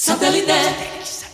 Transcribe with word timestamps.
Satellite. 0.00 1.27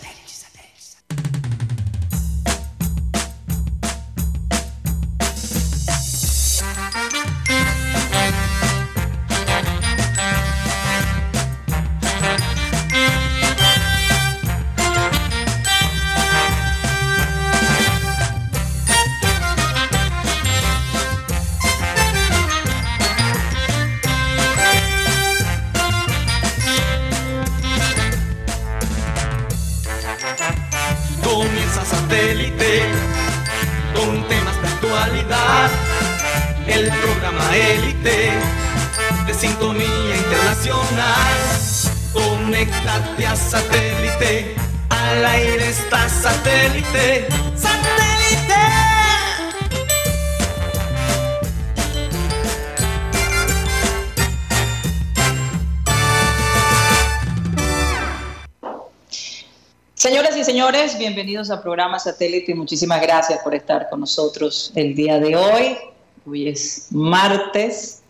Bienvenidos 61.35 61.59
a 61.59 61.61
programa 61.61 61.99
Satélite 61.99 62.53
y 62.53 62.55
muchísimas 62.55 63.01
gracias 63.01 63.39
por 63.43 63.53
estar 63.53 63.89
con 63.89 63.99
nosotros 63.99 64.71
el 64.73 64.95
día 64.95 65.19
de 65.19 65.35
hoy. 65.35 65.77
Hoy 66.25 66.47
es 66.47 66.87
martes 66.91 68.01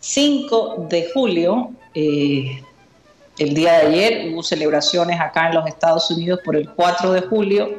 5 0.00 0.88
de 0.90 1.08
julio. 1.14 1.70
Eh, 1.94 2.60
el 3.38 3.54
día 3.54 3.74
de 3.74 3.86
ayer 3.86 4.32
hubo 4.32 4.42
celebraciones 4.42 5.20
acá 5.20 5.50
en 5.50 5.54
los 5.54 5.68
Estados 5.68 6.10
Unidos 6.10 6.40
por 6.44 6.56
el 6.56 6.68
4 6.68 7.12
de 7.12 7.20
julio. 7.20 7.74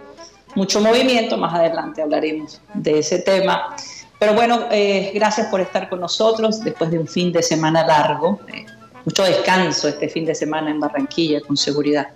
Mucho 0.56 0.80
movimiento, 0.80 1.36
más 1.36 1.54
adelante 1.54 2.02
hablaremos 2.02 2.62
de 2.74 3.00
ese 3.00 3.20
tema. 3.20 3.76
Pero 4.18 4.34
bueno, 4.34 4.68
eh, 4.72 5.12
gracias 5.14 5.48
por 5.48 5.60
estar 5.60 5.90
con 5.90 6.00
nosotros 6.00 6.62
después 6.62 6.90
de 6.90 7.00
un 7.00 7.08
fin 7.10 7.34
de 7.34 7.44
semana 7.44 7.86
largo. 7.86 8.40
Eh, 8.48 8.66
mucho 9.04 9.24
descanso 9.24 9.90
este 9.90 10.08
fin 10.08 10.24
de 10.24 10.36
semana 10.36 10.72
en 10.72 10.80
Barranquilla, 10.80 11.42
con 11.42 11.58
seguridad 11.58 12.08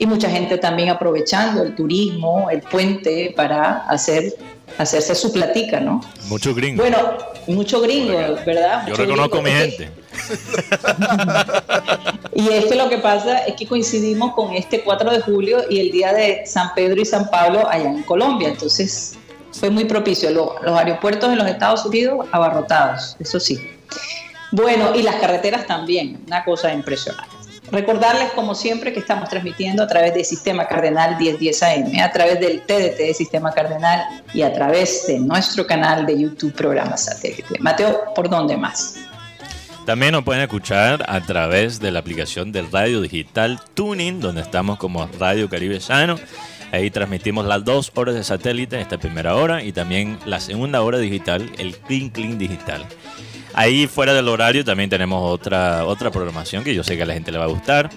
y 0.00 0.06
mucha 0.06 0.30
gente 0.30 0.56
también 0.56 0.88
aprovechando 0.88 1.62
el 1.62 1.74
turismo, 1.74 2.48
el 2.50 2.62
puente 2.62 3.34
para 3.36 3.86
hacer 3.86 4.34
hacerse 4.78 5.14
su 5.14 5.30
platica, 5.30 5.78
¿no? 5.78 6.00
Mucho 6.28 6.54
gringo. 6.54 6.82
Bueno, 6.82 7.18
mucho 7.46 7.82
gringo, 7.82 8.16
¿verdad? 8.46 8.86
Yo 8.88 8.94
reconozco 8.94 9.38
a 9.38 9.42
mi 9.42 9.50
gente. 9.50 9.90
y 12.34 12.48
es 12.48 12.64
que 12.64 12.76
lo 12.76 12.88
que 12.88 12.96
pasa 12.96 13.40
es 13.40 13.56
que 13.56 13.66
coincidimos 13.66 14.32
con 14.32 14.54
este 14.54 14.82
4 14.82 15.10
de 15.10 15.20
julio 15.20 15.64
y 15.68 15.80
el 15.80 15.90
día 15.90 16.14
de 16.14 16.46
San 16.46 16.72
Pedro 16.74 17.02
y 17.02 17.04
San 17.04 17.28
Pablo 17.28 17.68
allá 17.68 17.90
en 17.90 18.02
Colombia, 18.04 18.48
entonces 18.48 19.18
fue 19.52 19.68
muy 19.68 19.84
propicio. 19.84 20.30
Los, 20.30 20.62
los 20.62 20.78
aeropuertos 20.78 21.30
en 21.30 21.36
los 21.36 21.46
Estados 21.46 21.84
Unidos 21.84 22.26
abarrotados, 22.32 23.16
eso 23.20 23.38
sí. 23.38 23.60
Bueno, 24.50 24.94
y 24.94 25.02
las 25.02 25.16
carreteras 25.16 25.66
también, 25.66 26.22
una 26.26 26.42
cosa 26.42 26.72
impresionante. 26.72 27.29
Recordarles, 27.72 28.32
como 28.32 28.54
siempre, 28.54 28.92
que 28.92 28.98
estamos 28.98 29.28
transmitiendo 29.28 29.82
a 29.82 29.86
través 29.86 30.12
del 30.12 30.24
Sistema 30.24 30.66
Cardenal 30.66 31.16
1010 31.18 31.62
AM, 31.62 32.00
a 32.02 32.10
través 32.10 32.40
del 32.40 32.62
TDT 32.62 32.98
de 32.98 33.14
Sistema 33.14 33.52
Cardenal 33.52 34.02
y 34.34 34.42
a 34.42 34.52
través 34.52 35.06
de 35.06 35.20
nuestro 35.20 35.66
canal 35.66 36.04
de 36.04 36.20
YouTube 36.20 36.52
Programa 36.52 36.96
Satélite. 36.96 37.58
Mateo, 37.60 38.12
¿por 38.14 38.28
dónde 38.28 38.56
más? 38.56 38.96
También 39.86 40.12
nos 40.12 40.24
pueden 40.24 40.42
escuchar 40.42 41.04
a 41.08 41.20
través 41.20 41.80
de 41.80 41.90
la 41.90 42.00
aplicación 42.00 42.52
del 42.52 42.70
radio 42.70 43.00
digital 43.00 43.60
Tuning, 43.74 44.20
donde 44.20 44.42
estamos 44.42 44.78
como 44.78 45.08
Radio 45.18 45.48
Caribe 45.48 45.80
Sano. 45.80 46.16
Ahí 46.72 46.90
transmitimos 46.90 47.44
las 47.46 47.64
dos 47.64 47.90
horas 47.94 48.14
de 48.14 48.24
satélite, 48.24 48.80
esta 48.80 48.98
primera 48.98 49.34
hora, 49.34 49.62
y 49.62 49.72
también 49.72 50.18
la 50.24 50.40
segunda 50.40 50.82
hora 50.82 50.98
digital, 50.98 51.50
el 51.58 51.76
Clean 51.76 52.10
Clean 52.10 52.38
Digital. 52.38 52.86
Ahí 53.54 53.86
fuera 53.86 54.14
del 54.14 54.28
horario 54.28 54.64
también 54.64 54.88
tenemos 54.88 55.22
otra, 55.28 55.84
otra 55.84 56.10
programación 56.10 56.62
que 56.62 56.74
yo 56.74 56.84
sé 56.84 56.96
que 56.96 57.02
a 57.02 57.06
la 57.06 57.14
gente 57.14 57.32
le 57.32 57.38
va 57.38 57.44
a 57.44 57.48
gustar. 57.48 57.90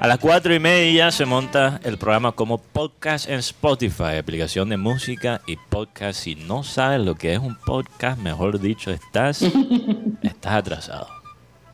A 0.00 0.06
las 0.06 0.18
cuatro 0.18 0.54
y 0.54 0.58
media 0.58 1.10
se 1.10 1.24
monta 1.24 1.80
el 1.84 1.98
programa 1.98 2.32
como 2.32 2.58
podcast 2.58 3.28
en 3.28 3.38
Spotify, 3.38 4.16
aplicación 4.18 4.68
de 4.68 4.76
música 4.76 5.40
y 5.46 5.56
podcast. 5.56 6.20
Si 6.20 6.34
no 6.34 6.62
sabes 6.62 7.00
lo 7.00 7.14
que 7.14 7.32
es 7.32 7.38
un 7.38 7.54
podcast, 7.56 8.18
mejor 8.18 8.60
dicho, 8.60 8.90
estás, 8.90 9.42
estás 10.22 10.52
atrasado. 10.52 11.08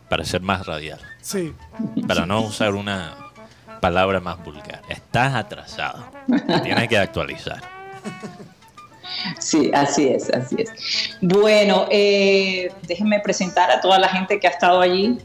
Para 0.09 0.25
ser 0.25 0.43
más 0.43 0.67
radial. 0.67 1.01
Sí. 1.21 1.53
Para 2.07 2.27
no 2.27 2.43
usar 2.43 2.75
una 2.75 3.17
palabra 3.81 4.21
más 4.21 4.45
vulgar. 4.45 4.83
Estás 4.89 5.35
atrasado. 5.35 6.05
Tienes 6.63 6.89
que 6.89 6.99
actualizar. 6.99 7.61
Sí, 9.39 9.71
así 9.75 10.09
es, 10.09 10.31
así 10.31 10.57
es. 10.59 10.71
Bueno, 11.21 11.87
eh, 11.91 12.73
déjenme 12.87 13.21
presentar 13.21 13.71
a 13.71 13.81
toda 13.81 13.99
la 13.99 14.09
gente 14.09 14.39
que 14.41 14.47
ha 14.47 14.51
estado 14.51 14.81
allí, 14.81 15.19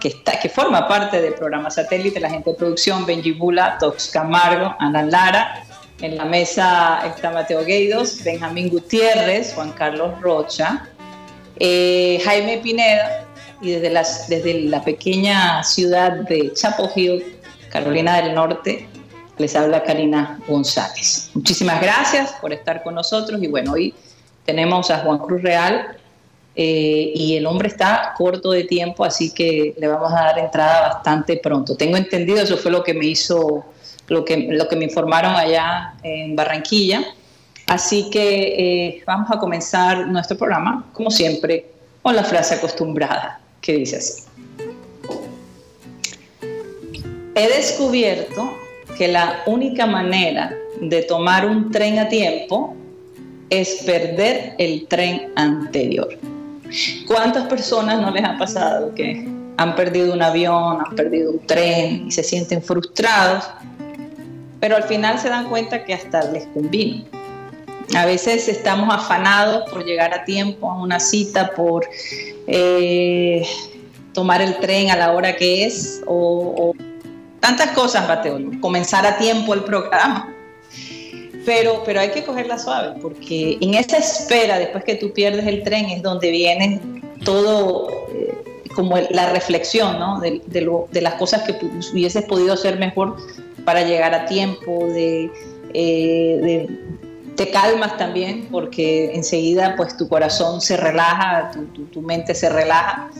que, 0.00 0.08
está, 0.08 0.38
que 0.40 0.48
forma 0.48 0.88
parte 0.88 1.20
del 1.20 1.34
programa 1.34 1.70
satélite, 1.70 2.20
la 2.20 2.30
gente 2.30 2.50
de 2.50 2.56
producción, 2.56 3.06
Benji 3.06 3.32
Bula, 3.32 3.78
Tox 3.78 4.10
Camargo, 4.10 4.74
Ana 4.78 5.02
Lara. 5.02 5.64
En 6.00 6.16
la 6.16 6.24
mesa 6.24 7.02
está 7.06 7.30
Mateo 7.30 7.64
Gueidos, 7.64 8.22
Benjamín 8.24 8.68
Gutiérrez, 8.68 9.54
Juan 9.54 9.72
Carlos 9.72 10.20
Rocha, 10.20 10.88
eh, 11.60 12.20
Jaime 12.24 12.58
Pineda, 12.58 13.26
y 13.62 13.70
desde, 13.70 13.90
desde 14.28 14.60
la 14.62 14.82
pequeña 14.82 15.62
ciudad 15.62 16.12
de 16.12 16.52
Chapel 16.52 16.90
Hill, 16.94 17.24
Carolina 17.70 18.20
del 18.20 18.34
Norte, 18.34 18.88
les 19.38 19.56
habla 19.56 19.82
Karina 19.82 20.40
González. 20.46 21.30
Muchísimas 21.34 21.80
gracias 21.80 22.32
por 22.40 22.52
estar 22.52 22.82
con 22.82 22.94
nosotros 22.94 23.42
y 23.42 23.48
bueno, 23.48 23.72
hoy 23.72 23.94
tenemos 24.44 24.90
a 24.90 24.98
Juan 24.98 25.18
Cruz 25.18 25.42
Real 25.42 25.96
eh, 26.56 27.12
y 27.14 27.36
el 27.36 27.46
hombre 27.46 27.68
está 27.68 28.14
corto 28.16 28.52
de 28.52 28.64
tiempo, 28.64 29.04
así 29.04 29.32
que 29.32 29.74
le 29.76 29.88
vamos 29.88 30.12
a 30.12 30.16
dar 30.16 30.38
entrada 30.38 30.94
bastante 30.94 31.36
pronto. 31.38 31.76
Tengo 31.76 31.96
entendido, 31.96 32.40
eso 32.40 32.56
fue 32.56 32.70
lo 32.70 32.84
que 32.84 32.94
me 32.94 33.06
hizo, 33.06 33.64
lo 34.06 34.24
que, 34.24 34.36
lo 34.36 34.68
que 34.68 34.76
me 34.76 34.84
informaron 34.84 35.34
allá 35.34 35.94
en 36.02 36.36
Barranquilla. 36.36 37.02
Así 37.66 38.10
que 38.10 38.88
eh, 38.96 39.02
vamos 39.06 39.30
a 39.32 39.38
comenzar 39.38 40.06
nuestro 40.06 40.36
programa, 40.36 40.84
como 40.92 41.10
siempre, 41.10 41.66
con 42.02 42.14
la 42.14 42.22
frase 42.22 42.54
acostumbrada, 42.54 43.40
que 43.60 43.72
dice 43.72 43.96
así. 43.96 44.22
He 47.34 47.48
descubierto 47.48 48.52
que 48.96 49.08
la 49.08 49.42
única 49.46 49.86
manera 49.86 50.56
de 50.80 51.02
tomar 51.02 51.46
un 51.46 51.70
tren 51.70 51.98
a 51.98 52.08
tiempo 52.08 52.74
es 53.50 53.82
perder 53.84 54.54
el 54.58 54.86
tren 54.88 55.32
anterior. 55.36 56.08
¿Cuántas 57.06 57.46
personas 57.46 58.00
no 58.00 58.10
les 58.10 58.24
ha 58.24 58.36
pasado 58.36 58.94
que 58.94 59.28
han 59.56 59.76
perdido 59.76 60.12
un 60.12 60.22
avión, 60.22 60.78
han 60.84 60.96
perdido 60.96 61.32
un 61.32 61.46
tren 61.46 62.08
y 62.08 62.10
se 62.10 62.24
sienten 62.24 62.62
frustrados, 62.62 63.44
pero 64.58 64.76
al 64.76 64.84
final 64.84 65.18
se 65.18 65.28
dan 65.28 65.48
cuenta 65.48 65.84
que 65.84 65.94
hasta 65.94 66.30
les 66.32 66.46
convino? 66.48 67.04
A 67.94 68.06
veces 68.06 68.48
estamos 68.48 68.92
afanados 68.92 69.70
por 69.70 69.84
llegar 69.84 70.12
a 70.14 70.24
tiempo 70.24 70.70
a 70.70 70.80
una 70.80 70.98
cita, 70.98 71.50
por 71.54 71.86
eh, 72.46 73.46
tomar 74.12 74.40
el 74.40 74.56
tren 74.56 74.90
a 74.90 74.96
la 74.96 75.12
hora 75.12 75.36
que 75.36 75.66
es 75.66 76.02
o 76.06 76.74
tantas 77.44 77.72
cosas, 77.72 78.08
Mateo, 78.08 78.38
comenzar 78.58 79.04
a 79.06 79.18
tiempo 79.18 79.52
el 79.52 79.64
programa. 79.64 80.34
Pero, 81.44 81.82
pero 81.84 82.00
hay 82.00 82.08
que 82.08 82.24
cogerla 82.24 82.58
suave, 82.58 82.94
porque 83.02 83.58
en 83.60 83.74
esa 83.74 83.98
espera, 83.98 84.58
después 84.58 84.82
que 84.82 84.94
tú 84.94 85.12
pierdes 85.12 85.46
el 85.46 85.62
tren, 85.62 85.84
es 85.90 86.02
donde 86.02 86.30
viene 86.30 86.80
todo, 87.22 87.90
eh, 88.14 88.34
como 88.74 88.96
la 89.10 89.30
reflexión, 89.30 89.98
¿no? 89.98 90.20
De, 90.20 90.40
de, 90.46 91.00
las 91.02 91.14
cosas 91.16 91.42
que 91.42 91.52
hubieses 91.92 92.24
podido 92.24 92.54
hacer 92.54 92.78
mejor 92.78 93.18
para 93.66 93.82
llegar 93.82 94.14
a 94.14 94.24
tiempo, 94.24 94.86
de, 94.86 95.30
eh, 95.74 96.66
te 97.36 97.50
calmas 97.50 97.98
también, 97.98 98.48
porque 98.50 99.14
enseguida 99.14 99.74
pues 99.76 99.98
tu 99.98 100.08
corazón 100.08 100.62
se 100.62 100.78
relaja, 100.78 101.50
tu, 101.52 101.84
tu, 101.84 102.00
mente 102.00 102.34
se 102.34 102.48
relaja. 102.48 103.10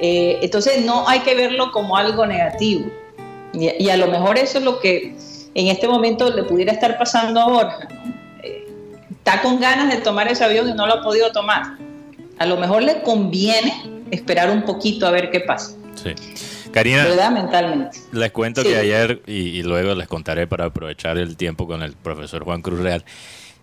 Eh, 0.00 0.38
entonces 0.42 0.84
no 0.84 1.08
hay 1.08 1.20
que 1.20 1.34
verlo 1.34 1.72
como 1.72 1.96
algo 1.96 2.24
negativo, 2.24 2.88
y, 3.52 3.88
a 3.88 3.96
lo 3.96 4.08
mejor 4.08 4.38
eso 4.38 4.58
es 4.58 4.64
lo 4.64 4.78
que 4.78 5.16
en 5.54 5.66
este 5.68 5.88
momento 5.88 6.30
le 6.30 6.44
pudiera 6.44 6.72
estar 6.72 6.98
pasando 6.98 7.40
a 7.40 7.48
Borja. 7.48 7.88
Eh, 8.42 8.66
está 9.10 9.42
con 9.42 9.60
ganas 9.60 9.94
de 9.94 10.00
tomar 10.02 10.28
ese 10.28 10.44
avión 10.44 10.68
y 10.68 10.74
no 10.74 10.86
lo 10.86 10.94
ha 10.94 11.02
podido 11.02 11.32
tomar. 11.32 11.76
A 12.38 12.46
lo 12.46 12.56
mejor 12.56 12.82
le 12.82 13.02
conviene 13.02 13.82
esperar 14.10 14.50
un 14.50 14.62
poquito 14.62 15.06
a 15.06 15.10
ver 15.10 15.30
qué 15.30 15.40
pasa. 15.40 15.72
Sí. 15.94 16.14
Karina, 16.70 17.04
¿verdad? 17.04 17.30
Mentalmente. 17.30 17.98
Les 18.12 18.30
cuento 18.30 18.62
que 18.62 18.76
ayer, 18.76 19.22
y, 19.26 19.62
luego 19.62 19.94
les 19.94 20.06
contaré 20.06 20.46
para 20.46 20.66
aprovechar 20.66 21.18
el 21.18 21.36
tiempo 21.36 21.66
con 21.66 21.82
el 21.82 21.92
profesor 21.92 22.44
Juan 22.44 22.62
Cruz 22.62 22.80
Real, 22.80 23.04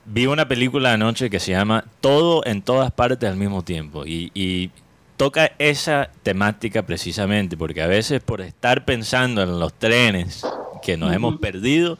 vi 0.05 0.27
una 0.27 0.47
película 0.47 0.93
anoche 0.93 1.29
que 1.29 1.39
se 1.39 1.51
llama 1.51 1.85
Todo 2.01 2.45
en 2.45 2.61
todas 2.61 2.91
partes 2.91 3.29
al 3.29 3.37
mismo 3.37 3.63
tiempo. 3.63 4.05
Y, 4.05 4.71
toca 5.17 5.51
esa 5.59 6.09
temática 6.23 6.83
precisamente, 6.83 7.57
porque 7.57 7.81
a 7.81 7.87
veces 7.87 8.21
por 8.21 8.41
estar 8.41 8.85
pensando 8.85 9.41
en 9.41 9.59
los 9.59 9.73
trenes 9.73 10.45
que 10.81 10.97
nos 10.97 11.13
hemos 11.13 11.39
perdido, 11.39 11.97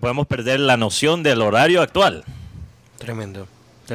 podemos 0.00 0.26
perder 0.26 0.60
la 0.60 0.76
noción 0.76 1.22
del 1.22 1.42
horario 1.42 1.82
actual. 1.82 2.24
Tremendo. 2.98 3.46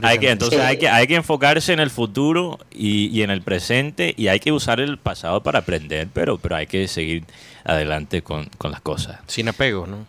Hay 0.03 0.19
que, 0.19 0.29
entonces 0.29 0.59
hay, 0.59 0.77
que, 0.77 0.89
hay 0.89 1.07
que 1.07 1.15
enfocarse 1.15 1.73
en 1.73 1.79
el 1.79 1.89
futuro 1.89 2.59
y, 2.71 3.21
en 3.21 3.31
el 3.31 3.41
presente 3.41 4.13
y 4.17 4.27
hay 4.27 4.39
que 4.39 4.51
usar 4.51 4.79
el 4.79 4.97
pasado 4.97 5.41
para 5.41 5.59
aprender, 5.59 6.09
pero, 6.13 6.37
pero 6.37 6.57
hay 6.57 6.67
que 6.67 6.87
seguir 6.87 7.23
adelante 7.63 8.21
con, 8.21 8.49
las 8.61 8.81
cosas. 8.81 9.19
Sin 9.27 9.47
apego, 9.47 9.87
¿no? 9.87 10.05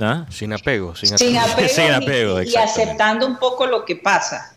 ¿Ah? 0.00 0.26
Sin 0.30 0.52
apego. 0.52 0.94
Sin 0.96 1.12
apego, 1.38 2.42
y, 2.42 2.56
aceptando 2.56 3.26
un 3.26 3.38
poco 3.38 3.66
lo 3.66 3.84
que 3.84 3.96
pasa. 3.96 4.53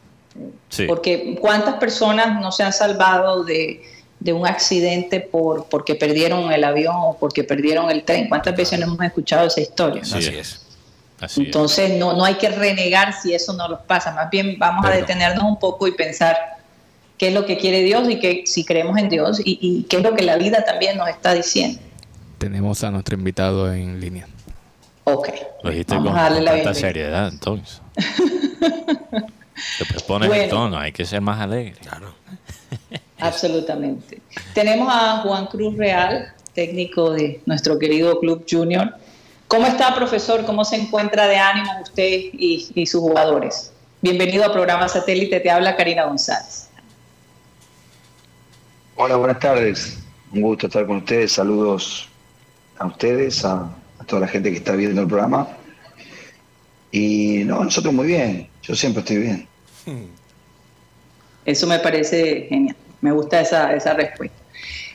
Porque 0.87 1.37
cuántas 1.39 1.75
personas 1.75 2.39
no 2.39 2.51
se 2.51 2.63
han 2.63 2.73
salvado 2.73 3.43
de, 3.43 3.81
un 4.25 4.45
accidente 4.45 5.21
por 5.21 5.65
porque 5.69 5.95
perdieron 5.95 6.51
el 6.51 6.63
avión 6.63 6.95
o 6.97 7.17
porque 7.17 7.43
perdieron 7.43 7.89
el 7.89 8.03
tren. 8.03 8.27
¿Cuántas 8.27 8.55
veces 8.55 8.79
no 8.79 8.87
hemos 8.87 9.01
escuchado 9.01 9.47
esa 9.47 9.61
historia? 9.61 10.01
Así 10.01 10.35
es. 10.35 10.65
Entonces 11.37 11.97
no, 11.97 12.13
no 12.13 12.25
hay 12.25 12.35
que 12.35 12.49
renegar 12.49 13.13
si 13.13 13.33
eso 13.33 13.53
no 13.53 13.67
nos 13.67 13.79
pasa, 13.81 14.13
más 14.13 14.29
bien 14.29 14.57
vamos 14.59 14.85
a 14.85 14.91
detenernos 14.91 15.43
un 15.43 15.57
poco 15.57 15.87
y 15.87 15.91
pensar 15.93 16.37
qué 17.17 17.29
es 17.29 17.33
lo 17.33 17.45
que 17.45 17.57
quiere 17.57 17.81
Dios 17.81 18.07
y 18.09 18.19
que 18.19 18.43
si 18.45 18.63
creemos 18.63 18.97
en 18.97 19.09
Dios 19.09 19.41
y, 19.43 19.83
qué 19.89 19.97
es 19.97 20.03
lo 20.03 20.13
que 20.13 20.23
la 20.23 20.37
vida 20.37 20.63
también 20.63 20.97
nos 20.97 21.09
está 21.09 21.33
diciendo. 21.33 21.79
Tenemos 22.37 22.83
a 22.83 22.91
nuestro 22.91 23.17
invitado 23.17 23.73
en 23.73 23.99
línea. 23.99 24.27
Ok. 25.05 25.29
Lo 25.63 25.71
dijiste 25.71 25.95
con, 25.95 26.13
tanta 26.13 26.73
seriedad, 26.73 27.29
entonces. 27.29 27.81
Te 29.77 29.99
pones 30.01 30.31
el 30.31 30.49
tono, 30.49 30.77
hay 30.77 30.91
que 30.91 31.05
ser 31.05 31.21
más 31.21 31.39
alegre. 31.39 31.73
Claro. 31.81 32.13
Absolutamente. 33.19 34.21
Tenemos 34.53 34.87
a 34.91 35.21
Juan 35.21 35.47
Cruz 35.47 35.75
Real, 35.75 36.33
técnico 36.53 37.11
de 37.11 37.41
nuestro 37.45 37.79
querido 37.79 38.19
Club 38.19 38.45
Junior 38.49 38.93
¿Cómo 39.47 39.65
está, 39.65 39.95
profesor? 39.95 40.45
¿Cómo 40.45 40.65
se 40.65 40.75
encuentra 40.75 41.25
de 41.25 41.37
ánimo 41.37 41.71
usted 41.81 42.05
y, 42.33 42.85
sus 42.85 42.99
jugadores? 42.99 43.71
Bienvenido 44.01 44.43
al 44.43 44.51
programa 44.51 44.89
Satélite, 44.89 45.39
te 45.39 45.49
habla 45.49 45.77
Karina 45.77 46.03
González. 46.03 46.67
Hola, 48.97 49.15
buenas 49.15 49.39
tardes. 49.39 49.99
Un 50.33 50.41
gusto 50.41 50.67
estar 50.67 50.85
con 50.85 50.97
ustedes. 50.97 51.31
Saludos 51.31 52.09
a 52.77 52.87
ustedes, 52.87 53.45
a, 53.45 53.73
toda 54.05 54.23
la 54.23 54.27
gente 54.27 54.51
que 54.51 54.57
está 54.57 54.73
viendo 54.73 55.01
el 55.01 55.07
programa. 55.07 55.47
Y 56.91 57.43
no, 57.45 57.63
nosotros 57.63 57.93
muy 57.93 58.07
bien. 58.07 58.49
Yo 58.67 58.75
siempre 58.75 58.99
estoy 58.99 59.17
bien. 59.17 59.47
Eso 61.45 61.67
me 61.67 61.79
parece 61.79 62.47
genial. 62.49 62.75
Me 62.99 63.11
gusta 63.11 63.39
esa, 63.39 63.73
esa 63.73 63.93
respuesta. 63.93 64.35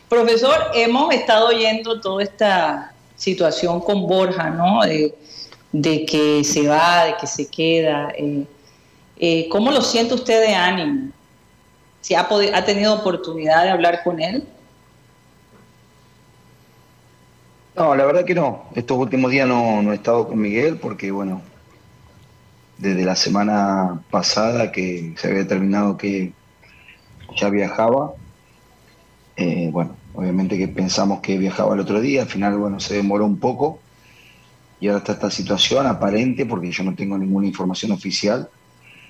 Profesor, 0.09 0.71
hemos 0.75 1.15
estado 1.15 1.49
oyendo 1.49 1.99
toda 2.01 2.23
esta 2.23 2.93
situación 3.17 3.81
con 3.81 4.07
Borja, 4.07 4.51
¿no? 4.51 4.81
De, 4.83 6.05
que 6.05 6.45
se 6.45 6.69
va, 6.69 7.07
de 7.07 7.17
que 7.17 7.27
se 7.27 7.49
queda. 7.49 8.13
Eh, 8.19 8.45
eh, 9.17 9.49
¿Cómo 9.49 9.71
lo 9.71 9.81
siente 9.81 10.13
usted 10.13 10.47
de 10.47 10.55
ánimo? 10.55 11.11
¿Si 12.03 12.15
ha, 12.15 12.29
ha 12.29 12.65
tenido 12.65 12.93
oportunidad 12.93 13.63
de 13.63 13.71
hablar 13.71 14.03
con 14.03 14.21
él? 14.21 14.45
No, 17.75 17.95
la 17.95 18.05
verdad 18.05 18.25
que 18.27 18.35
no. 18.35 18.65
Estos 18.75 18.99
últimos 18.99 19.31
días 19.31 19.49
no, 19.49 19.93
he 19.93 19.95
estado 19.95 20.29
con 20.29 20.39
Miguel 20.39 20.77
porque, 20.77 21.11
bueno, 21.11 21.41
desde 22.83 23.05
la 23.05 23.17
semana 23.17 24.03
pasada 24.11 24.73
que 24.73 25.15
se 25.17 25.29
había 25.29 25.47
terminado 25.47 25.97
que 25.97 26.33
ya 27.37 27.49
viajaba, 27.49 28.13
eh, 29.37 29.71
bueno, 29.73 29.97
Obviamente 30.15 30.59
que 30.59 30.69
pensamos 30.69 31.21
que 31.21 31.39
viajaba 31.39 31.75
el 31.75 31.81
otro 31.81 32.01
día, 32.01 32.23
al 32.23 32.29
final, 32.29 32.59
bueno, 32.59 32.81
se 32.81 32.97
demoró 32.97 33.25
un 33.25 33.39
poco 33.39 33.79
y 34.79 34.89
ahora 34.89 34.99
está 34.99 35.13
esta 35.13 35.31
situación 35.31 35.87
aparente, 35.87 36.45
porque 36.45 36.71
yo 36.71 36.85
no 36.85 36.95
tengo 36.95 37.17
ninguna 37.17 37.47
información 37.47 37.93
oficial, 37.93 38.49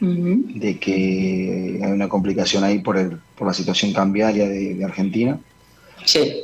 de 0.00 0.78
que 0.80 1.80
hay 1.82 1.92
una 1.92 2.08
complicación 2.08 2.64
ahí 2.64 2.80
por, 2.80 2.98
el, 2.98 3.18
por 3.36 3.46
la 3.46 3.54
situación 3.54 3.92
cambiaria 3.92 4.48
de, 4.48 4.84
Argentina. 4.84 5.38
Sí. 6.04 6.42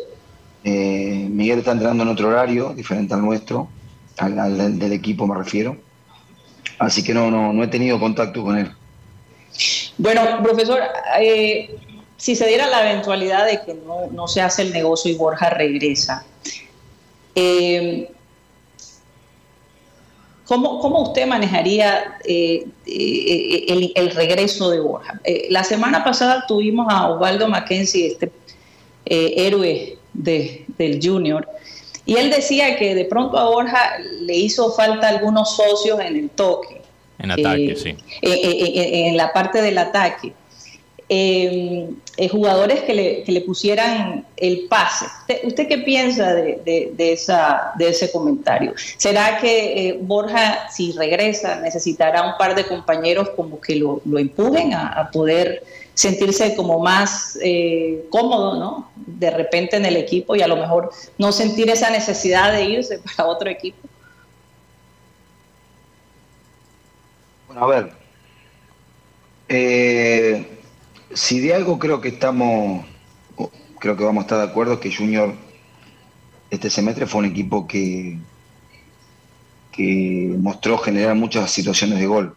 Eh, 0.63 1.29
Miguel 1.29 1.59
está 1.59 1.73
entrando 1.73 2.05
en 2.05 2.09
otro 2.09 2.29
horario, 2.29 2.73
diferente 2.73 3.15
al 3.15 3.21
nuestro, 3.21 3.69
al, 4.17 4.79
del 4.79 4.93
equipo 4.93 5.27
me 5.27 5.37
refiero. 5.37 5.77
Así 6.79 7.03
que 7.03 7.13
no, 7.13 7.31
no, 7.31 7.53
no 7.53 7.65
he 7.65 7.69
tenido 7.69 7.99
contacto 7.99 8.43
con 8.43 8.59
él. 8.59 8.71
Bueno, 9.97 10.23
profesor, 10.43 10.81
eh, 11.21 11.77
si 12.17 12.37
se 12.37 12.47
diera 12.47 12.69
la 12.69 12.89
eventualidad 12.91 13.47
de 13.47 13.61
que 13.63 13.75
no, 13.75 14.29
se 14.29 14.41
hace 14.41 14.63
el 14.63 14.73
negocio 14.73 15.11
y 15.11 15.17
Borja 15.17 15.51
regresa, 15.51 16.25
eh, 17.35 18.11
¿cómo, 20.45 21.03
usted 21.03 21.27
manejaría 21.27 22.19
eh, 22.25 22.67
el, 22.87 24.11
regreso 24.13 24.71
de 24.71 24.81
Borja? 24.81 25.21
la 25.51 25.65
semana 25.65 26.05
pasada 26.05 26.45
tuvimos 26.47 26.87
a 26.91 27.09
Osvaldo 27.09 27.49
Mackenzie, 27.49 28.07
este 28.09 28.31
héroe 29.05 29.99
del 30.15 31.01
Junior, 31.03 31.49
y 32.09 32.17
él 32.17 32.31
decía 32.31 32.79
que 32.79 32.95
de 32.95 33.05
pronto 33.05 33.37
a 33.37 33.51
Borja 33.51 33.99
le 34.23 34.35
hizo 34.35 34.73
falta 34.73 35.09
algunos 35.09 35.55
socios 35.55 36.01
en 36.01 36.17
el 36.17 36.31
toque. 36.31 36.81
En 37.19 37.33
ataque, 37.33 37.77
sí. 37.77 37.95
en 38.23 39.15
la 39.15 39.31
parte 39.35 39.61
del 39.61 39.77
ataque. 39.77 40.33
Eh, 41.11 41.87
eh, 42.17 42.29
jugadores 42.29 42.81
que 42.81 42.95
le, 42.95 43.23
que 43.25 43.33
le, 43.33 43.43
pusieran 43.43 44.25
el 44.39 44.69
pase. 44.71 45.05
¿Usted, 45.45 45.69
qué 45.69 45.79
piensa 45.79 46.33
de, 46.35 46.95
esa, 46.99 47.73
de 47.79 47.91
ese 47.91 48.11
comentario? 48.11 48.73
¿Será 48.97 49.39
que 49.39 49.89
eh, 49.89 49.99
Borja, 50.01 50.71
si 50.71 50.93
regresa, 50.93 51.61
necesitará 51.61 52.23
un 52.23 52.39
par 52.39 52.55
de 52.55 52.67
compañeros 52.67 53.29
como 53.37 53.61
que 53.61 53.77
lo, 53.77 54.01
lo 54.07 54.19
empujen 54.19 54.73
a, 54.73 55.11
poder 55.13 55.63
sentirse 55.99 56.55
como 56.55 56.79
más 56.79 57.37
cómodo, 58.09 58.57
¿no? 58.57 58.91
De 58.95 59.31
repente 59.31 59.77
en 59.77 59.85
el 59.85 59.97
equipo 59.97 60.37
y 60.37 60.43
a 60.43 60.47
lo 60.47 60.55
mejor 60.55 60.93
no 61.19 61.33
sentir 61.33 61.69
esa 61.71 61.91
necesidad 61.91 62.53
de 62.53 62.65
irse 62.67 63.01
para 63.17 63.29
otro 63.29 63.51
equipo. 63.51 63.89
Bueno, 67.49 67.65
a 67.65 67.67
ver. 67.67 67.93
Eh, 69.49 70.61
si 71.13 71.41
de 71.41 71.55
algo 71.55 71.81
creo 71.81 72.01
que 72.01 72.11
estamos, 72.11 72.85
creo 73.81 73.97
que 73.97 74.05
vamos 74.05 74.23
a 74.23 74.27
estar 74.27 74.39
de 74.39 74.45
acuerdo, 74.45 74.79
que 74.79 74.95
Junior 74.95 75.35
este 76.51 76.71
semestre 76.71 77.07
fue 77.07 77.21
un 77.21 77.27
equipo 77.27 77.67
que, 77.67 78.19
que 79.73 80.37
mostró 80.39 80.79
generar 80.79 81.17
muchas 81.17 81.51
situaciones 81.51 81.99
de 81.99 82.07
gol. 82.07 82.37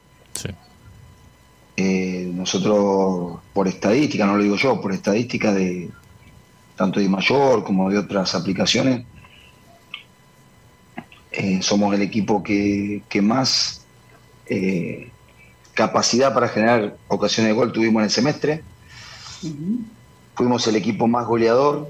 Eh, 1.77 2.29
nosotros, 2.33 3.39
por 3.53 3.67
estadística, 3.67 4.25
no 4.25 4.37
lo 4.37 4.43
digo 4.43 4.55
yo, 4.55 4.81
por 4.81 4.93
estadística 4.93 5.53
de 5.53 5.89
tanto 6.75 6.99
de 6.99 7.09
Mayor 7.09 7.63
como 7.63 7.89
de 7.89 7.97
otras 7.97 8.33
aplicaciones, 8.35 9.05
eh, 11.31 11.61
somos 11.61 11.93
el 11.95 12.01
equipo 12.01 12.43
que, 12.43 13.03
más 13.21 13.85
eh, 14.47 15.09
capacidad 15.73 16.33
para 16.33 16.49
generar 16.49 16.97
ocasiones 17.07 17.51
de 17.51 17.55
gol 17.55 17.71
tuvimos 17.71 18.01
en 18.01 18.05
el 18.05 18.11
semestre. 18.11 18.63
Fuimos 20.35 20.67
el 20.67 20.75
equipo 20.75 21.07
más 21.07 21.25
goleador 21.25 21.89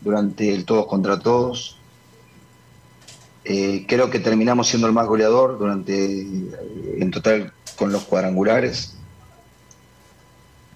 durante 0.00 0.54
el 0.54 0.64
todos 0.64 0.86
contra 0.86 1.18
todos. 1.18 1.78
Eh, 3.44 3.86
creo 3.88 4.10
que 4.10 4.20
terminamos 4.20 4.68
siendo 4.68 4.86
el 4.86 4.92
más 4.92 5.06
goleador 5.06 5.58
durante, 5.58 6.20
en 6.20 7.10
total 7.10 7.54
con 7.78 7.92
los 7.92 8.02
cuadrangulares. 8.04 8.94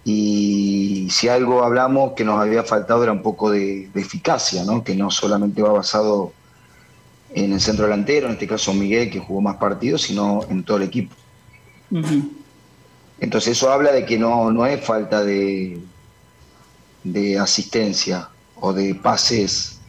Y 0.04 1.08
si 1.10 1.28
algo 1.28 1.62
hablamos 1.62 2.12
que 2.12 2.24
nos 2.24 2.40
había 2.40 2.62
faltado 2.64 3.02
era 3.02 3.12
un 3.12 3.22
poco 3.22 3.50
de, 3.50 3.90
eficacia, 3.94 4.64
¿no? 4.64 4.82
que 4.82 4.96
no 4.96 5.10
solamente 5.10 5.62
va 5.62 5.72
basado 5.72 6.32
en 7.34 7.52
el 7.52 7.60
centro 7.60 7.84
delantero, 7.84 8.26
en 8.26 8.34
este 8.34 8.46
caso 8.46 8.74
Miguel, 8.74 9.10
que 9.10 9.20
jugó 9.20 9.40
más 9.40 9.56
partidos, 9.56 10.02
sino 10.02 10.40
en 10.48 10.64
todo 10.64 10.78
el 10.78 10.84
equipo. 10.84 11.14
Entonces 13.20 13.56
eso 13.56 13.70
habla 13.70 13.92
de 13.92 14.04
que 14.04 14.18
no, 14.18 14.50
no 14.50 14.66
es 14.66 14.84
falta 14.84 15.22
de, 15.22 15.78
de 17.04 17.38
asistencia 17.38 18.28
o 18.56 18.72
de 18.72 18.94
pases 18.94 19.80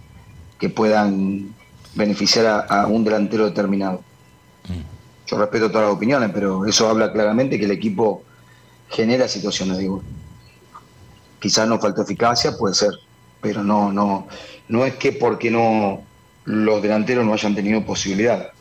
que 0.60 0.70
puedan 0.70 1.54
beneficiar 1.96 2.66
a, 2.70 2.88
un 2.88 3.04
delantero 3.04 3.46
determinado. 3.46 4.02
Mm. 4.68 4.93
Yo 5.26 5.38
respeto 5.38 5.70
todas 5.70 5.88
las 5.88 5.96
opiniones, 5.96 6.32
pero 6.34 6.66
eso 6.66 6.90
habla 6.90 7.12
claramente 7.12 7.58
que 7.58 7.66
el 7.66 7.72
equipo 7.72 8.24
genera 8.90 9.28
situaciones 9.28 9.78
de 9.78 9.88
gol. 9.88 10.04
Quizás 11.40 11.68
no 11.68 11.80
falta 11.80 12.04
eficacia, 12.04 12.58
puede 12.58 12.76
ser, 12.76 12.92
pero 13.42 13.64
no, 13.64 13.92
no, 13.92 14.28
no 14.68 14.86
es 14.86 14.96
que 14.96 15.12
porque 15.12 15.50
no 15.50 16.02
los 16.46 16.82
delanteros 16.82 17.26
no 17.26 17.34
hayan 17.34 17.56
tenido 17.56 17.86
posibilidad. 17.86 18.52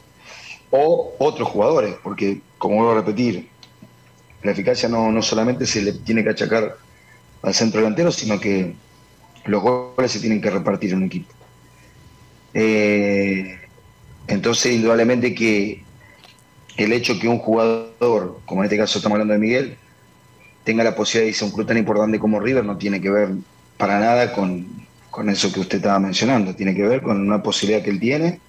O 0.71 1.15
otros 1.19 1.49
jugadores, 1.49 1.97
porque 2.03 2.41
como 2.59 2.77
vuelvo 2.77 2.93
a 2.93 2.97
repetir, 2.97 3.49
la 4.43 4.53
eficacia 4.53 4.89
no, 4.89 5.13
no 5.13 5.23
solamente 5.23 5.67
se 5.67 5.83
le 5.83 5.93
tiene 5.93 6.23
que 6.23 6.31
achacar 6.31 6.77
al 7.43 7.55
centro 7.55 7.81
delantero, 7.81 8.11
sino 8.11 8.41
que 8.41 8.75
los 9.45 9.63
goles 9.63 10.13
se 10.13 10.21
tienen 10.21 10.41
que 10.41 10.51
repartir 10.51 10.93
en 10.93 10.99
un 10.99 11.05
equipo. 11.05 11.33
Eh, 12.55 13.59
entonces, 14.27 14.73
indudablemente 14.73 15.35
que 15.35 15.85
el 16.77 16.93
hecho 16.93 17.19
que 17.19 17.29
un 17.29 17.39
jugador, 17.39 18.41
como 18.47 18.63
en 18.63 18.67
este 18.67 18.79
caso 18.79 18.99
estamos 18.99 19.17
hablando 19.17 19.35
de 19.35 19.41
Miguel, 19.41 19.77
tenga 20.65 20.85
la 20.85 20.95
posibilidad 20.95 21.25
de 21.27 21.31
irse 21.31 21.45
a 21.45 21.49
un 21.49 21.53
club 21.53 21.67
tan 21.67 21.77
importante 21.77 22.19
como 22.19 22.41
River 22.41 22.65
no 22.65 22.77
tiene 22.77 23.01
que 23.01 23.11
ver 23.11 23.31
para 23.77 23.99
nada 23.99 24.33
con, 24.33 24.67
con 25.11 25.29
eso 25.29 25.53
que 25.53 25.61
usted 25.61 25.79
estaba 25.79 25.99
mencionando, 25.99 26.55
tiene 26.55 26.75
que 26.75 26.83
ver 26.83 27.03
con 27.03 27.21
una 27.21 27.43
posibilidad 27.43 27.83
que 27.83 27.91
él 27.91 28.01
tiene, 28.01 28.41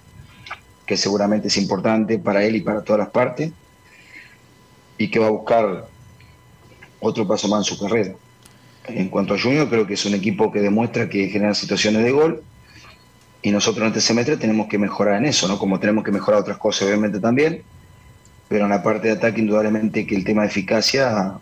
que 0.86 0.96
seguramente 0.96 1.48
es 1.48 1.56
importante 1.56 2.18
para 2.18 2.44
él 2.44 2.56
y 2.56 2.60
para 2.60 2.82
todas 2.82 3.00
las 3.00 3.10
partes, 3.10 3.52
y 4.96 5.10
que 5.10 5.18
va 5.18 5.26
a 5.26 5.30
buscar 5.30 5.86
otro 7.00 7.26
paso 7.26 7.48
más 7.48 7.60
en 7.60 7.76
su 7.76 7.82
carrera. 7.82 8.14
En 8.86 9.08
cuanto 9.08 9.34
a 9.34 9.38
Junior, 9.38 9.68
creo 9.68 9.86
que 9.86 9.94
es 9.94 10.04
un 10.06 10.14
equipo 10.14 10.52
que 10.52 10.60
demuestra 10.60 11.08
que 11.08 11.28
genera 11.28 11.54
situaciones 11.54 12.04
de 12.04 12.12
gol 12.12 12.42
y 13.42 13.50
nosotros 13.50 13.82
en 13.82 13.88
este 13.88 14.00
semestre 14.00 14.36
tenemos 14.36 14.68
que 14.68 14.78
mejorar 14.78 15.18
en 15.18 15.26
eso, 15.26 15.48
¿no? 15.48 15.58
Como 15.58 15.80
tenemos 15.80 16.04
que 16.04 16.12
mejorar 16.12 16.40
otras 16.40 16.58
cosas, 16.58 16.88
obviamente 16.88 17.18
también, 17.18 17.62
pero 18.48 18.64
en 18.64 18.70
la 18.70 18.82
parte 18.82 19.08
de 19.08 19.14
ataque, 19.14 19.40
indudablemente 19.40 20.06
que 20.06 20.14
el 20.14 20.24
tema 20.24 20.42
de 20.42 20.48
eficacia 20.48 21.34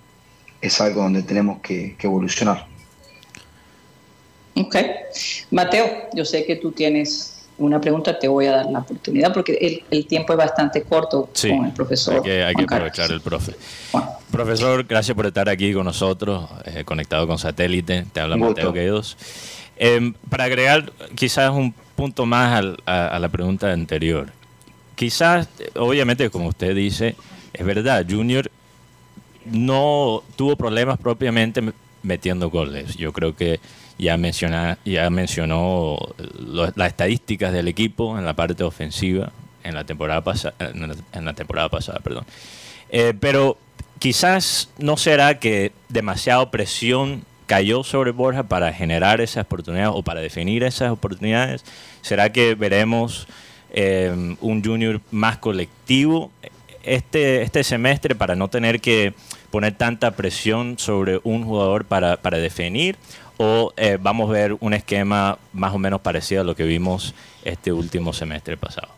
es 0.61 0.80
algo 0.80 1.02
donde 1.02 1.23
tenemos 1.23 1.61
que, 1.61 1.97
que 1.99 2.06
evolucionar. 2.06 2.66
Ok. 4.54 4.76
Mateo, 5.50 6.09
yo 6.14 6.25
sé 6.25 6.44
que 6.44 6.56
tú 6.56 6.73
tienes 6.73 7.32
una 7.59 7.80
pregunta, 7.80 8.18
te 8.18 8.28
voy 8.28 8.47
a 8.47 8.52
dar 8.52 8.66
la 8.66 8.80
oportunidad 8.80 9.32
porque 9.32 9.52
el, 9.61 9.85
el 9.90 10.06
tiempo 10.06 10.32
es 10.32 10.37
bastante 10.37 10.82
corto 10.82 11.28
con 11.40 11.64
el 11.64 11.73
profesor. 11.73 12.16
Hay 12.16 12.23
que, 12.23 12.44
hay 12.44 12.54
que 12.54 12.64
aprovechar 12.64 13.11
el 13.11 13.21
profe. 13.21 13.52
Profesor, 14.30 14.85
gracias 14.85 15.14
por 15.14 15.26
estar 15.26 15.49
aquí 15.49 15.73
con 15.73 15.85
nosotros, 15.85 16.49
eh, 16.64 16.85
conectado 16.85 17.26
con 17.26 17.38
satélite. 17.38 18.06
Te 18.12 18.21
habla 18.21 18.37
Mateo 18.37 18.73
Guedos. 18.73 19.16
Eh, 19.76 20.12
para 20.28 20.44
agregar 20.44 20.92
quizás 21.14 21.50
un 21.50 21.75
punto 21.94 22.26
más 22.26 22.56
al, 22.56 22.78
a, 22.87 23.09
a, 23.09 23.18
la 23.18 23.28
pregunta 23.28 23.73
anterior. 23.73 24.28
Quizás, 24.94 25.49
obviamente, 25.75 26.30
como 26.30 26.49
usted 26.49 26.75
dice, 26.75 27.16
es 27.52 27.64
verdad, 27.64 28.06
Junior 28.08 28.50
no 29.44 30.22
tuvo 30.37 30.56
problemas 30.56 30.99
propiamente 30.99 31.62
metiendo 32.02 32.50
goles. 32.50 32.96
Yo 32.96 33.12
creo 33.12 33.34
que 33.34 33.61
ya, 33.99 34.16
menciona, 34.16 34.78
mencionó 35.11 35.99
las 36.76 36.88
estadísticas 36.88 37.52
del 37.52 37.68
equipo 37.68 38.18
en 38.18 38.25
la 38.25 38.34
parte 38.34 38.64
ofensiva 38.64 39.32
en 39.64 39.75
la 39.75 39.84
temporada, 39.84 40.22
pasa, 40.22 40.54
en 40.58 40.88
la, 40.88 40.94
en 41.12 41.25
la 41.25 41.34
temporada 41.34 41.68
pasada. 41.68 42.00
Perdón. 42.00 42.25
Eh, 42.90 43.14
pero 43.18 43.58
quizás 43.99 44.70
no 44.78 44.96
será 44.96 45.38
que 45.38 45.72
demasiada 45.88 46.50
presión 46.50 47.25
cayó 47.46 47.84
sobre 47.84 48.12
Borja 48.12 48.44
para 48.44 48.72
generar 48.72 49.20
esas 49.20 49.44
oportunidades 49.44 49.92
o 49.94 50.02
para 50.02 50.20
definir 50.20 50.62
esas 50.62 50.90
oportunidades. 50.90 51.64
¿Será 52.00 52.32
que 52.32 52.54
veremos 52.54 53.26
eh, 53.73 54.37
un 54.41 54.64
junior 54.64 55.00
más 55.11 55.38
colectivo 55.38 56.31
este, 56.83 57.43
este 57.43 57.64
semestre 57.64 58.14
para 58.14 58.35
no 58.35 58.49
tener 58.49 58.81
que 58.81 59.14
poner 59.50 59.75
tanta 59.75 60.12
presión 60.12 60.79
sobre 60.79 61.21
un 61.25 61.45
jugador 61.45 61.85
para, 61.85 62.17
para 62.17 62.38
definir? 62.38 62.97
¿O 63.38 63.73
eh, 63.76 63.99
vamos 64.00 64.31
a 64.31 64.33
ver 64.33 64.57
un 64.61 64.75
esquema 64.75 65.38
más 65.52 65.75
o 65.75 65.79
menos 65.79 66.00
parecido 66.00 66.43
a 66.43 66.45
lo 66.45 66.55
que 66.55 66.64
vimos 66.64 67.14
este 67.45 67.73
último 67.73 68.12
semestre 68.12 68.57
pasado? 68.57 68.88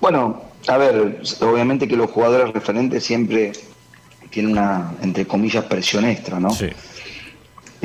Bueno, 0.00 0.42
a 0.66 0.76
ver, 0.76 1.22
obviamente 1.40 1.88
que 1.88 1.96
los 1.96 2.10
jugadores 2.10 2.52
referentes 2.52 3.04
siempre 3.04 3.52
tienen 4.30 4.52
una, 4.52 4.94
entre 5.02 5.26
comillas, 5.26 5.64
presión 5.64 6.04
extra, 6.04 6.40
¿no? 6.40 6.50
Sí. 6.50 6.68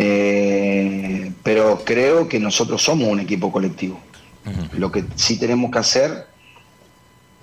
Eh, 0.02 1.34
pero 1.44 1.84
creo 1.84 2.30
que 2.30 2.40
nosotros 2.40 2.82
somos 2.82 3.10
un 3.10 3.20
equipo 3.20 3.52
colectivo. 3.52 4.00
Uh 4.46 4.50
-huh. 4.50 4.72
Lo 4.80 4.92
que 4.94 5.04
sí 5.16 5.38
tenemos 5.38 5.72
que 5.72 5.80
hacer 5.80 6.26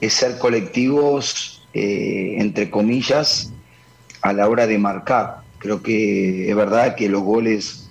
es 0.01 0.15
ser 0.15 0.39
colectivos, 0.39 1.63
eh, 1.75 2.37
entre 2.39 2.71
comillas, 2.71 3.53
a 4.23 4.33
la 4.33 4.49
hora 4.49 4.67
de 4.67 4.79
marcar. 4.79 5.43
Creo 5.59 5.83
que 5.83 6.49
es 6.49 6.57
verdad 6.57 6.95
que 6.95 7.11
los 7.11 7.23
goles, 7.23 7.91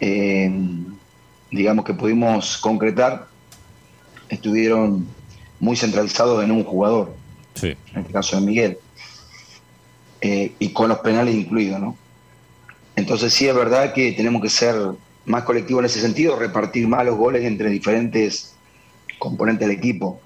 eh, 0.00 0.50
digamos 1.52 1.84
que 1.84 1.94
pudimos 1.94 2.58
concretar, 2.58 3.28
estuvieron 4.28 5.06
muy 5.60 5.76
centralizados 5.76 6.42
en 6.42 6.50
un 6.50 6.64
jugador, 6.64 7.14
sí. 7.54 7.76
en 7.94 8.00
este 8.00 8.12
caso 8.12 8.40
de 8.40 8.46
Miguel, 8.46 8.78
eh, 10.20 10.52
y 10.58 10.70
con 10.70 10.88
los 10.88 10.98
penales 10.98 11.34
incluidos, 11.36 11.80
¿no? 11.80 12.01
Entonces 12.96 13.32
sí 13.32 13.48
es 13.48 13.54
verdad 13.54 13.92
que 13.92 14.12
tenemos 14.12 14.42
que 14.42 14.48
ser 14.48 14.74
más 15.24 15.44
colectivos 15.44 15.80
en 15.80 15.86
ese 15.86 16.00
sentido, 16.00 16.38
repartir 16.38 16.86
más 16.88 17.04
los 17.04 17.16
goles 17.16 17.44
entre 17.44 17.70
diferentes 17.70 18.54
componentes 19.18 19.68
del 19.68 19.76
equipo. 19.76 20.20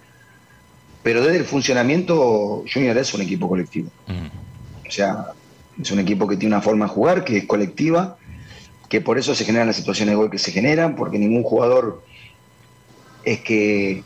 Pero 1.03 1.23
desde 1.23 1.39
el 1.39 1.45
funcionamiento, 1.45 2.65
Junior 2.73 2.97
es 2.99 3.15
un 3.15 3.23
equipo 3.23 3.49
colectivo. 3.49 3.91
O 4.87 4.91
sea, 4.91 5.33
es 5.81 5.91
un 5.91 6.01
equipo 6.01 6.27
que 6.27 6.37
tiene 6.37 6.55
una 6.55 6.63
forma 6.63 6.87
de 6.87 6.93
jugar, 6.93 7.25
que 7.25 7.37
es 7.37 7.45
colectiva, 7.45 8.17
que 8.89 9.01
por 9.01 9.19
eso 9.19 9.35
se 9.35 9.45
generan 9.45 9.69
las 9.69 9.77
situaciones 9.77 10.13
de 10.13 10.17
gol 10.17 10.31
que 10.31 10.39
se 10.39 10.51
generan, 10.51 10.97
porque 10.97 11.19
ningún 11.19 11.43
jugador 11.43 12.03
es 13.25 13.41
que 13.41 14.03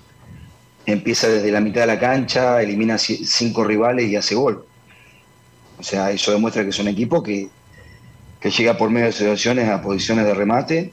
empieza 0.86 1.28
desde 1.28 1.52
la 1.52 1.60
mitad 1.60 1.82
de 1.82 1.86
la 1.86 1.98
cancha, 1.98 2.60
elimina 2.60 2.98
cinco 2.98 3.64
rivales 3.64 4.10
y 4.10 4.16
hace 4.16 4.34
gol. 4.34 4.66
O 5.78 5.82
sea, 5.82 6.10
eso 6.10 6.32
demuestra 6.32 6.62
que 6.64 6.70
es 6.70 6.78
un 6.78 6.88
equipo 6.88 7.22
que, 7.22 7.48
que 8.40 8.50
llega 8.50 8.76
por 8.76 8.90
medio 8.90 9.06
de 9.06 9.12
situaciones 9.12 9.68
a 9.68 9.82
posiciones 9.82 10.24
de 10.24 10.34
remate 10.34 10.92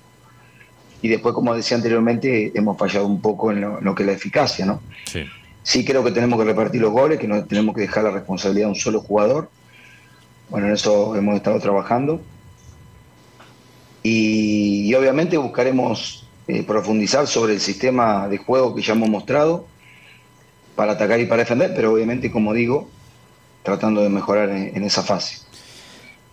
y 1.02 1.08
después, 1.10 1.34
como 1.34 1.54
decía 1.54 1.78
anteriormente, 1.78 2.52
hemos 2.56 2.78
fallado 2.78 3.06
un 3.06 3.22
poco 3.22 3.52
en 3.52 3.62
lo, 3.62 3.80
en 3.80 3.86
lo 3.86 3.94
que 3.94 4.04
es 4.04 4.08
la 4.08 4.14
eficacia, 4.14 4.66
¿no? 4.66 4.82
Sí. 5.06 5.26
sí. 5.62 5.86
creo 5.86 6.04
que 6.04 6.12
tenemos 6.12 6.40
que 6.40 6.46
repartir 6.46 6.82
los 6.82 6.92
goles, 6.92 7.20
que 7.20 7.28
no 7.28 7.44
tenemos 7.46 7.76
que 7.76 7.82
dejar 7.82 8.04
la 8.04 8.12
responsabilidad 8.12 8.68
a 8.68 8.70
un 8.70 8.76
solo 8.76 9.02
jugador. 9.02 9.50
Bueno, 10.50 10.68
en 10.68 10.74
eso 10.74 11.16
hemos 11.16 11.36
estado 11.36 11.60
trabajando. 11.60 12.22
Y, 14.02 14.90
y 14.90 14.96
obviamente 14.96 15.38
buscaremos 15.38 16.28
eh, 16.48 16.64
profundizar 16.64 17.28
sobre 17.28 17.54
el 17.54 17.60
sistema 17.60 18.28
de 18.28 18.38
juego 18.38 18.74
que 18.74 18.82
ya 18.82 18.94
hemos 18.94 19.10
mostrado 19.10 19.68
para 20.76 20.94
atacar 20.94 21.20
y 21.20 21.26
para 21.26 21.44
defender, 21.44 21.74
pero 21.76 21.94
obviamente, 21.94 22.32
como 22.32 22.54
digo, 22.54 22.90
tratando 23.64 24.02
de 24.02 24.10
mejorar 24.10 24.50
en, 24.50 24.76
en 24.76 24.84
esa 24.84 25.04
fase. 25.04 25.47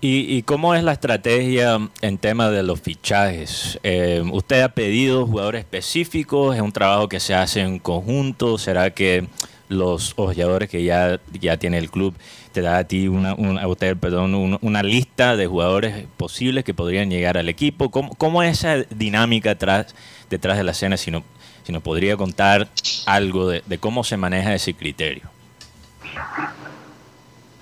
¿Y, 0.04 0.36
¿Y, 0.36 0.42
cómo 0.42 0.74
es 0.74 0.84
la 0.84 0.92
estrategia 0.92 1.78
en 2.02 2.18
tema 2.18 2.50
de 2.50 2.62
los 2.62 2.78
fichajes? 2.78 3.80
Eh, 3.82 4.22
¿Usted 4.30 4.60
ha 4.60 4.68
pedido 4.68 5.26
jugadores 5.26 5.60
específicos? 5.60 6.54
¿Es 6.54 6.60
un 6.60 6.72
trabajo 6.72 7.08
que 7.08 7.20
se 7.20 7.34
hace 7.34 7.62
en 7.62 7.78
conjunto? 7.78 8.58
¿Será 8.58 8.90
que 8.90 9.26
los 9.70 10.12
ojeadores 10.16 10.68
que 10.68 10.84
ya, 10.84 11.20
ya 11.40 11.56
tiene 11.56 11.78
el 11.78 11.90
club 11.90 12.14
te 12.52 12.60
da 12.60 12.76
a 12.76 12.84
ti 12.84 13.08
una, 13.08 13.30
a 13.30 13.66
usted, 13.66 13.96
perdón, 13.96 14.58
una, 14.60 14.82
lista 14.82 15.36
de 15.36 15.46
jugadores 15.46 16.04
posibles 16.18 16.64
que 16.64 16.74
podrían 16.74 17.08
llegar 17.08 17.38
al 17.38 17.48
equipo? 17.48 17.90
¿Cómo, 17.90 18.14
cómo 18.14 18.42
es 18.42 18.58
esa 18.58 18.82
dinámica 18.94 19.52
atrás, 19.52 19.94
detrás 20.28 20.58
de 20.58 20.64
la 20.64 20.72
escena? 20.72 20.98
Si, 20.98 21.10
no, 21.10 21.24
si 21.62 21.72
nos 21.72 21.82
podría 21.82 22.18
contar 22.18 22.68
algo 23.06 23.48
de 23.48 23.78
cómo 23.80 24.04
se 24.04 24.18
maneja 24.18 24.54
ese 24.54 24.74
criterio. 24.74 25.30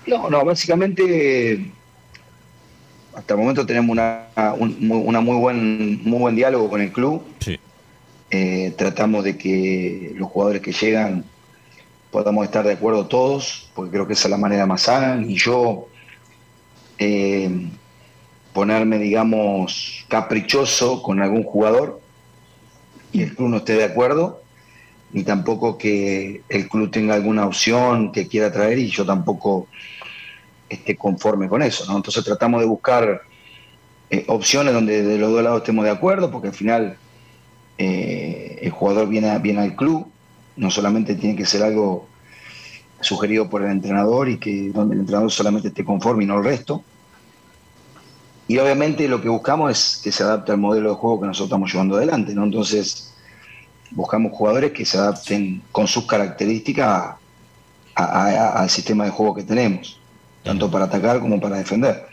No, 0.05 0.29
no, 0.29 0.43
básicamente 0.43 1.71
hasta 3.15 3.33
el 3.33 3.39
momento 3.39 3.65
tenemos 3.65 3.91
una, 3.91 4.27
un, 4.57 4.89
una 4.89 5.21
muy, 5.21 5.37
buen, 5.37 6.03
muy 6.03 6.19
buen 6.19 6.35
diálogo 6.35 6.69
con 6.69 6.81
el 6.81 6.91
club. 6.91 7.23
Sí. 7.39 7.59
Eh, 8.31 8.73
tratamos 8.77 9.23
de 9.23 9.37
que 9.37 10.13
los 10.15 10.29
jugadores 10.29 10.61
que 10.61 10.71
llegan 10.71 11.23
podamos 12.11 12.45
estar 12.45 12.65
de 12.65 12.73
acuerdo 12.73 13.07
todos, 13.07 13.69
porque 13.75 13.91
creo 13.91 14.07
que 14.07 14.13
esa 14.13 14.27
es 14.27 14.31
la 14.31 14.37
manera 14.37 14.65
más 14.65 14.83
sana. 14.83 15.23
Y 15.25 15.35
yo 15.35 15.87
eh, 16.97 17.49
ponerme, 18.53 18.99
digamos, 18.99 20.05
caprichoso 20.07 21.01
con 21.01 21.21
algún 21.21 21.43
jugador 21.43 22.01
y 23.11 23.21
el 23.21 23.35
club 23.35 23.49
no 23.49 23.57
esté 23.57 23.73
de 23.73 23.83
acuerdo, 23.83 24.41
ni 25.11 25.23
tampoco 25.23 25.77
que 25.77 26.41
el 26.49 26.67
club 26.67 26.89
tenga 26.91 27.13
alguna 27.13 27.45
opción 27.45 28.11
que 28.11 28.27
quiera 28.27 28.51
traer 28.51 28.79
y 28.79 28.89
yo 28.89 29.05
tampoco 29.05 29.67
esté 30.73 30.95
conforme 30.95 31.47
con 31.47 31.61
eso. 31.61 31.85
¿no? 31.87 31.97
Entonces 31.97 32.23
tratamos 32.23 32.61
de 32.61 32.67
buscar 32.67 33.21
eh, 34.09 34.25
opciones 34.27 34.73
donde 34.73 35.03
de 35.03 35.17
los 35.17 35.31
dos 35.31 35.43
lados 35.43 35.61
estemos 35.61 35.85
de 35.85 35.91
acuerdo, 35.91 36.29
porque 36.29 36.49
al 36.49 36.53
final 36.53 36.97
eh, 37.77 38.59
el 38.61 38.71
jugador 38.71 39.07
viene, 39.07 39.37
viene 39.39 39.61
al 39.61 39.75
club, 39.75 40.07
no 40.55 40.69
solamente 40.69 41.15
tiene 41.15 41.35
que 41.35 41.45
ser 41.45 41.63
algo 41.63 42.07
sugerido 43.01 43.49
por 43.49 43.63
el 43.63 43.71
entrenador 43.71 44.29
y 44.29 44.37
que 44.37 44.69
donde 44.69 44.95
el 44.95 45.01
entrenador 45.01 45.31
solamente 45.31 45.69
esté 45.69 45.83
conforme 45.83 46.23
y 46.23 46.27
no 46.27 46.37
el 46.37 46.43
resto. 46.43 46.83
y 48.47 48.57
obviamente 48.57 49.07
lo 49.07 49.21
que 49.21 49.29
buscamos 49.29 49.71
es 49.71 50.01
que 50.03 50.11
se 50.11 50.23
adapte 50.23 50.51
al 50.51 50.57
modelo 50.57 50.89
de 50.89 50.95
juego 50.95 51.21
que 51.21 51.27
nosotros 51.27 51.47
estamos 51.47 51.71
llevando 51.71 51.95
adelante, 51.95 52.35
¿no? 52.35 52.43
Entonces, 52.43 53.13
buscamos 53.91 54.31
jugadores 54.33 54.71
que 54.71 54.85
se 54.85 54.97
adapten 54.97 55.61
con 55.71 55.87
sus 55.87 56.05
características 56.05 57.15
al 57.95 58.69
sistema 58.69 59.05
de 59.05 59.11
juego 59.11 59.35
que 59.35 59.43
tenemos, 59.43 59.99
tanto 60.43 60.69
para 60.69 60.85
atacar 60.85 61.19
como 61.19 61.39
para 61.39 61.57
defender. 61.57 62.05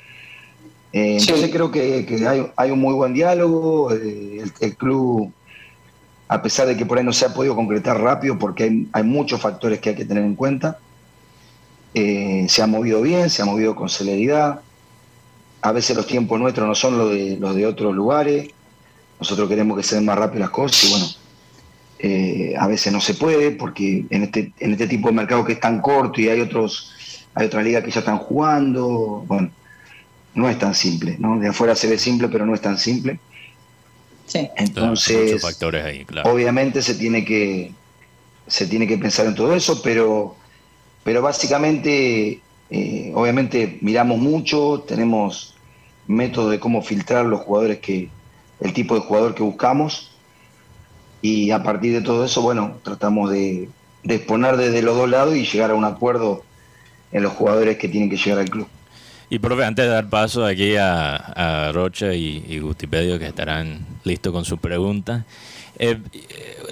Eh, 0.92 1.18
entonces 1.20 1.50
creo 1.50 1.70
que, 1.70 2.50
hay, 2.56 2.70
un 2.70 2.80
muy 2.80 2.94
buen 2.94 3.14
diálogo, 3.14 3.92
eh, 3.92 4.42
el, 4.60 4.76
club, 4.76 5.32
a 6.28 6.42
pesar 6.42 6.66
de 6.66 6.76
que 6.76 6.86
por 6.86 6.98
ahí 6.98 7.04
no 7.04 7.12
se 7.12 7.26
ha 7.26 7.34
podido 7.34 7.54
concretar 7.54 8.00
rápido, 8.00 8.38
porque 8.38 8.86
hay, 8.92 9.02
muchos 9.02 9.40
factores 9.40 9.78
que 9.80 9.90
hay 9.90 9.96
que 9.96 10.04
tener 10.04 10.24
en 10.24 10.34
cuenta, 10.34 10.78
eh, 11.94 12.46
se 12.48 12.62
ha 12.62 12.66
movido 12.66 13.02
bien, 13.02 13.30
se 13.30 13.42
ha 13.42 13.44
movido 13.44 13.74
con 13.74 13.88
celeridad, 13.88 14.60
a 15.62 15.72
veces 15.72 15.96
los 15.96 16.06
tiempos 16.06 16.40
nuestros 16.40 16.66
no 16.66 16.74
son 16.74 16.98
los 16.98 17.10
de, 17.10 17.36
los 17.38 17.54
de 17.54 17.66
otros 17.66 17.94
lugares, 17.94 18.48
nosotros 19.18 19.48
queremos 19.48 19.76
que 19.76 19.82
se 19.84 19.96
den 19.96 20.06
más 20.06 20.18
rápido 20.18 20.40
las 20.40 20.50
cosas 20.50 20.84
y 20.84 20.90
bueno, 20.90 21.06
eh, 21.98 22.54
a 22.58 22.66
veces 22.66 22.92
no 22.92 23.00
se 23.00 23.14
puede 23.14 23.50
porque 23.50 24.06
en 24.08 24.22
este, 24.22 24.52
en 24.58 24.72
este 24.72 24.86
tipo 24.86 25.08
de 25.08 25.14
mercado 25.14 25.44
que 25.44 25.52
es 25.52 25.60
tan 25.60 25.82
corto 25.82 26.20
y 26.20 26.28
hay 26.28 26.40
otros 26.40 26.94
hay 27.34 27.46
otras 27.46 27.64
ligas 27.64 27.84
que 27.84 27.90
ya 27.90 28.00
están 28.00 28.18
jugando, 28.18 29.24
bueno, 29.26 29.50
no 30.34 30.48
es 30.48 30.58
tan 30.58 30.74
simple, 30.74 31.16
¿no? 31.18 31.38
De 31.38 31.48
afuera 31.48 31.74
se 31.74 31.88
ve 31.88 31.98
simple, 31.98 32.28
pero 32.28 32.46
no 32.46 32.54
es 32.54 32.60
tan 32.60 32.78
simple. 32.78 33.18
Sí. 34.26 34.48
Entonces, 34.56 35.40
factores 35.42 35.84
ahí, 35.84 36.04
claro. 36.04 36.30
obviamente 36.30 36.82
se 36.82 36.94
tiene 36.94 37.24
que 37.24 37.72
se 38.46 38.66
tiene 38.66 38.86
que 38.86 38.98
pensar 38.98 39.26
en 39.26 39.34
todo 39.34 39.54
eso, 39.54 39.80
pero 39.82 40.36
pero 41.02 41.22
básicamente 41.22 42.40
eh, 42.70 43.10
obviamente 43.14 43.78
miramos 43.80 44.18
mucho, 44.18 44.84
tenemos 44.86 45.54
métodos 46.06 46.52
de 46.52 46.60
cómo 46.60 46.82
filtrar 46.82 47.26
los 47.26 47.40
jugadores 47.40 47.78
que, 47.78 48.08
el 48.60 48.72
tipo 48.72 48.94
de 48.94 49.00
jugador 49.00 49.34
que 49.34 49.42
buscamos. 49.42 50.12
Y 51.22 51.50
a 51.50 51.62
partir 51.62 51.92
de 51.92 52.00
todo 52.00 52.24
eso, 52.24 52.42
bueno, 52.42 52.78
tratamos 52.82 53.30
de, 53.30 53.68
exponer 54.04 54.56
desde 54.56 54.82
los 54.82 54.96
dos 54.96 55.10
lados 55.10 55.36
y 55.36 55.44
llegar 55.44 55.70
a 55.72 55.74
un 55.74 55.84
acuerdo 55.84 56.42
en 57.12 57.22
los 57.22 57.32
jugadores 57.32 57.76
que 57.78 57.88
tienen 57.88 58.10
que 58.10 58.16
llegar 58.16 58.38
al 58.38 58.50
club. 58.50 58.68
Y 59.28 59.38
profe, 59.38 59.64
antes 59.64 59.84
de 59.84 59.90
dar 59.90 60.08
paso 60.10 60.44
aquí 60.44 60.74
a, 60.76 61.70
Rocha 61.72 62.12
y, 62.14 62.58
Gutipedio, 62.58 63.18
que 63.18 63.26
estarán 63.26 63.86
listos 64.02 64.32
con 64.32 64.44
su 64.44 64.58
pregunta, 64.58 65.24
eh, 65.78 65.98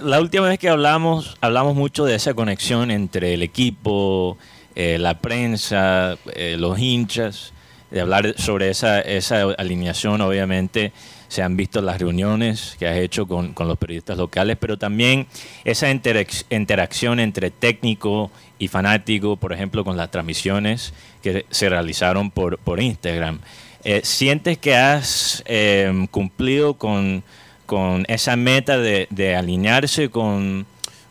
la 0.03 0.21
última 0.21 0.49
vez 0.49 0.59
que 0.59 0.69
hablamos, 0.69 1.37
hablamos 1.41 1.77
mucho 1.77 2.05
de 2.05 2.17
esa 2.17 2.35
conexión 2.35 2.91
entre 2.91 3.35
el 3.35 3.43
equipo, 3.43 4.37
eh, 4.75 4.99
la 4.99 5.19
prensa, 5.19 6.19
eh, 6.35 6.57
los 6.59 6.79
hinchas, 6.79 7.53
de 7.91 8.01
hablar 8.01 8.35
sobre 8.39 8.71
esa, 8.71 9.01
esa 9.01 9.43
alineación, 9.57 10.21
obviamente 10.21 10.93
se 11.29 11.43
han 11.43 11.57
visto 11.57 11.81
las 11.83 11.99
reuniones 11.99 12.77
que 12.79 12.89
has 12.89 12.97
hecho 12.97 13.27
con, 13.27 13.55
los 13.57 13.79
periodistas 13.79 14.17
locales, 14.17 14.57
pero 14.59 14.79
también 14.79 15.27
esa 15.65 15.91
interacción 15.91 17.21
entre 17.21 17.51
técnico 17.51 18.31
y 18.59 18.69
fanático, 18.69 19.37
por 19.37 19.53
ejemplo, 19.53 19.85
con 19.85 19.97
las 19.97 20.11
transmisiones 20.11 20.95
que 21.23 21.45
se 21.51 21.69
realizaron 21.69 22.31
por, 22.31 22.59
por 22.59 22.81
Instagram. 22.81 23.41
Eh, 23.85 24.01
¿Sientes 24.05 24.59
que 24.59 24.75
has 24.75 25.45
cumplido 26.11 26.75
con, 26.75 27.23
con, 27.67 28.05
esa 28.09 28.37
meta 28.37 28.79
de, 28.79 29.07
de 29.11 29.37
alinearse 29.37 30.09
con 30.09 30.67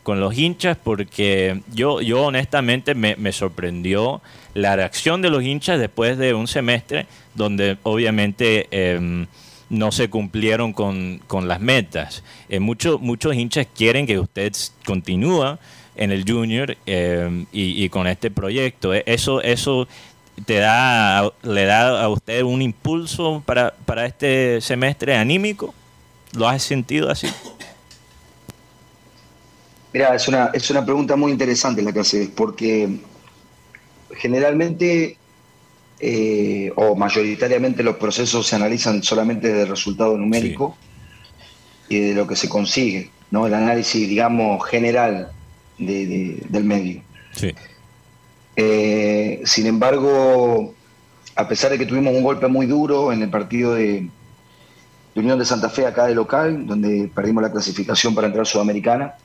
con 0.07 0.21
los 0.21 0.37
hinchas 0.37 0.77
porque 0.81 1.63
yo, 1.73 1.99
yo 1.99 2.23
honestamente 2.23 2.95
me, 2.95 3.31
sorprendió 3.33 4.21
la 4.57 4.75
reacción 4.75 5.21
de 5.21 5.29
los 5.29 5.43
hinchas 5.43 5.79
después 5.79 6.17
de 6.17 6.33
un 6.33 6.47
semestre 6.47 7.05
donde 7.35 7.77
obviamente 7.83 8.67
em, 8.71 9.27
no 9.69 9.91
se 9.91 10.09
cumplieron 10.09 10.73
con, 10.73 11.21
las 11.47 11.59
metas. 11.59 12.23
Eh, 12.49 12.59
muchos 12.59 13.35
hinchas 13.35 13.67
quieren 13.75 14.07
que 14.07 14.17
usted 14.17 14.51
continúe 14.83 15.59
en 15.95 16.11
el 16.11 16.23
junior 16.27 16.75
em, 16.87 17.45
y, 17.51 17.87
con 17.89 18.07
este 18.07 18.31
proyecto. 18.31 18.95
E, 18.95 19.03
eso, 19.05 19.43
eso 19.43 19.87
te 20.45 20.55
da, 20.55 21.31
le 21.43 21.65
da 21.65 22.01
a 22.01 22.09
usted 22.09 22.41
un 22.41 22.63
impulso 22.63 23.43
para, 23.45 23.75
para 23.85 24.07
este 24.07 24.59
semestre 24.61 25.15
anímico. 25.15 25.75
¿Lo 26.33 26.47
has 26.49 26.63
sentido 26.63 27.11
así? 27.11 27.27
Mira, 29.93 30.15
es 30.15 30.27
una, 30.27 30.49
es 30.51 30.67
una 30.71 30.83
pregunta 30.83 31.15
muy 31.15 31.31
interesante 31.31 31.83
la 31.83 31.93
que 31.93 31.99
haces, 31.99 32.29
porque 32.35 32.99
generalmente 34.15 35.17
eh, 35.99 36.71
o 36.75 36.95
mayoritariamente 36.95 37.81
los 37.81 37.95
procesos 37.95 38.45
se 38.45 38.55
analizan 38.55 39.01
solamente 39.01 39.51
del 39.51 39.67
resultado 39.67 40.17
numérico 40.17 40.77
y 41.89 41.99
de 41.99 42.13
lo 42.13 42.27
que 42.27 42.35
se 42.35 42.47
consigue, 42.47 43.09
¿no? 43.31 43.47
El 43.47 43.53
análisis, 43.53 44.07
digamos, 44.07 44.63
general 44.67 45.31
del 45.77 46.63
medio. 46.63 47.01
Sí. 47.31 47.53
Eh, 48.55 49.41
sin 49.45 49.67
embargo, 49.67 50.73
a 51.35 51.47
pesar 51.47 51.71
de 51.71 51.77
que 51.77 51.85
tuvimos 51.85 52.13
un 52.13 52.23
golpe 52.23 52.47
muy 52.47 52.65
duro 52.65 53.11
en 53.11 53.21
el 53.21 53.29
partido 53.29 53.73
de, 53.73 54.07
de 55.13 55.19
Unión 55.19 55.39
de 55.39 55.45
Santa 55.45 55.69
Fe 55.69 55.85
acá 55.85 56.05
de 56.05 56.15
local, 56.15 56.65
donde 56.67 57.09
perdimos 57.13 57.41
la 57.41 57.51
clasificación 57.51 58.13
para 58.13 58.27
entrar 58.27 58.45
Sudamericana, 58.45 59.15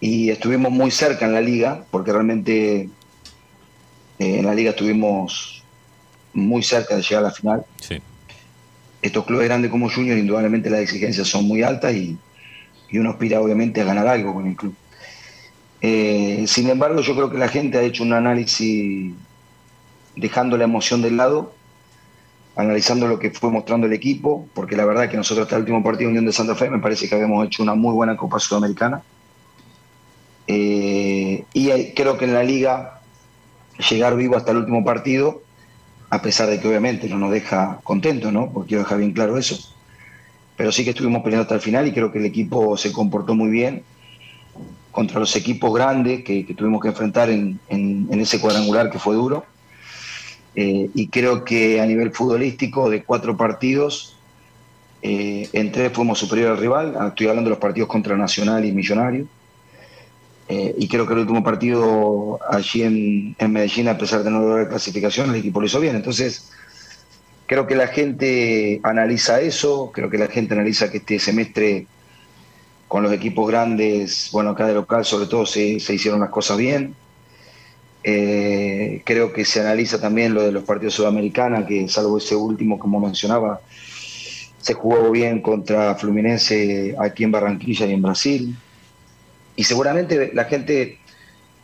y 0.00 0.30
estuvimos 0.30 0.72
muy 0.72 0.90
cerca 0.90 1.26
en 1.26 1.32
la 1.32 1.40
liga, 1.40 1.84
porque 1.90 2.12
realmente 2.12 2.88
eh, 4.22 4.38
en 4.38 4.46
la 4.46 4.54
liga 4.54 4.70
estuvimos 4.70 5.62
muy 6.32 6.62
cerca 6.62 6.94
de 6.94 7.02
llegar 7.02 7.24
a 7.24 7.28
la 7.28 7.32
final. 7.32 7.64
Estos 9.02 9.24
clubes 9.24 9.48
grandes 9.48 9.70
como 9.70 9.90
Junior, 9.90 10.16
indudablemente 10.16 10.70
las 10.70 10.80
exigencias 10.80 11.26
son 11.26 11.44
muy 11.44 11.62
altas 11.62 11.92
y, 11.94 12.16
uno 12.94 13.10
aspira 13.10 13.40
obviamente 13.40 13.80
a 13.80 13.84
ganar 13.84 14.06
algo 14.06 14.34
con 14.34 14.46
el 14.46 14.54
club. 14.54 14.74
Eh, 15.80 16.44
sin 16.46 16.68
embargo, 16.68 17.00
yo 17.00 17.14
creo 17.14 17.30
que 17.30 17.38
la 17.38 17.48
gente 17.48 17.78
ha 17.78 17.82
hecho 17.82 18.02
un 18.02 18.12
análisis 18.12 19.14
dejando 20.14 20.58
la 20.58 20.64
emoción 20.64 21.00
del 21.00 21.16
lado, 21.16 21.54
analizando 22.54 23.08
lo 23.08 23.18
que 23.18 23.30
fue 23.30 23.50
mostrando 23.50 23.86
el 23.86 23.94
equipo, 23.94 24.46
porque 24.54 24.76
la 24.76 24.84
verdad 24.84 25.08
que 25.08 25.16
nosotros 25.16 25.46
hasta 25.46 25.56
el 25.56 25.62
último 25.62 25.82
partido 25.82 26.08
de 26.08 26.12
Unión 26.12 26.26
de 26.26 26.32
Santa 26.32 26.54
Fe 26.54 26.68
me 26.68 26.80
parece 26.80 27.08
que 27.08 27.14
habíamos 27.14 27.46
hecho 27.46 27.62
una 27.62 27.74
muy 27.74 27.94
buena 27.94 28.14
Copa 28.16 28.38
Sudamericana 28.38 29.02
eh, 30.46 31.44
y 31.52 31.94
creo 31.94 32.18
que 32.18 32.24
en 32.24 32.34
la 32.34 32.42
liga 32.42 33.01
llegar 33.78 34.16
vivo 34.16 34.36
hasta 34.36 34.50
el 34.50 34.58
último 34.58 34.84
partido, 34.84 35.42
a 36.10 36.20
pesar 36.20 36.48
de 36.48 36.60
que 36.60 36.68
obviamente 36.68 37.08
no 37.08 37.18
nos 37.18 37.30
deja 37.30 37.80
contentos, 37.84 38.32
¿no? 38.32 38.50
Porque 38.52 38.68
quiero 38.68 38.82
dejar 38.84 38.98
bien 38.98 39.12
claro 39.12 39.38
eso. 39.38 39.58
Pero 40.56 40.70
sí 40.70 40.84
que 40.84 40.90
estuvimos 40.90 41.22
peleando 41.22 41.42
hasta 41.42 41.54
el 41.54 41.60
final 41.60 41.86
y 41.86 41.92
creo 41.92 42.12
que 42.12 42.18
el 42.18 42.26
equipo 42.26 42.76
se 42.76 42.92
comportó 42.92 43.34
muy 43.34 43.50
bien 43.50 43.82
contra 44.90 45.18
los 45.18 45.34
equipos 45.36 45.72
grandes 45.74 46.22
que, 46.22 46.44
tuvimos 46.56 46.82
que 46.82 46.88
enfrentar 46.88 47.30
en, 47.30 47.58
ese 48.10 48.40
cuadrangular 48.40 48.90
que 48.90 48.98
fue 48.98 49.14
duro. 49.14 49.44
Eh, 50.54 50.90
y 50.92 51.08
creo 51.08 51.44
que 51.44 51.80
a 51.80 51.86
nivel 51.86 52.12
futbolístico, 52.12 52.90
de 52.90 53.02
cuatro 53.02 53.36
partidos, 53.36 54.16
eh, 55.00 55.48
en 55.52 55.72
tres 55.72 55.92
fuimos 55.92 56.18
superior 56.18 56.52
al 56.52 56.58
rival. 56.58 56.94
Estoy 57.08 57.28
hablando 57.28 57.48
de 57.48 57.54
los 57.54 57.58
partidos 57.58 57.88
contra 57.88 58.16
Nacional 58.16 58.64
y 58.64 58.72
Millonario. 58.72 59.26
Eh, 60.48 60.74
y 60.76 60.88
creo 60.88 61.06
que 61.06 61.14
el 61.14 61.20
último 61.20 61.44
partido 61.44 62.38
allí 62.48 62.82
en, 62.82 63.52
Medellín, 63.52 63.88
a 63.88 63.98
pesar 63.98 64.22
de 64.22 64.30
no 64.30 64.40
lograr 64.40 64.68
clasificación, 64.68 65.30
el 65.30 65.36
equipo 65.36 65.60
lo 65.60 65.66
hizo 65.66 65.80
bien. 65.80 65.96
Entonces, 65.96 66.50
creo 67.46 67.66
que 67.66 67.76
la 67.76 67.86
gente 67.86 68.80
analiza 68.82 69.40
eso, 69.40 69.90
creo 69.92 70.10
que 70.10 70.18
la 70.18 70.28
gente 70.28 70.54
analiza 70.54 70.90
que 70.90 70.98
este 70.98 71.18
semestre 71.18 71.86
con 72.88 73.02
los 73.02 73.12
equipos 73.12 73.48
grandes, 73.48 74.28
bueno, 74.32 74.50
acá 74.50 74.66
de 74.66 74.74
local 74.74 75.04
sobre 75.04 75.26
todo 75.26 75.46
se, 75.46 75.62
hicieron 75.62 76.20
las 76.20 76.30
cosas 76.30 76.58
bien. 76.58 76.94
Eh, 78.04 79.00
creo 79.04 79.32
que 79.32 79.44
se 79.44 79.60
analiza 79.60 80.00
también 80.00 80.34
lo 80.34 80.42
de 80.42 80.52
los 80.52 80.64
partidos 80.64 80.94
sudamericanos, 80.94 81.66
que 81.66 81.88
salvo 81.88 82.18
ese 82.18 82.34
último, 82.34 82.78
como 82.78 83.00
mencionaba, 83.00 83.60
se 84.58 84.74
jugó 84.74 85.10
bien 85.10 85.40
contra 85.40 85.94
Fluminense 85.94 86.94
aquí 86.98 87.24
en 87.24 87.32
Barranquilla 87.32 87.86
y 87.86 87.92
en 87.94 88.02
Brasil 88.02 88.56
y 89.56 89.64
seguramente 89.64 90.30
la 90.34 90.44
gente 90.44 90.98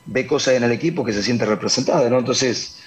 ve 0.07 0.27
cosas 0.27 0.55
en 0.55 0.65
el 0.65 0.73
equipo 0.73 1.05
que 1.05 1.13
se 1.13 1.23
siente 1.23 1.45
representada, 1.45 2.09
¿no? 2.11 2.19
Entonces, 2.19 2.79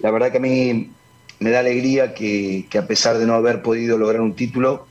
la 0.00 0.10
verdad 0.10 0.30
que 0.30 0.38
a 0.38 0.40
mí 0.40 0.90
me 1.38 1.50
da 1.50 1.60
alegría 1.60 2.14
que, 2.14 2.66
a 2.78 2.86
pesar 2.86 3.18
de 3.18 3.26
no 3.26 3.34
haber 3.34 3.62
podido 3.62 3.98
lograr 3.98 4.20
un 4.20 4.34
título, 4.34 4.86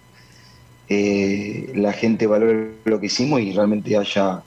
eh, 0.87 1.71
la 1.75 1.93
gente 1.93 2.27
valore 2.27 2.71
lo 2.85 2.99
que 2.99 3.07
hicimos 3.07 3.41
y 3.41 3.51
realmente 3.51 3.97
haya 3.97 4.43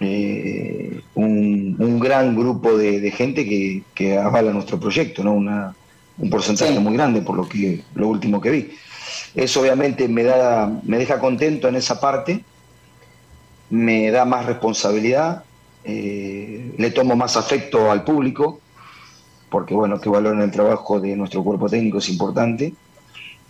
eh, 0.00 1.00
un, 1.14 2.00
gran 2.00 2.36
grupo 2.36 2.76
de, 2.76 3.10
gente 3.10 3.46
que, 3.94 4.18
avala 4.18 4.52
nuestro 4.52 4.78
proyecto, 4.78 5.24
¿no? 5.24 5.32
Una, 5.32 5.74
un 6.18 6.30
porcentaje 6.30 6.78
muy 6.78 6.94
grande 6.94 7.22
por 7.22 7.36
lo 7.36 7.48
que 7.48 7.82
lo 7.94 8.08
último 8.08 8.40
que 8.40 8.50
vi. 8.50 8.70
Eso 9.34 9.60
obviamente 9.60 10.08
me 10.08 10.24
da, 10.24 10.70
me 10.84 10.98
deja 10.98 11.18
contento 11.18 11.68
en 11.68 11.76
esa 11.76 12.00
parte 12.00 12.44
me 13.70 14.10
da 14.10 14.24
más 14.24 14.46
responsabilidad, 14.46 15.44
eh, 15.84 16.74
le 16.76 16.90
tomo 16.90 17.16
más 17.16 17.36
afecto 17.36 17.90
al 17.90 18.04
público, 18.04 18.60
porque 19.50 19.74
bueno, 19.74 20.00
que 20.00 20.08
valoren 20.08 20.40
el 20.40 20.50
trabajo 20.50 21.00
de 21.00 21.16
nuestro 21.16 21.42
cuerpo 21.44 21.68
técnico 21.68 21.98
es 21.98 22.08
importante 22.08 22.74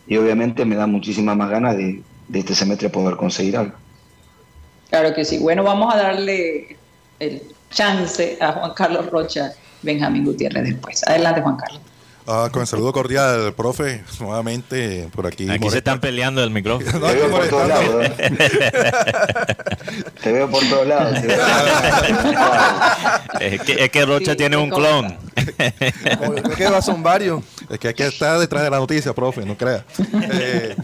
y 0.06 0.16
obviamente 0.16 0.64
me 0.64 0.76
da 0.76 0.86
muchísimas 0.86 1.36
más 1.36 1.50
ganas 1.50 1.76
de, 1.76 2.02
de 2.28 2.38
este 2.38 2.54
semestre 2.54 2.90
poder 2.90 3.16
conseguir 3.16 3.56
algo. 3.56 3.74
Claro 4.90 5.14
que 5.14 5.24
sí. 5.24 5.38
Bueno, 5.38 5.62
vamos 5.64 5.94
a 5.94 5.98
darle 5.98 6.76
el 7.18 7.42
chance 7.70 8.38
a 8.40 8.52
Juan 8.52 8.72
Carlos 8.74 9.10
Rocha, 9.10 9.52
Benjamín 9.82 10.24
Gutiérrez 10.24 10.64
después. 10.64 11.02
Adelante, 11.06 11.40
Juan 11.40 11.56
Carlos. 11.56 11.80
Ah, 12.26 12.48
con 12.50 12.62
el 12.62 12.66
saludo 12.66 12.90
cordial, 12.92 13.52
profe, 13.52 14.02
nuevamente 14.18 15.08
por 15.14 15.26
aquí. 15.26 15.48
Aquí 15.50 15.68
se 15.68 15.78
están 15.78 16.00
peleando 16.00 16.42
el 16.42 16.50
micrófono. 16.50 17.06
Te 17.06 17.14
veo 17.14 17.30
por 17.30 17.48
todos 17.48 17.68
lados. 17.68 18.06
¿eh? 18.06 18.14
Te 20.22 20.32
veo 20.32 20.50
por 20.50 20.60
todos 20.68 20.86
lados. 20.86 21.20
te 21.20 21.26
veo 21.26 21.40
por 21.42 21.50
todos 21.50 22.32
lados. 22.32 22.78
Es 23.40 23.60
que, 23.60 23.84
es 23.84 23.90
que 23.90 24.06
Rocha 24.06 24.30
Sí, 24.32 24.36
tiene 24.38 24.56
un 24.56 24.70
clon. 24.70 25.18
Creo 26.54 26.74
que 26.76 26.82
son 26.82 27.02
varios. 27.02 27.42
Es 27.68 27.78
que 27.78 27.88
hay 27.88 27.94
que 27.94 28.06
estar 28.06 28.38
detrás 28.38 28.62
de 28.64 28.70
la 28.70 28.78
noticia, 28.78 29.12
profe, 29.12 29.44
no 29.44 29.56
crea. 29.56 29.84
Eh, 30.32 30.76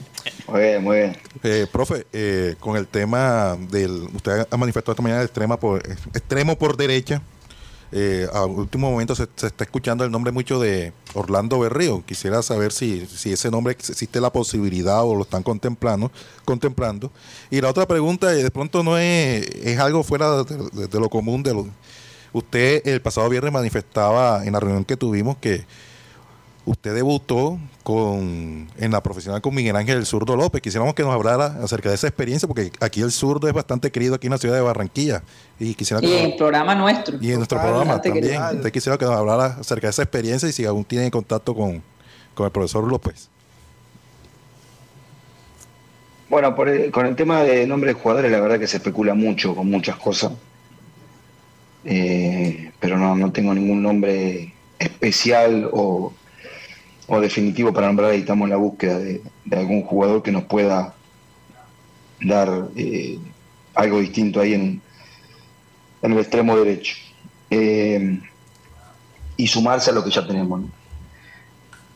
Muy 0.46 0.60
bien, 0.60 0.84
muy 0.84 0.96
bien. 0.98 1.16
eh, 1.42 1.66
profe, 1.72 2.06
eh, 2.12 2.54
con 2.60 2.76
el 2.76 2.86
tema 2.86 3.56
del. 3.70 4.08
Usted 4.14 4.46
ha 4.50 4.56
manifestado 4.58 4.92
esta 4.92 5.02
mañana 5.02 5.22
extrema 5.22 5.58
por, 5.58 5.82
extremo 6.14 6.58
por 6.58 6.76
derecha. 6.76 7.22
Eh, 7.92 8.28
a 8.32 8.44
último 8.44 8.90
momento 8.90 9.14
se, 9.16 9.24
está 9.24 9.64
escuchando 9.64 10.04
el 10.04 10.10
nombre 10.12 10.30
mucho 10.32 10.60
de 10.60 10.92
Orlando 11.14 11.58
Berrío. 11.58 12.04
Quisiera 12.06 12.40
saber 12.42 12.70
si, 12.72 13.06
si 13.06 13.32
ese 13.32 13.50
nombre 13.50 13.72
existe 13.72 14.20
la 14.20 14.30
posibilidad 14.32 15.02
o 15.04 15.14
lo 15.14 15.22
están 15.22 15.42
contemplando. 15.42 16.10
contemplando. 16.44 17.10
Y 17.50 17.60
la 17.60 17.68
otra 17.70 17.86
pregunta, 17.86 18.32
eh, 18.32 18.42
de 18.44 18.50
pronto 18.50 18.82
no 18.82 18.96
es, 18.96 19.44
es 19.64 19.78
algo 19.78 20.02
fuera 20.04 20.44
de, 20.44 20.56
de- 20.72 20.86
de 20.86 21.00
lo 21.00 21.08
común. 21.08 21.42
De 21.42 21.52
lo, 21.52 21.66
usted 22.32 22.86
el 22.86 23.00
pasado 23.02 23.28
viernes 23.28 23.52
manifestaba 23.52 24.44
en 24.44 24.52
la 24.52 24.60
reunión 24.60 24.84
que 24.84 24.96
tuvimos 24.96 25.36
que 25.38 25.64
usted 26.66 26.94
debutó 26.94 27.58
con 27.82 28.68
en 28.78 28.90
la 28.92 29.02
profesional 29.02 29.40
con 29.40 29.54
Miguel 29.54 29.74
Ángel 29.76 29.98
el 29.98 30.06
Zurdo 30.06 30.36
López. 30.36 30.60
Quisiéramos 30.62 30.94
que 30.94 31.02
nos 31.02 31.12
hablara 31.12 31.58
acerca 31.62 31.88
de 31.88 31.94
esa 31.96 32.06
experiencia, 32.06 32.46
porque 32.46 32.70
aquí 32.80 33.00
el 33.00 33.10
zurdo 33.10 33.48
es 33.48 33.54
bastante 33.54 33.90
querido 33.90 34.14
aquí 34.14 34.26
en 34.26 34.32
la 34.32 34.38
ciudad 34.38 34.54
de 34.54 34.60
Barranquilla. 34.60 35.22
Y 35.58 35.74
quisiera 35.74 36.00
que 36.00 36.06
Y 36.06 36.12
en 36.12 36.22
nos- 36.22 36.32
el 36.32 36.36
programa 36.36 36.74
nuestro. 36.74 37.16
y 37.20 37.30
en 37.30 37.36
nuestro 37.38 37.58
Total, 37.58 37.72
programa 37.72 38.00
también. 38.02 38.24
querido. 38.24 38.50
Usted 38.56 38.72
quisiera 38.72 38.98
que 38.98 39.04
nos 39.06 39.14
hablara 39.16 39.46
acerca 39.60 39.86
de 39.88 39.90
esa 39.92 40.02
experiencia 40.02 40.48
y 40.48 40.52
si 40.52 40.64
aún 40.64 40.84
tiene 40.84 41.10
contacto 41.10 41.54
con, 41.54 41.82
con 42.34 42.46
el 42.46 42.52
profesor 42.52 42.84
López. 42.86 43.28
Bueno, 46.28 46.54
por 46.54 46.68
el- 46.68 46.90
con 46.92 47.06
el 47.06 47.16
tema 47.16 47.42
de 47.42 47.66
nombre 47.66 47.92
de 47.92 48.00
jugadores, 48.00 48.30
la 48.30 48.40
verdad 48.40 48.58
que 48.60 48.66
se 48.68 48.76
especula 48.76 49.14
mucho 49.14 49.54
con 49.56 49.68
muchas 49.68 49.96
cosas. 49.96 50.32
Eh, 51.84 52.70
pero 52.78 52.98
no, 52.98 53.16
no 53.16 53.32
tengo 53.32 53.52
ningún 53.54 53.82
nombre 53.82 54.52
especial 54.78 55.68
o, 55.72 56.12
o 57.10 57.20
definitivo 57.20 57.72
para 57.72 57.88
nombrar. 57.88 58.14
Y 58.14 58.18
estamos 58.18 58.46
en 58.46 58.50
la 58.50 58.56
búsqueda 58.56 58.98
de, 58.98 59.22
algún 59.50 59.82
jugador 59.82 60.22
que 60.22 60.32
nos 60.32 60.44
pueda 60.44 60.94
dar 62.20 62.68
eh, 62.76 63.18
algo 63.74 63.98
distinto 64.00 64.40
ahí 64.40 64.54
en, 64.54 64.80
en 66.02 66.12
el 66.12 66.18
extremo 66.18 66.56
derecho. 66.56 66.94
Eh, 67.50 68.20
y 69.36 69.46
sumarse 69.46 69.90
a 69.90 69.94
lo 69.94 70.04
que 70.04 70.10
ya 70.10 70.26
tenemos. 70.26 70.62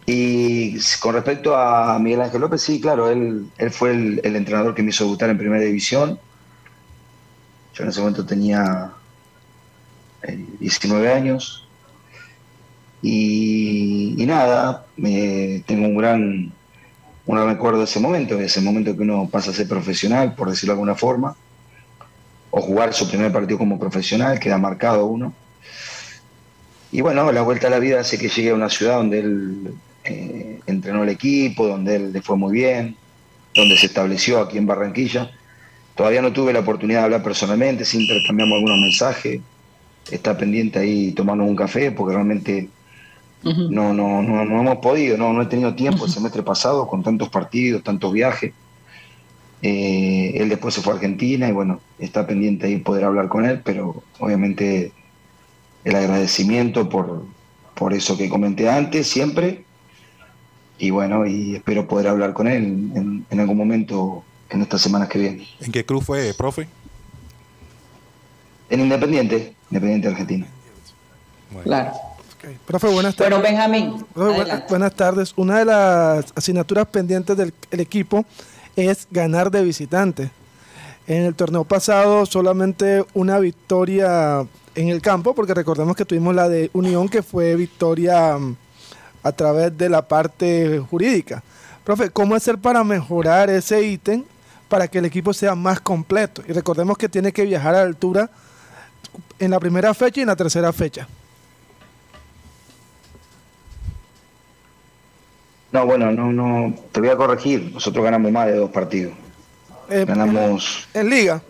Y 0.07 0.77
con 1.01 1.15
respecto 1.15 1.57
a 1.57 1.99
Miguel 1.99 2.23
Ángel 2.23 2.41
López, 2.41 2.61
sí, 2.61 2.81
claro, 2.81 3.09
él, 3.09 3.47
él 3.57 3.71
fue 3.71 3.93
el, 3.93 4.21
el 4.25 4.37
entrenador 4.37 4.75
que 4.75 4.83
me 4.83 4.91
hizo 4.91 5.05
debutar 5.05 5.31
en 5.31 5.39
primera 5.39 5.63
división. 5.63 6.19
Yo 7.75 7.83
en 7.85 7.89
ese 7.89 8.01
momento 8.01 8.27
tenía 8.27 8.93
eh, 10.23 10.45
19 10.61 11.13
años. 11.13 11.65
Y, 13.07 14.14
nada, 14.27 14.87
me, 14.97 15.63
tengo 15.67 15.87
un 15.87 15.97
gran, 15.97 16.53
un 17.27 17.49
recuerdo 17.49 17.79
de 17.79 17.85
ese 17.85 18.01
momento, 18.01 18.37
de 18.37 18.47
ese 18.47 18.61
momento 18.61 18.97
que 18.97 19.03
uno 19.03 19.29
pasa 19.31 19.51
a 19.51 19.55
ser 19.55 19.69
profesional, 19.69 20.35
por 20.35 20.51
decirlo 20.51 20.73
de 20.73 20.77
alguna 20.77 20.95
forma, 20.95 21.37
o 22.51 22.61
jugar 22.61 22.95
su 22.95 23.09
primer 23.09 23.33
partido 23.33 23.59
como 23.59 23.79
profesional, 23.79 24.39
queda 24.39 24.59
marcado 24.59 25.07
uno. 25.07 25.35
Y 26.93 27.01
bueno, 27.01 27.33
la 27.33 27.43
vuelta 27.43 27.67
a 27.67 27.71
la 27.71 27.81
vida 27.81 28.01
hace 28.01 28.19
que 28.19 28.29
llegue 28.29 28.51
a 28.51 28.55
una 28.55 28.71
ciudad 28.71 28.99
donde 28.99 29.19
él 29.19 29.75
eh, 30.05 30.61
entrenó 30.67 31.03
el 31.03 31.09
equipo, 31.09 31.67
donde 31.67 31.97
él 31.97 32.13
le 32.13 32.23
fue 32.23 32.37
muy 32.37 32.53
bien, 32.53 32.97
donde 33.55 33.77
se 33.77 33.87
estableció 33.87 34.41
aquí 34.41 34.59
en 34.59 34.67
Barranquilla. 34.67 35.31
Todavía 35.97 36.23
no 36.23 36.33
tuve 36.33 36.53
la 36.53 36.61
oportunidad 36.61 37.01
de 37.01 37.05
hablar 37.07 37.23
personalmente, 37.23 37.85
sí 37.85 38.01
intercambiamos 38.03 38.57
algunos 38.57 38.79
mensajes. 38.79 39.41
Está 40.11 40.37
pendiente 40.37 40.79
ahí 40.79 41.13
tomarnos 41.13 41.49
un 41.49 41.57
café 41.57 41.91
porque 41.91 42.15
realmente 42.15 42.69
No, 43.45 43.93
no, 43.93 44.23
no, 44.23 44.45
no 44.45 44.61
hemos 44.61 44.79
podido, 44.79 45.17
no, 45.19 45.33
no 45.33 45.43
he 45.43 45.47
tenido 45.47 45.75
tiempo 45.75 46.07
el 46.07 46.11
semestre 46.11 46.43
pasado 46.43 46.87
con 46.87 47.03
tantos 47.03 47.29
partidos, 47.29 47.83
tantos 47.83 48.13
viajes. 48.13 48.53
Eh, 49.61 50.33
él 50.37 50.49
después 50.49 50.75
se 50.75 50.81
fue 50.83 50.93
a 50.93 50.97
Argentina 50.97 51.49
y 51.49 51.53
bueno, 51.53 51.81
está 51.99 52.27
pendiente 52.27 52.67
ahí 52.67 52.77
poder 52.79 53.05
hablar 53.05 53.29
con 53.29 53.45
él, 53.45 53.61
pero 53.65 54.03
obviamente 54.19 54.93
el 55.85 55.95
agradecimiento 55.95 56.89
por, 56.89 57.25
por 57.75 57.93
eso 57.93 58.17
que 58.17 58.29
comenté 58.29 58.69
antes, 58.69 59.07
siempre. 59.07 59.65
Y 60.79 60.91
bueno, 60.91 61.27
y 61.27 61.57
espero 61.57 61.87
poder 61.87 62.09
hablar 62.09 62.33
con 62.33 62.49
él 62.49 62.65
en, 62.95 63.27
en 63.31 63.41
algún 63.41 63.57
momento 63.57 64.25
en 64.51 64.63
estas 64.63 64.81
semanas 64.81 65.09
que 65.09 65.19
vienen. 65.19 65.47
¿En 65.61 65.73
qué 65.73 65.85
club 65.85 66.03
fue, 66.03 66.33
profe? 66.35 66.69
En 68.71 68.81
Independiente, 68.81 69.55
Independiente 69.71 70.09
Argentina. 70.09 70.47
Bueno. 71.51 71.65
Claro. 71.65 71.93
Profe, 72.67 72.89
buenas 72.89 73.17
tardes. 73.17 73.31
Bueno, 73.31 73.43
Benjamín. 73.43 74.07
Profe, 74.13 74.63
buenas 74.69 74.95
tardes. 74.95 75.33
Una 75.37 75.59
de 75.59 75.65
las 75.65 76.27
asignaturas 76.35 76.87
pendientes 76.87 77.37
del 77.37 77.53
el 77.71 77.81
equipo 77.81 78.25
es 78.77 79.07
ganar 79.11 79.51
de 79.51 79.63
visitante. 79.63 80.31
En 81.07 81.23
el 81.23 81.35
torneo 81.35 81.65
pasado 81.65 82.25
solamente 82.27 83.05
una 83.15 83.39
victoria 83.39 84.47
en 84.75 84.89
el 84.89 85.03
campo, 85.03 85.35
porque 85.35 85.55
recordemos 85.55 85.97
que 85.97 86.05
tuvimos 86.05 86.35
la 86.35 86.49
de 86.49 86.71
Unión, 86.73 87.09
que 87.09 87.23
fue 87.23 87.55
victoria 87.57 88.37
mm, 88.39 88.57
a 89.23 89.33
través 89.33 89.77
de 89.77 89.89
la 89.89 90.03
parte 90.03 90.83
jurídica. 90.91 91.43
Profe, 91.85 92.11
¿cómo 92.11 92.35
hacer 92.35 92.59
para 92.59 92.83
mejorar 92.83 93.51
ese 93.51 93.83
ítem 93.83 94.25
para 94.69 94.89
que 94.89 94.99
el 94.99 95.05
equipo 95.05 95.33
sea 95.33 95.55
más 95.55 95.81
completo? 95.81 96.43
Y 96.49 96.53
recordemos 96.53 96.97
que 96.97 97.09
tiene 97.09 97.33
que 97.33 97.45
viajar 97.45 97.75
a 97.75 97.83
altura 97.83 98.31
en 99.39 99.51
la 99.51 99.61
primera 99.61 99.93
fecha 99.95 100.21
y 100.21 100.23
en 100.23 100.29
la 100.29 100.37
tercera 100.37 100.73
fecha. 100.73 101.07
No, 105.75 105.85
bueno, 105.87 106.13
no, 106.13 106.33
no, 106.33 106.73
te 106.93 107.01
voy 107.01 107.09
a 107.09 107.17
corregir. 107.17 107.73
Nosotros 107.75 108.05
ganamos 108.05 108.31
más 108.31 108.47
de 108.47 108.55
dos 108.55 108.71
partidos. 108.71 109.13
Eh, 109.91 110.05
Ganamos. 110.07 110.87
en 110.95 111.11
liga. 111.11 111.43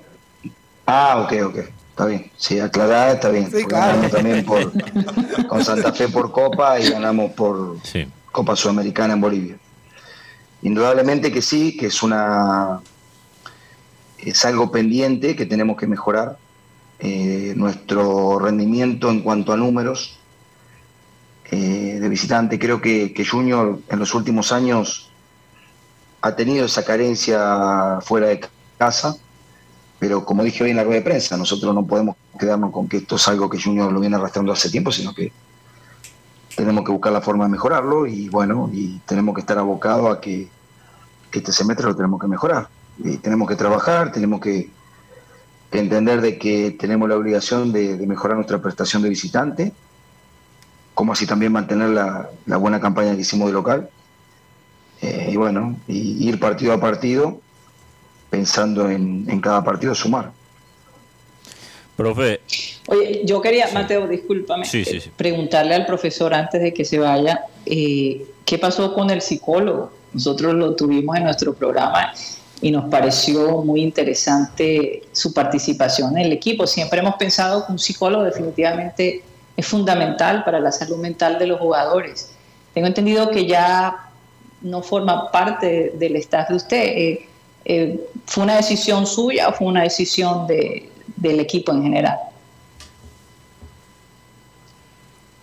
Ah, 0.86 1.20
ok, 1.22 1.32
ok. 1.44 1.58
Está 1.90 2.06
bien. 2.06 2.30
Sí, 2.34 2.58
aclarada 2.58 3.12
está 3.12 3.28
bien. 3.28 3.50
Sí, 3.52 3.66
claro. 3.66 3.88
Ganamos 3.88 4.10
también 4.12 4.44
por, 4.46 4.72
con 5.46 5.62
Santa 5.62 5.92
Fe 5.92 6.08
por 6.08 6.32
Copa 6.32 6.80
y 6.80 6.88
ganamos 6.88 7.32
por 7.32 7.76
Sí. 7.84 8.08
Copa 8.32 8.56
Sudamericana 8.56 9.12
en 9.12 9.20
Bolivia. 9.20 9.56
Indudablemente 10.62 11.30
que 11.30 11.42
sí, 11.42 11.76
que 11.76 11.86
es 11.88 12.02
una 12.02 12.80
es 14.16 14.42
algo 14.46 14.72
pendiente 14.72 15.36
que 15.36 15.44
tenemos 15.44 15.76
que 15.76 15.86
mejorar. 15.86 16.38
Eh, 16.98 17.52
nuestro 17.56 18.38
rendimiento 18.38 19.10
en 19.10 19.20
cuanto 19.20 19.52
a 19.52 19.58
números 19.58 20.18
eh, 21.50 21.98
de 22.00 22.08
visitante, 22.08 22.58
creo 22.58 22.80
que, 22.80 23.12
que 23.12 23.24
Junior 23.24 23.80
en 23.88 23.98
los 23.98 24.14
últimos 24.14 24.52
años 24.52 25.10
ha 26.22 26.34
tenido 26.34 26.64
esa 26.64 26.84
carencia 26.84 27.98
fuera 28.00 28.28
de 28.28 28.40
casa, 28.78 29.16
pero 29.98 30.24
como 30.24 30.42
dije 30.42 30.64
hoy 30.64 30.70
en 30.70 30.76
la 30.76 30.84
rueda 30.84 31.00
de 31.00 31.04
prensa, 31.04 31.36
nosotros 31.36 31.74
no 31.74 31.86
podemos 31.86 32.16
quedarnos 32.38 32.72
con 32.72 32.88
que 32.88 32.98
esto 32.98 33.16
es 33.16 33.28
algo 33.28 33.50
que 33.50 33.60
Junior 33.60 33.92
lo 33.92 34.00
viene 34.00 34.16
arrastrando 34.16 34.52
hace 34.52 34.70
tiempo, 34.70 34.90
sino 34.90 35.14
que 35.14 35.32
tenemos 36.56 36.84
que 36.84 36.92
buscar 36.92 37.12
la 37.12 37.20
forma 37.20 37.44
de 37.44 37.50
mejorarlo 37.50 38.06
y 38.06 38.28
bueno, 38.28 38.70
y 38.72 39.00
tenemos 39.00 39.34
que 39.34 39.42
estar 39.42 39.58
abocados 39.58 40.16
a 40.16 40.20
que 40.20 40.48
este 41.30 41.52
semestre 41.52 41.86
lo 41.86 41.96
tenemos 41.96 42.20
que 42.20 42.28
mejorar. 42.28 42.68
Tenemos 43.22 43.48
que 43.48 43.56
trabajar, 43.56 44.12
tenemos 44.12 44.40
que, 44.40 44.70
entender 45.72 46.20
de 46.20 46.38
que 46.38 46.70
tenemos 46.70 47.08
la 47.08 47.16
obligación 47.16 47.72
de 47.72 47.96
mejorar 48.06 48.36
nuestra 48.36 48.62
prestación 48.62 49.02
de 49.02 49.08
visitante, 49.08 49.72
como 50.94 51.12
así 51.12 51.26
también 51.26 51.52
mantener 51.52 51.90
la, 51.90 52.30
la 52.46 52.56
buena 52.56 52.80
campaña 52.80 53.14
que 53.14 53.22
hicimos 53.22 53.48
de 53.48 53.52
local. 53.52 53.88
Eh, 55.02 55.30
y 55.32 55.36
bueno, 55.36 55.76
y 55.88 56.28
ir 56.28 56.38
partido 56.40 56.72
a 56.72 56.80
partido 56.80 57.40
pensando 58.30 58.88
en, 58.90 59.26
en 59.28 59.40
cada 59.40 59.62
partido 59.62 59.94
sumar. 59.94 60.30
Profe, 61.96 62.40
Oye, 62.88 63.22
yo 63.24 63.40
quería, 63.40 63.68
Mateo, 63.72 64.08
discúlpame, 64.08 64.64
Sí, 64.64 64.84
sí, 64.84 64.96
eh, 64.96 65.00
sí. 65.00 65.10
preguntarle 65.16 65.74
al 65.74 65.86
profesor 65.86 66.34
antes 66.34 66.60
de 66.60 66.74
que 66.74 66.84
se 66.84 66.98
vaya, 66.98 67.44
eh, 67.66 68.26
¿qué 68.44 68.58
pasó 68.58 68.92
con 68.92 69.10
el 69.10 69.20
psicólogo? 69.20 69.92
Nosotros 70.12 70.54
lo 70.54 70.74
tuvimos 70.74 71.16
en 71.16 71.24
nuestro 71.24 71.54
programa 71.54 72.12
y 72.60 72.70
nos 72.72 72.88
pareció 72.90 73.62
muy 73.62 73.82
interesante 73.82 75.02
su 75.12 75.32
participación 75.32 76.16
en 76.18 76.26
el 76.26 76.32
equipo. 76.32 76.66
Siempre 76.66 76.98
hemos 77.00 77.14
pensado 77.14 77.64
que 77.66 77.72
un 77.72 77.78
psicólogo 77.78 78.24
definitivamente 78.24 79.22
es 79.56 79.66
fundamental 79.66 80.44
para 80.44 80.60
la 80.60 80.72
salud 80.72 80.98
mental 80.98 81.38
de 81.38 81.46
los 81.46 81.60
jugadores. 81.60 82.32
Tengo 82.72 82.86
entendido 82.86 83.30
que 83.30 83.46
ya 83.46 84.10
no 84.62 84.82
forma 84.82 85.30
parte 85.30 85.92
del 85.96 86.16
staff 86.16 86.48
de 86.48 86.54
usted. 86.54 86.82
Eh, 86.82 87.28
eh, 87.64 88.00
¿Fue 88.26 88.44
una 88.44 88.56
decisión 88.56 89.06
suya 89.06 89.48
o 89.48 89.52
fue 89.52 89.68
una 89.68 89.82
decisión 89.82 90.46
del 90.46 91.40
equipo 91.40 91.72
en 91.72 91.82
general? 91.82 92.18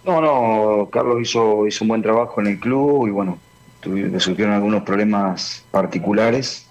No, 0.04 0.20
no, 0.20 0.90
Carlos 0.90 1.22
hizo, 1.22 1.68
hizo 1.68 1.84
un 1.84 1.90
buen 1.90 2.02
trabajo 2.02 2.42
en 2.42 2.48
el 2.48 2.60
club 2.60 3.08
y 3.08 3.12
bueno, 3.12 3.38
le 3.86 4.20
surgieron 4.20 4.54
algunos 4.54 4.84
problemas 4.84 5.64
particulares. 5.72 6.68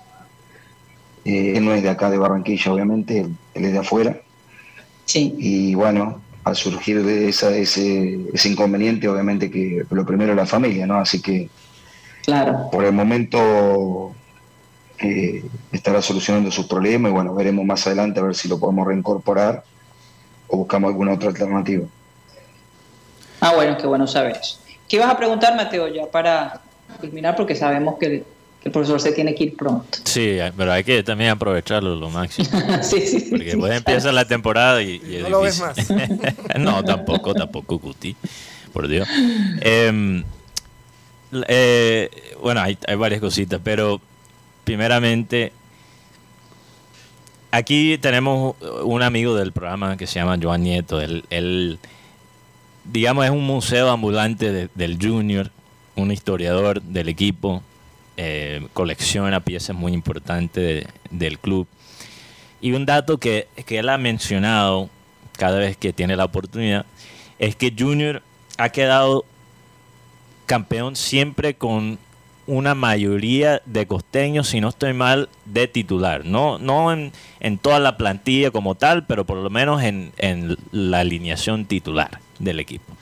Eh, 1.24 1.55
él 1.57 1.64
no 1.64 1.72
es 1.72 1.83
de 1.83 1.90
acá 1.90 2.11
de 2.11 2.18
Barranquilla, 2.18 2.72
obviamente, 2.72 3.20
él, 3.55 3.64
es 3.64 3.72
de 3.72 3.79
afuera. 3.79 4.20
Sí. 5.05 5.35
Y 5.38 5.74
bueno, 5.74 6.20
al 6.50 6.56
surgir 6.56 7.02
de 7.04 7.28
esa, 7.28 7.56
ese, 7.56 8.26
ese 8.32 8.48
inconveniente, 8.48 9.08
obviamente 9.08 9.50
que 9.50 9.84
lo 9.90 10.04
primero 10.04 10.32
es 10.32 10.36
la 10.36 10.46
familia, 10.46 10.86
¿no? 10.86 10.98
Así 10.98 11.22
que 11.22 11.48
claro. 12.24 12.68
por 12.70 12.84
el 12.84 12.92
momento 12.92 14.12
eh, 14.98 15.44
estará 15.72 16.02
solucionando 16.02 16.50
sus 16.50 16.66
problemas 16.66 17.10
y 17.10 17.14
bueno, 17.14 17.34
veremos 17.34 17.64
más 17.64 17.86
adelante 17.86 18.20
a 18.20 18.24
ver 18.24 18.34
si 18.34 18.48
lo 18.48 18.58
podemos 18.58 18.86
reincorporar 18.86 19.62
o 20.48 20.58
buscamos 20.58 20.88
alguna 20.88 21.12
otra 21.12 21.28
alternativa. 21.28 21.86
Ah, 23.40 23.54
bueno, 23.54 23.76
qué 23.78 23.86
bueno 23.86 24.06
saber 24.06 24.36
eso. 24.36 24.58
¿Qué 24.88 24.96
ibas 24.96 25.08
a 25.08 25.16
preguntar, 25.16 25.54
Mateo, 25.56 25.88
ya 25.88 26.06
para 26.06 26.60
terminar? 27.00 27.36
Porque 27.36 27.54
sabemos 27.54 27.96
que 27.98 28.24
el, 28.64 28.72
profesor 28.72 29.00
se 29.00 29.12
tiene 29.12 29.34
que 29.34 29.44
ir 29.44 29.56
pronto. 29.56 29.98
Sí, 30.04 30.38
pero 30.56 30.72
hay 30.72 30.84
que 30.84 31.02
también 31.02 31.30
aprovecharlo 31.30 31.96
lo 31.96 32.10
máximo. 32.10 32.48
sí, 32.82 33.00
sí, 33.00 33.26
Porque 33.30 33.44
después 33.44 33.72
empieza 33.72 34.12
la 34.12 34.24
temporada 34.26 34.82
y, 34.82 35.00
y 35.06 35.16
es 35.16 35.22
No 35.22 35.28
lo 35.30 35.40
ves 35.42 35.60
más. 35.60 35.76
no, 36.58 36.84
tampoco, 36.84 37.34
tampoco, 37.34 37.78
Guti. 37.78 38.16
Por 38.72 38.86
Dios. 38.88 39.08
Em, 39.60 40.22
eh, 41.48 42.10
bueno, 42.42 42.60
hay, 42.60 42.76
hay 42.86 42.96
varias 42.96 43.20
cositas, 43.20 43.60
pero 43.62 44.00
primeramente, 44.64 45.52
aquí 47.50 47.98
tenemos 47.98 48.56
un 48.84 49.02
amigo 49.02 49.34
del 49.34 49.52
programa 49.52 49.96
que 49.96 50.06
se 50.06 50.14
llama 50.20 50.38
Joan 50.40 50.62
Nieto. 50.62 51.00
Él, 51.00 51.24
él, 51.30 51.78
digamos, 52.84 53.24
es 53.24 53.30
un 53.30 53.44
museo 53.44 53.90
ambulante 53.90 54.52
de- 54.52 54.68
del 54.74 54.98
Junior, 55.00 55.50
un 55.96 56.12
historiador 56.12 56.82
del 56.82 57.08
equipo, 57.08 57.62
eh, 58.22 58.66
colecciona 58.74 59.40
piezas 59.40 59.74
muy 59.74 59.92
importantes 59.94 60.62
de- 60.62 60.87
del 61.11 61.38
club. 61.38 61.66
Y 62.61 62.72
un 62.72 62.85
dato 62.85 63.16
que, 63.18 63.48
que 63.64 63.78
él 63.78 63.88
ha 63.88 63.96
mencionado 63.96 64.90
cada 65.38 65.59
vez 65.59 65.78
que 65.78 65.94
tiene 65.94 66.16
la 66.16 66.26
oportunidad 66.26 66.85
es 67.38 67.56
que 67.56 67.72
Junior 67.76 68.22
ha 68.59 68.68
quedado 68.68 69.24
campeón 70.44 70.96
siempre 70.96 71.54
con 71.54 71.98
una 72.46 72.74
mayoría 72.74 73.62
de 73.64 73.87
costeños, 73.87 74.48
si 74.48 74.61
no 74.61 74.68
estoy 74.68 74.92
mal, 74.92 75.28
de 75.46 75.68
titular. 75.68 76.24
No, 76.26 76.59
no 76.59 76.92
en, 76.92 77.12
en 77.38 77.56
toda 77.59 77.78
la 77.78 77.96
plantilla 77.96 78.50
como 78.50 78.74
tal, 78.74 79.06
pero 79.06 79.24
por 79.24 79.38
lo 79.38 79.48
menos 79.50 79.83
en, 79.83 80.12
en 80.18 80.56
la 80.72 81.00
alineación 81.00 81.64
titular 81.64 82.20
del 82.38 82.59
equipo. 82.61 82.92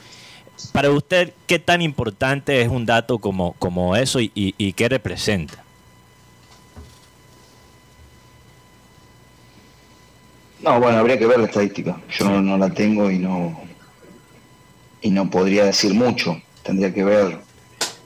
Para 0.73 0.91
usted, 0.91 1.33
¿qué 1.47 1.59
tan 1.59 1.83
importante 1.83 2.61
es 2.63 2.69
un 2.69 2.85
dato 2.87 3.19
como, 3.19 3.53
como 3.55 3.97
eso 3.97 4.21
y, 4.21 4.31
y- 4.35 4.55
y 4.59 4.73
qué 4.73 4.89
representa? 4.89 5.63
No, 10.61 10.81
bueno, 10.81 10.99
habría 10.99 11.19
que 11.19 11.27
ver 11.27 11.39
la 11.39 11.47
estadística. 11.47 12.01
Yo 12.19 12.25
no, 12.29 12.43
no 12.43 12.59
la 12.59 12.71
tengo 12.71 13.11
y 13.11 13.19
no 13.19 13.61
y 15.01 15.11
no 15.11 15.31
podría 15.31 15.65
decir 15.65 15.95
mucho. 15.95 16.37
Tendría 16.65 16.93
que 16.93 17.05
ver. 17.05 17.39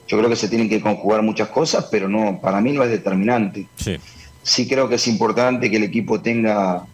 Yo 0.07 0.17
creo 0.17 0.29
que 0.29 0.35
se 0.35 0.47
tienen 0.47 0.69
que 0.69 0.79
conjugar 0.79 1.23
muchas 1.23 1.47
cosas, 1.49 1.87
pero 1.89 2.07
no, 2.07 2.39
para 2.39 2.61
mí 2.61 2.71
no 2.71 2.83
es 2.83 2.91
determinante. 2.91 3.67
Sí, 3.77 3.97
Sí 4.43 4.67
creo 4.67 4.87
que 4.89 4.95
es 4.95 5.07
importante 5.07 5.69
que 5.71 5.77
el 5.77 5.83
equipo 5.83 6.21
tenga 6.21 6.85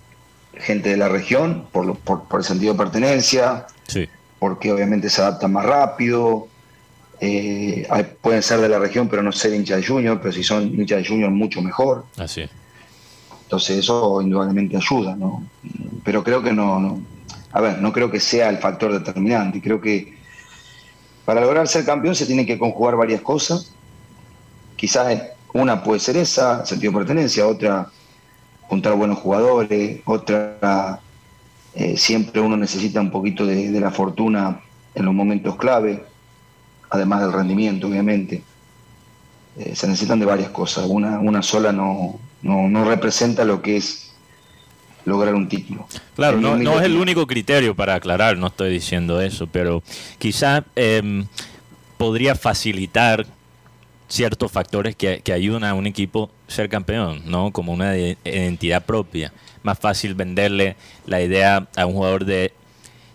gente 0.53 0.89
de 0.89 0.97
la 0.97 1.09
región, 1.09 1.67
por, 1.71 1.85
lo- 1.85 1.95
por, 1.95 2.23
por 2.29 2.39
el 2.39 2.45
sentido 2.45 2.73
de 2.73 2.79
pertenencia, 2.79 3.65
sí, 3.87 4.07
porque 4.39 4.71
obviamente 4.71 5.09
se 5.09 5.21
adaptan 5.21 5.53
más 5.53 5.65
rápido. 5.65 6.47
Eh, 7.21 7.87
pueden 8.21 8.41
ser 8.41 8.61
de 8.61 8.69
la 8.69 8.79
región, 8.79 9.09
pero 9.09 9.21
no 9.21 9.31
ser 9.31 9.53
hincha 9.53 9.75
de 9.75 9.85
Junior, 9.85 10.19
pero 10.21 10.33
si 10.33 10.43
son 10.43 10.63
hincha 10.63 10.95
de 10.95 11.05
Junior, 11.05 11.29
mucho 11.29 11.61
mejor. 11.61 12.05
así 12.17 12.41
es. 12.41 12.49
Entonces 13.43 13.79
eso 13.79 14.21
indudablemente 14.21 14.77
ayuda, 14.77 15.15
¿no? 15.15 15.43
Pero 16.03 16.23
creo 16.23 16.43
que 16.43 16.53
no, 16.53 16.79
no, 16.79 17.01
a 17.51 17.61
ver, 17.61 17.79
no 17.79 17.91
creo 17.91 18.11
que 18.11 18.19
sea 18.19 18.49
el 18.49 18.59
factor 18.59 18.93
determinante. 18.93 19.59
Creo 19.61 19.81
que 19.81 20.17
para 21.25 21.41
lograr 21.41 21.67
ser 21.67 21.83
campeón 21.83 22.15
se 22.15 22.25
tienen 22.25 22.45
que 22.45 22.59
conjugar 22.59 22.95
varias 22.95 23.21
cosas. 23.21 23.73
Quizás 24.75 25.21
una 25.53 25.83
puede 25.83 25.99
ser 25.99 26.17
esa, 26.17 26.65
sentido 26.65 26.91
de 26.91 26.99
pertenencia, 26.99 27.47
otra 27.47 27.89
juntar 28.69 28.93
buenos 28.93 29.17
jugadores, 29.17 30.01
otra 30.05 31.01
eh, 31.75 31.97
siempre 31.97 32.41
uno 32.41 32.57
necesita 32.57 32.99
un 32.99 33.11
poquito 33.11 33.45
de, 33.45 33.71
de 33.71 33.79
la 33.79 33.91
fortuna 33.91 34.61
en 34.95 35.05
los 35.05 35.13
momentos 35.13 35.55
clave, 35.55 36.03
además 36.89 37.21
del 37.21 37.33
rendimiento, 37.33 37.87
obviamente. 37.87 38.43
Eh, 39.57 39.75
se 39.75 39.87
necesitan 39.87 40.19
de 40.19 40.25
varias 40.25 40.49
cosas. 40.49 40.85
Una, 40.87 41.19
una 41.19 41.41
sola 41.41 41.71
no, 41.71 42.19
no, 42.41 42.67
no 42.67 42.85
representa 42.85 43.43
lo 43.45 43.61
que 43.61 43.77
es 43.77 44.13
lograr 45.05 45.35
un 45.35 45.47
título. 45.47 45.87
Claro, 46.15 46.39
no, 46.39 46.57
no 46.57 46.79
es 46.79 46.85
el 46.85 46.97
único 46.97 47.25
criterio 47.25 47.75
para 47.75 47.95
aclarar, 47.95 48.37
no 48.37 48.47
estoy 48.47 48.71
diciendo 48.71 49.21
eso, 49.21 49.47
pero 49.47 49.81
quizá 50.17 50.63
em, 50.75 51.25
podría 51.97 52.35
facilitar 52.35 53.25
ciertos 54.07 54.51
factores 54.51 54.95
que, 54.95 55.21
que 55.23 55.33
ayudan 55.33 55.63
a 55.63 55.73
un 55.73 55.87
equipo 55.87 56.29
ser 56.49 56.69
campeón, 56.69 57.21
¿no? 57.25 57.51
Como 57.51 57.71
una 57.71 57.91
de- 57.91 58.17
identidad 58.25 58.85
propia. 58.85 59.31
Más 59.63 59.77
fácil 59.79 60.15
venderle 60.15 60.75
la 61.05 61.21
idea 61.21 61.67
a 61.75 61.85
un 61.85 61.93
jugador 61.93 62.25
de, 62.25 62.51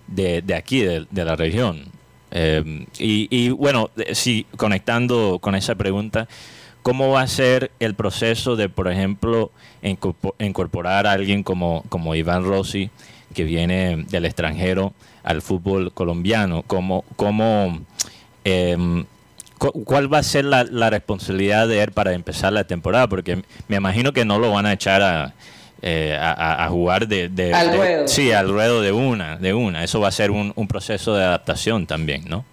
de, 0.06 0.54
aquí, 0.54 0.80
de, 0.80 1.06
la 1.24 1.36
región. 1.36 1.84
Em, 2.30 2.86
y, 2.98 3.50
bueno, 3.50 3.90
eh, 3.96 4.14
sí, 4.14 4.46
conectando 4.56 5.38
con 5.40 5.54
esa 5.54 5.74
pregunta, 5.74 6.28
¿cómo 6.82 7.10
va 7.10 7.22
a 7.22 7.26
ser 7.28 7.70
el 7.80 7.94
proceso 7.94 8.56
de, 8.56 8.68
por 8.68 8.90
ejemplo, 8.90 9.50
incorpo- 9.82 10.34
incorporar 10.38 11.06
a 11.06 11.12
alguien 11.12 11.42
como, 11.42 11.84
como 11.88 12.14
Iván 12.14 12.44
Rossi, 12.44 12.90
que 13.34 13.44
viene 13.44 14.04
del 14.10 14.24
extranjero 14.26 14.92
al 15.22 15.42
fútbol 15.42 15.92
colombiano? 15.92 16.62
¿Cómo, 16.66 17.04
cómo, 17.16 17.80
em, 18.44 19.04
¿Cuál 19.58 20.12
va 20.12 20.18
a 20.18 20.22
ser 20.22 20.44
la, 20.44 20.64
la 20.64 20.90
responsabilidad 20.90 21.66
de 21.68 21.82
él 21.82 21.92
para 21.92 22.12
empezar 22.12 22.52
la 22.52 22.64
temporada? 22.64 23.08
Porque 23.08 23.42
me 23.68 23.76
imagino 23.76 24.12
que 24.12 24.24
no 24.24 24.38
lo 24.38 24.50
van 24.52 24.66
a 24.66 24.72
echar 24.72 25.00
a, 25.00 25.32
eh, 25.80 26.18
a- 26.20 26.68
jugar 26.68 27.06
de, 27.08 27.28
de- 27.28 27.54
Al 27.54 27.70
de- 27.70 27.76
ruedo. 27.76 28.08
Sí, 28.08 28.32
al 28.32 28.48
ruedo 28.48 28.82
de 28.82 28.92
una, 28.92 29.36
de 29.38 29.54
una. 29.54 29.84
Eso 29.84 30.00
va 30.00 30.08
a 30.08 30.12
ser 30.12 30.30
un, 30.30 30.52
un 30.56 30.68
proceso 30.68 31.14
de 31.14 31.24
adaptación 31.24 31.86
también, 31.86 32.24
¿no? 32.28 32.44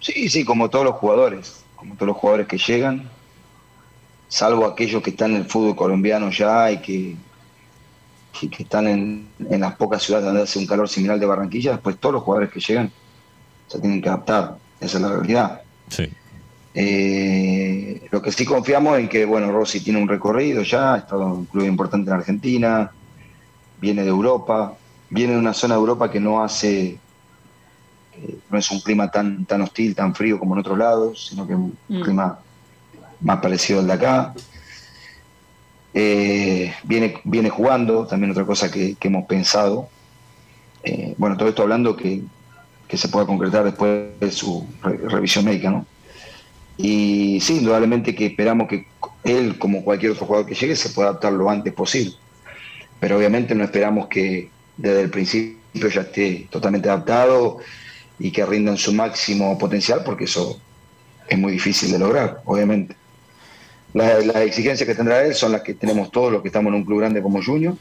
Sí, 0.00 0.28
sí, 0.28 0.44
como 0.44 0.70
todos 0.70 0.84
los 0.84 0.94
jugadores, 0.94 1.64
como 1.74 1.94
todos 1.94 2.06
los 2.08 2.16
jugadores 2.16 2.46
que 2.46 2.58
llegan, 2.58 3.08
salvo 4.28 4.64
aquellos 4.66 5.02
que 5.02 5.10
están 5.10 5.32
en 5.32 5.38
el 5.38 5.44
fútbol 5.46 5.74
colombiano 5.74 6.30
ya 6.30 6.70
y 6.70 6.78
que, 6.78 7.16
que, 8.38 8.48
que 8.48 8.62
están 8.62 8.86
en, 8.86 9.28
en 9.50 9.60
las 9.60 9.74
pocas 9.76 10.02
ciudades 10.02 10.26
donde 10.26 10.42
hace 10.42 10.58
un 10.58 10.66
calor 10.66 10.88
similar 10.88 11.18
de 11.18 11.26
Barranquilla, 11.26 11.72
después 11.72 11.98
todos 11.98 12.14
los 12.14 12.22
jugadores 12.22 12.50
que 12.52 12.60
llegan 12.60 12.90
se 13.66 13.80
tienen 13.80 14.00
que 14.00 14.08
adaptar, 14.08 14.56
esa 14.80 14.96
es 14.98 15.02
la 15.02 15.08
realidad. 15.08 15.62
Sí. 15.88 16.08
Eh, 16.74 18.06
lo 18.10 18.20
que 18.20 18.30
sí 18.32 18.44
confiamos 18.44 18.98
en 18.98 19.08
que, 19.08 19.24
bueno, 19.24 19.50
Rossi 19.50 19.80
tiene 19.80 20.00
un 20.00 20.08
recorrido 20.08 20.62
ya, 20.62 20.94
ha 20.94 20.98
estado 20.98 21.22
en 21.22 21.30
un 21.30 21.44
club 21.46 21.64
importante 21.66 22.10
en 22.10 22.16
Argentina, 22.16 22.90
viene 23.80 24.02
de 24.02 24.08
Europa, 24.08 24.74
viene 25.08 25.32
de 25.34 25.38
una 25.38 25.54
zona 25.54 25.74
de 25.74 25.80
Europa 25.80 26.10
que 26.10 26.20
no 26.20 26.42
hace, 26.42 26.98
eh, 28.18 28.38
no 28.50 28.58
es 28.58 28.70
un 28.70 28.80
clima 28.80 29.10
tan, 29.10 29.46
tan 29.46 29.62
hostil, 29.62 29.94
tan 29.94 30.14
frío 30.14 30.38
como 30.38 30.54
en 30.54 30.60
otros 30.60 30.76
lados, 30.76 31.26
sino 31.28 31.46
que 31.46 31.54
es 31.54 31.58
un 31.58 31.76
Mm. 31.88 32.02
clima 32.02 32.38
más 33.20 33.40
parecido 33.40 33.80
al 33.80 33.86
de 33.86 33.92
acá. 33.94 34.34
Eh, 35.94 36.74
viene, 36.84 37.20
viene 37.24 37.48
jugando, 37.48 38.06
también 38.06 38.30
otra 38.32 38.44
cosa 38.44 38.70
que, 38.70 38.96
que 38.96 39.08
hemos 39.08 39.24
pensado. 39.26 39.88
Eh, 40.84 41.14
bueno, 41.16 41.38
todo 41.38 41.48
esto 41.48 41.62
hablando 41.62 41.96
que, 41.96 42.22
que 42.88 42.96
se 42.96 43.08
pueda 43.08 43.26
concretar 43.26 43.64
después 43.64 44.18
de 44.20 44.30
su 44.30 44.66
re- 44.82 44.98
revisión 45.08 45.44
médica, 45.44 45.70
¿no? 45.70 45.86
Y 46.78 47.40
sí, 47.40 47.56
indudablemente 47.58 48.14
que 48.14 48.26
esperamos 48.26 48.68
que 48.68 48.86
él, 49.24 49.58
como 49.58 49.82
cualquier 49.82 50.12
otro 50.12 50.26
jugador 50.26 50.46
que 50.46 50.54
llegue, 50.54 50.76
se 50.76 50.90
pueda 50.90 51.08
adaptar 51.08 51.32
lo 51.32 51.48
antes 51.48 51.72
posible. 51.72 52.14
Pero 53.00 53.16
obviamente 53.16 53.54
no 53.54 53.64
esperamos 53.64 54.08
que 54.08 54.50
desde 54.76 55.02
el 55.02 55.10
principio 55.10 55.88
ya 55.88 56.02
esté 56.02 56.46
totalmente 56.50 56.88
adaptado 56.88 57.58
y 58.18 58.30
que 58.30 58.44
rinda 58.46 58.70
en 58.70 58.76
su 58.76 58.92
máximo 58.92 59.56
potencial, 59.58 60.02
porque 60.04 60.24
eso 60.24 60.60
es 61.28 61.38
muy 61.38 61.52
difícil 61.52 61.90
de 61.90 61.98
lograr, 61.98 62.42
obviamente. 62.44 62.94
La- 63.94 64.20
Las, 64.20 64.36
exigencias 64.36 64.86
que 64.86 64.94
tendrá 64.94 65.24
él 65.24 65.34
son 65.34 65.52
las 65.52 65.62
que 65.62 65.74
tenemos 65.74 66.10
todos 66.10 66.30
los 66.30 66.42
que 66.42 66.48
estamos 66.48 66.70
en 66.70 66.74
un 66.76 66.84
club 66.84 67.00
grande 67.00 67.22
como 67.22 67.42
Junior. 67.42 67.74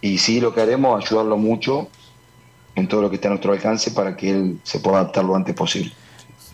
Y 0.00 0.18
sí, 0.18 0.40
lo 0.40 0.54
que 0.54 0.60
haremos 0.60 1.04
ayudarlo 1.04 1.36
mucho 1.36 1.88
en 2.74 2.88
todo 2.88 3.02
lo 3.02 3.10
que 3.10 3.16
esté 3.16 3.28
a 3.28 3.30
nuestro 3.30 3.52
alcance 3.52 3.90
para 3.90 4.16
que 4.16 4.30
él 4.30 4.58
se 4.62 4.80
pueda 4.80 4.98
adaptar 4.98 5.24
lo 5.24 5.36
antes 5.36 5.54
posible. 5.54 5.92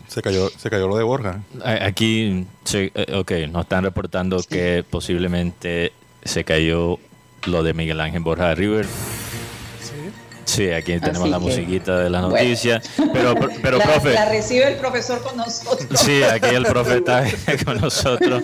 Se 0.07 0.21
cayó, 0.21 0.49
se 0.49 0.69
cayó 0.69 0.87
lo 0.87 0.97
de 0.97 1.03
Borja. 1.03 1.41
Aquí, 1.63 2.45
sí, 2.65 2.91
eh, 2.93 3.15
ok, 3.15 3.31
nos 3.49 3.63
están 3.63 3.83
reportando 3.83 4.43
que 4.43 4.83
posiblemente 4.89 5.93
se 6.23 6.43
cayó 6.43 6.99
lo 7.45 7.63
de 7.63 7.73
Miguel 7.73 8.01
Ángel 8.01 8.21
Borja 8.21 8.49
de 8.49 8.55
River. 8.55 8.87
Sí, 10.51 10.69
aquí 10.69 10.99
tenemos 10.99 11.21
Así 11.21 11.29
la 11.29 11.37
que, 11.37 11.43
musiquita 11.45 11.97
de 11.99 12.09
las 12.09 12.21
bueno. 12.23 12.35
noticias. 12.37 12.89
Pero, 13.13 13.35
pero 13.61 13.77
la, 13.77 13.83
profe, 13.85 14.13
la 14.13 14.25
recibe 14.25 14.67
el 14.67 14.75
profesor 14.75 15.21
con 15.23 15.37
nosotros. 15.37 15.87
sí, 15.99 16.21
aquí 16.23 16.53
el 16.53 16.65
profe 16.65 16.97
está 16.97 17.23
con 17.65 17.79
nosotros. 17.79 18.41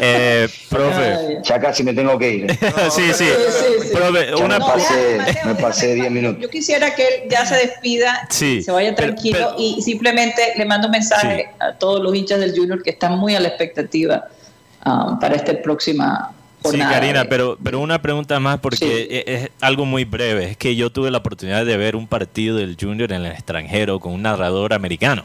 Eh, 0.00 0.48
profe. 0.68 1.38
Ya 1.44 1.60
casi 1.60 1.84
me 1.84 1.94
tengo 1.94 2.18
que 2.18 2.30
ir. 2.32 2.50
¿eh? 2.50 2.56
sí, 2.90 3.12
sí, 3.14 3.24
Sí, 3.26 3.88
profe, 3.92 4.34
una 4.34 4.58
No, 4.58 4.66
pasé- 4.66 5.44
me 5.44 5.54
pasé 5.54 5.86
déjame. 5.94 6.00
10 6.10 6.12
minutos. 6.12 6.42
Yo 6.42 6.50
quisiera 6.50 6.92
que 6.94 7.06
él 7.06 7.14
ya 7.30 7.46
se 7.46 7.54
despida, 7.54 8.26
Sí, 8.30 8.60
se 8.62 8.72
vaya 8.72 8.92
tranquilo 8.94 9.38
pero- 9.38 9.54
y 9.58 9.80
simplemente 9.82 10.54
le 10.56 10.64
mando 10.64 10.88
un 10.88 10.92
mensaje 10.92 11.50
a 11.60 11.72
todos 11.74 12.02
los 12.02 12.14
hinchas 12.16 12.40
del 12.40 12.52
Junior 12.56 12.82
que 12.82 12.90
están 12.90 13.16
muy 13.18 13.36
a 13.36 13.40
la 13.40 13.48
expectativa 13.48 14.24
ah, 14.84 15.16
para 15.20 15.36
esta 15.36 15.52
próxima 15.62 16.32
Sí. 16.70 16.78
Karina, 16.78 17.24
de- 17.24 17.28
pero, 17.28 17.58
pero 17.62 17.78
una 17.80 18.00
pregunta 18.00 18.40
más 18.40 18.58
porque 18.60 18.76
Sí. 18.78 18.86
e- 18.90 19.24
es, 19.26 19.50
algo 19.60 19.84
muy 19.84 20.04
breve. 20.04 20.50
Es 20.50 20.56
que 20.56 20.74
yo 20.76 20.90
tuve 20.90 21.10
la 21.10 21.18
oportunidad 21.18 21.64
de 21.66 21.76
ver 21.76 21.96
un 21.96 22.06
partido 22.06 22.56
del 22.56 22.76
Junior 22.80 23.12
en 23.12 23.24
el 23.24 23.32
extranjero 23.32 24.00
con 24.00 24.12
un 24.14 24.22
narrador 24.22 24.72
americano. 24.72 25.24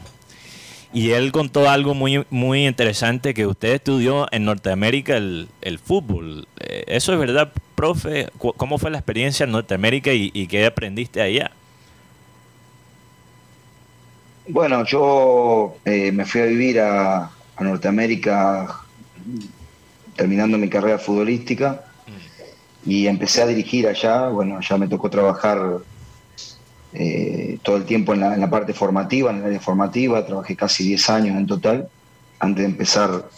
Y 0.92 1.12
él 1.12 1.32
contó 1.32 1.70
algo 1.70 1.94
muy, 1.94 2.26
muy 2.32 2.66
interesante 2.66 3.34
que 3.36 3.46
usted 3.46 3.74
estudió 3.74 4.28
en 4.32 4.44
Norteamérica 4.46 5.18
el, 5.18 5.48
el 5.62 5.78
fútbol. 5.80 6.48
Eh, 6.60 6.84
¿Eso 6.88 7.14
es 7.14 7.20
verdad, 7.20 7.52
profe? 7.76 8.28
Cu- 8.40 8.54
¿Cómo 8.54 8.78
fue 8.80 8.90
la 8.90 8.98
experiencia 8.98 9.44
en 9.44 9.52
Norteamérica 9.52 10.12
y, 10.14 10.32
y 10.34 10.48
qué 10.48 10.66
aprendiste 10.66 11.22
allá? 11.22 11.52
Bueno, 14.48 14.84
yo 14.86 15.76
eh, 15.86 16.12
me 16.12 16.26
fui 16.26 16.42
a 16.42 16.46
vivir 16.46 16.80
a, 16.80 17.26
a 17.56 17.64
Norteamérica 17.64 18.80
terminando 20.20 20.58
mi 20.58 20.68
carrera 20.68 21.00
futbolística 21.00 21.82
y 22.86 23.08
empecé 23.08 23.42
a 23.42 23.48
dirigir 23.48 23.88
allá. 23.88 24.28
Bueno, 24.28 24.58
allá 24.58 24.78
me 24.78 24.90
tocó 24.90 25.10
trabajar 25.10 25.78
eh, 26.94 27.58
todo 27.64 27.78
el 27.78 27.86
tiempo 27.86 28.14
en 28.14 28.20
la, 28.20 28.50
parte 28.50 28.74
formativa, 28.74 29.32
en 29.32 29.38
el 29.38 29.46
área 29.46 29.62
formativa. 29.62 30.26
Trabajé 30.26 30.58
casi 30.58 30.84
10 30.84 31.10
años 31.10 31.38
en 31.38 31.48
total 31.48 31.88
antes 32.38 32.64
de 32.64 32.70
empezar 32.70 33.30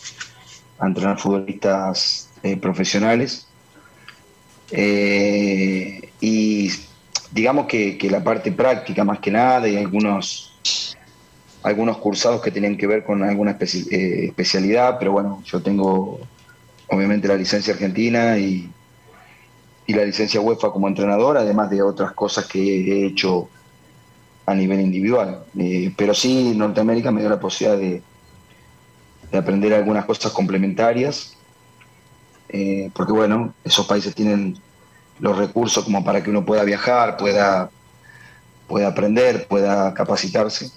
a 0.80 0.88
entrenar 0.88 1.20
futbolistas 1.20 2.32
eh, 2.42 2.58
profesionales. 2.58 3.46
Eh, 4.72 6.14
y 6.20 6.72
digamos 7.32 7.68
que, 7.68 7.96
la 8.10 8.24
parte 8.24 8.52
práctica 8.52 9.04
más 9.04 9.20
que 9.20 9.30
nada 9.30 9.68
y 9.70 9.78
algunos 9.78 10.48
algunos 11.62 12.00
cursados 12.00 12.42
que 12.42 12.50
tenían 12.50 12.76
que 12.76 12.88
ver 12.88 13.04
con 13.04 13.22
alguna 13.22 13.56
especi- 13.56 13.86
especialidad, 13.92 14.98
pero 14.98 15.12
bueno, 15.12 15.44
yo 15.46 15.62
tengo 15.62 16.20
obviamente 16.92 17.28
la 17.28 17.36
licencia 17.36 17.74
argentina 17.74 18.38
y, 18.38 18.70
y 19.88 19.94
la 19.94 20.04
licencia 20.04 20.42
UEFA 20.42 20.72
como 20.72 20.88
entrenador, 20.88 21.38
además 21.38 21.70
de 21.70 21.82
otras 21.82 22.12
cosas 22.12 22.46
que 22.46 22.60
he 22.60 23.06
hecho 23.06 23.50
a 24.46 24.54
nivel 24.54 24.82
individual. 24.82 25.46
Eh, 25.58 25.94
pero 25.96 26.14
sí, 26.14 26.54
Norteamérica 26.56 27.12
me 27.12 27.22
dio 27.22 27.30
la 27.30 27.40
posibilidad 27.40 27.80
de, 27.80 28.04
de 29.32 29.38
aprender 29.38 29.74
algunas 29.74 30.06
cosas 30.06 30.34
complementarias, 30.34 31.38
eh, 32.50 32.92
porque 32.94 33.14
bueno, 33.14 33.54
esos 33.64 33.88
países 33.88 34.14
tienen 34.14 34.58
los 35.20 35.38
recursos 35.38 35.86
como 35.86 36.04
para 36.04 36.22
que 36.22 36.30
uno 36.30 36.46
pueda 36.46 36.66
viajar, 36.66 37.16
pueda, 37.16 37.70
pueda 38.68 38.90
aprender, 38.90 39.48
pueda 39.48 39.94
capacitarse. 39.94 40.72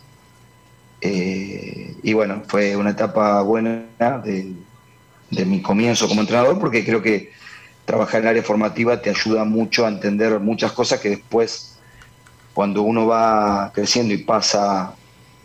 Eh, 1.00 1.96
y 2.04 2.12
bueno, 2.12 2.42
fue 2.46 2.76
una 2.76 2.90
etapa 2.90 3.42
buena 3.42 3.84
de, 4.24 4.54
de 5.30 5.44
mi 5.44 5.62
comienzo 5.62 6.08
como 6.08 6.20
entrenador 6.20 6.58
porque 6.58 6.84
creo 6.84 7.02
que 7.02 7.32
trabajar 7.84 8.20
en 8.20 8.26
el 8.26 8.30
área 8.30 8.42
formativa 8.42 9.00
te 9.00 9.10
ayuda 9.10 9.44
mucho 9.44 9.84
a 9.84 9.88
entender 9.88 10.38
muchas 10.40 10.72
cosas 10.72 11.00
que 11.00 11.10
después, 11.10 11.76
cuando 12.54 12.82
uno 12.82 13.06
va 13.06 13.72
creciendo 13.74 14.14
y 14.14 14.18
pasa 14.18 14.94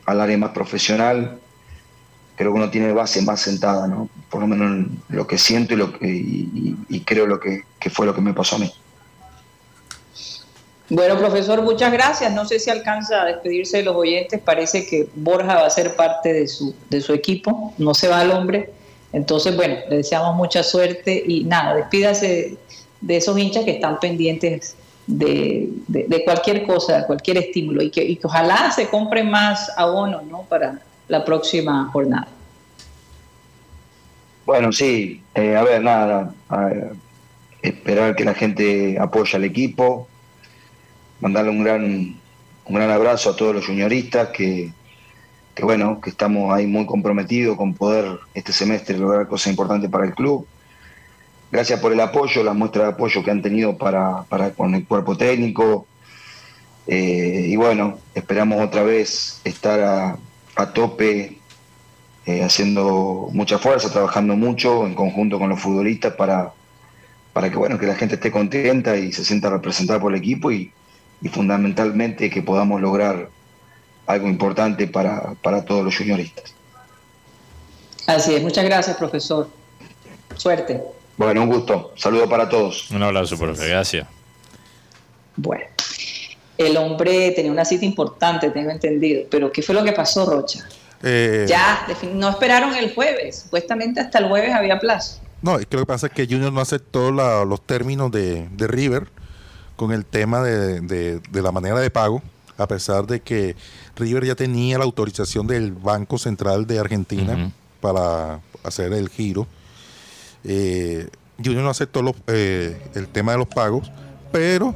al 0.05 0.21
área 0.21 0.37
más 0.37 0.51
profesional, 0.51 1.39
creo 2.35 2.53
que 2.53 2.57
uno 2.57 2.69
tiene 2.69 2.93
base 2.93 3.21
más 3.21 3.41
sentada, 3.41 3.87
¿no? 3.87 4.09
Por 4.29 4.41
lo 4.41 4.47
menos 4.47 4.71
en 4.71 5.01
lo 5.09 5.27
que 5.27 5.37
siento 5.37 5.73
y, 5.73 5.77
lo 5.77 5.97
que, 5.97 6.07
y, 6.07 7.01
creo 7.01 7.27
lo 7.27 7.39
que, 7.39 7.63
que 7.79 7.89
fue 7.89 8.05
lo 8.05 8.15
que 8.15 8.21
me 8.21 8.33
pasó 8.33 8.55
a 8.55 8.59
mí. 8.59 8.71
Bueno, 10.89 11.19
profesor, 11.19 11.61
muchas 11.61 11.91
gracias. 11.91 12.33
No 12.33 12.45
sé 12.45 12.59
si 12.59 12.69
alcanza 12.69 13.21
a 13.21 13.25
despedirse 13.25 13.77
de 13.77 13.83
los 13.83 13.95
oyentes. 13.95 14.39
Parece 14.39 14.87
que 14.87 15.07
Borja 15.13 15.55
va 15.55 15.67
a 15.67 15.69
ser 15.69 15.95
parte 15.95 16.33
de 16.33 16.47
su, 16.47 16.73
de 16.89 17.01
su 17.01 17.13
equipo. 17.13 17.73
No 17.77 17.93
se 17.93 18.07
va 18.07 18.21
al 18.21 18.31
hombre. 18.31 18.71
Entonces, 19.11 19.55
bueno, 19.55 19.75
le 19.89 19.97
deseamos 19.97 20.35
mucha 20.35 20.63
suerte 20.63 21.23
y 21.25 21.43
nada, 21.43 21.75
despídase 21.75 22.57
de 23.01 23.17
esos 23.17 23.37
hinchas 23.37 23.65
que 23.65 23.71
están 23.71 23.99
pendientes 23.99 24.75
de, 25.07 26.21
cualquier 26.23 26.67
cosa, 26.67 27.05
cualquier 27.07 27.37
estímulo 27.37 27.81
y 27.81 27.89
que, 27.89 28.03
y 28.03 28.15
que 28.17 28.27
ojalá 28.27 28.71
se 28.71 28.87
compren 28.87 29.29
más 29.29 29.71
abonos 29.77 30.23
¿no? 30.25 30.43
para 30.43 30.79
la 31.07 31.25
próxima 31.25 31.89
jornada. 31.91 32.27
Bueno, 34.45 34.71
sí, 34.71 35.21
eh, 35.35 35.55
a 35.55 35.63
ver, 35.63 35.83
nada, 35.83 36.33
esperar 37.61 38.15
que 38.15 38.25
la 38.25 38.33
gente 38.33 38.97
apoye 38.99 39.37
al 39.37 39.43
equipo, 39.43 40.07
mandarle 41.19 41.51
un 41.51 41.63
gran, 41.63 41.83
un 42.65 42.75
gran 42.75 42.89
abrazo 42.89 43.31
a 43.31 43.35
todos 43.35 43.55
los 43.55 43.65
junioristas 43.65 44.29
que, 44.29 44.71
que 45.59 45.65
bueno, 45.65 45.99
que 45.99 46.09
estamos 46.09 46.53
ahí 46.53 46.67
muy 46.67 46.85
comprometidos 46.85 47.57
con 47.57 47.73
poder 47.73 48.17
este 48.33 48.53
semestre 48.53 48.97
lograr 48.97 49.27
cosas 49.27 49.47
importantes 49.47 49.89
para 49.89 50.05
el 50.05 50.13
club. 50.15 50.47
Gracias 51.51 51.81
por 51.81 51.91
el 51.91 51.99
apoyo, 51.99 52.43
la 52.43 52.53
muestra 52.53 52.83
de 52.83 52.89
apoyo 52.91 53.21
que 53.25 53.29
han 53.29 53.41
tenido 53.41 53.77
para, 53.77 54.23
para 54.23 54.51
con 54.51 54.73
el 54.73 54.85
cuerpo 54.85 55.17
técnico. 55.17 55.85
Eh, 56.87 57.47
y 57.49 57.57
bueno, 57.57 57.99
esperamos 58.15 58.65
otra 58.65 58.83
vez 58.83 59.41
estar 59.43 60.17
a, 60.55 60.73
tope 60.73 61.37
eh, 62.25 62.43
haciendo 62.43 63.29
mucha 63.33 63.59
fuerza, 63.59 63.91
trabajando 63.91 64.37
mucho 64.37 64.87
en 64.87 64.93
conjunto 64.93 65.39
con 65.39 65.49
los 65.49 65.59
futbolistas 65.59 66.13
para, 66.13 66.53
para 67.33 67.49
que 67.49 67.57
bueno 67.57 67.77
que 67.77 67.85
la 67.85 67.95
gente 67.95 68.15
esté 68.15 68.31
contenta 68.31 68.95
y 68.95 69.11
se 69.11 69.25
sienta 69.25 69.49
representada 69.49 69.99
por 69.99 70.13
el 70.13 70.19
equipo 70.19 70.51
y 70.51 70.71
fundamentalmente 71.31 72.29
que 72.29 72.41
podamos 72.41 72.79
lograr 72.79 73.29
algo 74.09 74.27
importante 74.27 74.87
para, 74.87 75.33
para 75.43 75.63
todos 75.63 75.83
los 75.85 75.95
junioristas. 75.95 76.51
Así 78.07 78.33
es, 78.33 78.41
muchas 78.41 78.65
gracias, 78.65 78.97
profesor. 78.97 79.47
Suerte. 80.35 80.81
Bueno, 81.15 81.43
un 81.43 81.49
gusto. 81.49 81.93
Saludo 81.95 82.27
para 82.27 82.49
todos. 82.49 82.89
Un 82.89 83.03
abrazo, 83.03 83.37
profe. 83.37 83.67
Gracias. 83.67 84.07
Bueno, 85.35 85.63
el 86.57 86.75
hombre 86.77 87.31
tenía 87.31 87.51
una 87.51 87.65
cita 87.65 87.85
importante, 87.85 88.49
tengo 88.49 88.71
entendido, 88.71 89.23
pero 89.29 89.51
¿qué 89.51 89.61
fue 89.61 89.75
lo 89.75 89.83
que 89.83 89.91
pasó, 89.91 90.25
Rocha? 90.25 90.67
Eh, 91.03 91.45
Ya, 91.47 91.85
no 92.13 92.29
esperaron 92.29 92.75
el 92.75 92.93
jueves, 92.95 93.41
supuestamente 93.43 93.99
hasta 94.01 94.17
el 94.17 94.27
jueves 94.27 94.53
había 94.53 94.79
plazo. 94.79 95.19
No, 95.43 95.59
es 95.59 95.67
que 95.67 95.77
lo 95.77 95.83
que 95.83 95.87
pasa 95.87 96.07
es 96.07 96.13
que 96.13 96.25
Junior 96.25 96.51
no 96.51 96.61
aceptó 96.61 97.11
la- 97.11 97.45
los 97.45 97.61
términos 97.61 98.11
de, 98.11 98.49
de 98.49 98.67
River 98.67 99.07
con 99.75 99.91
el 99.93 100.03
tema 100.03 100.41
de, 100.41 100.81
de- 100.81 101.19
de 101.19 101.41
la 101.43 101.51
manera 101.51 101.79
de 101.79 101.91
pago, 101.91 102.21
a 102.57 102.67
pesar 102.67 103.05
de 103.07 103.21
que 103.21 103.55
River 103.99 104.25
ya 104.25 104.35
tenía 104.35 104.77
la 104.77 104.83
autorización 104.85 105.45
del 105.47 105.71
Banco 105.73 106.17
Central 106.17 106.65
de 106.65 106.79
Argentina 106.79 107.51
para 107.81 108.39
hacer 108.63 108.93
el 108.93 109.09
giro. 109.09 109.47
Eh, 110.43 111.07
Junior 111.43 111.63
no 111.63 111.69
aceptó 111.69 112.01
los- 112.01 112.15
eh, 112.27 112.77
el 112.95 113.07
tema 113.07 113.33
de 113.33 113.37
los 113.37 113.47
pagos, 113.47 113.91
pero 114.31 114.73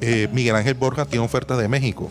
eh, 0.00 0.28
Miguel 0.32 0.56
Ángel 0.56 0.74
Borja 0.74 1.04
tiene 1.04 1.24
ofertas 1.24 1.58
de 1.58 1.68
México. 1.68 2.08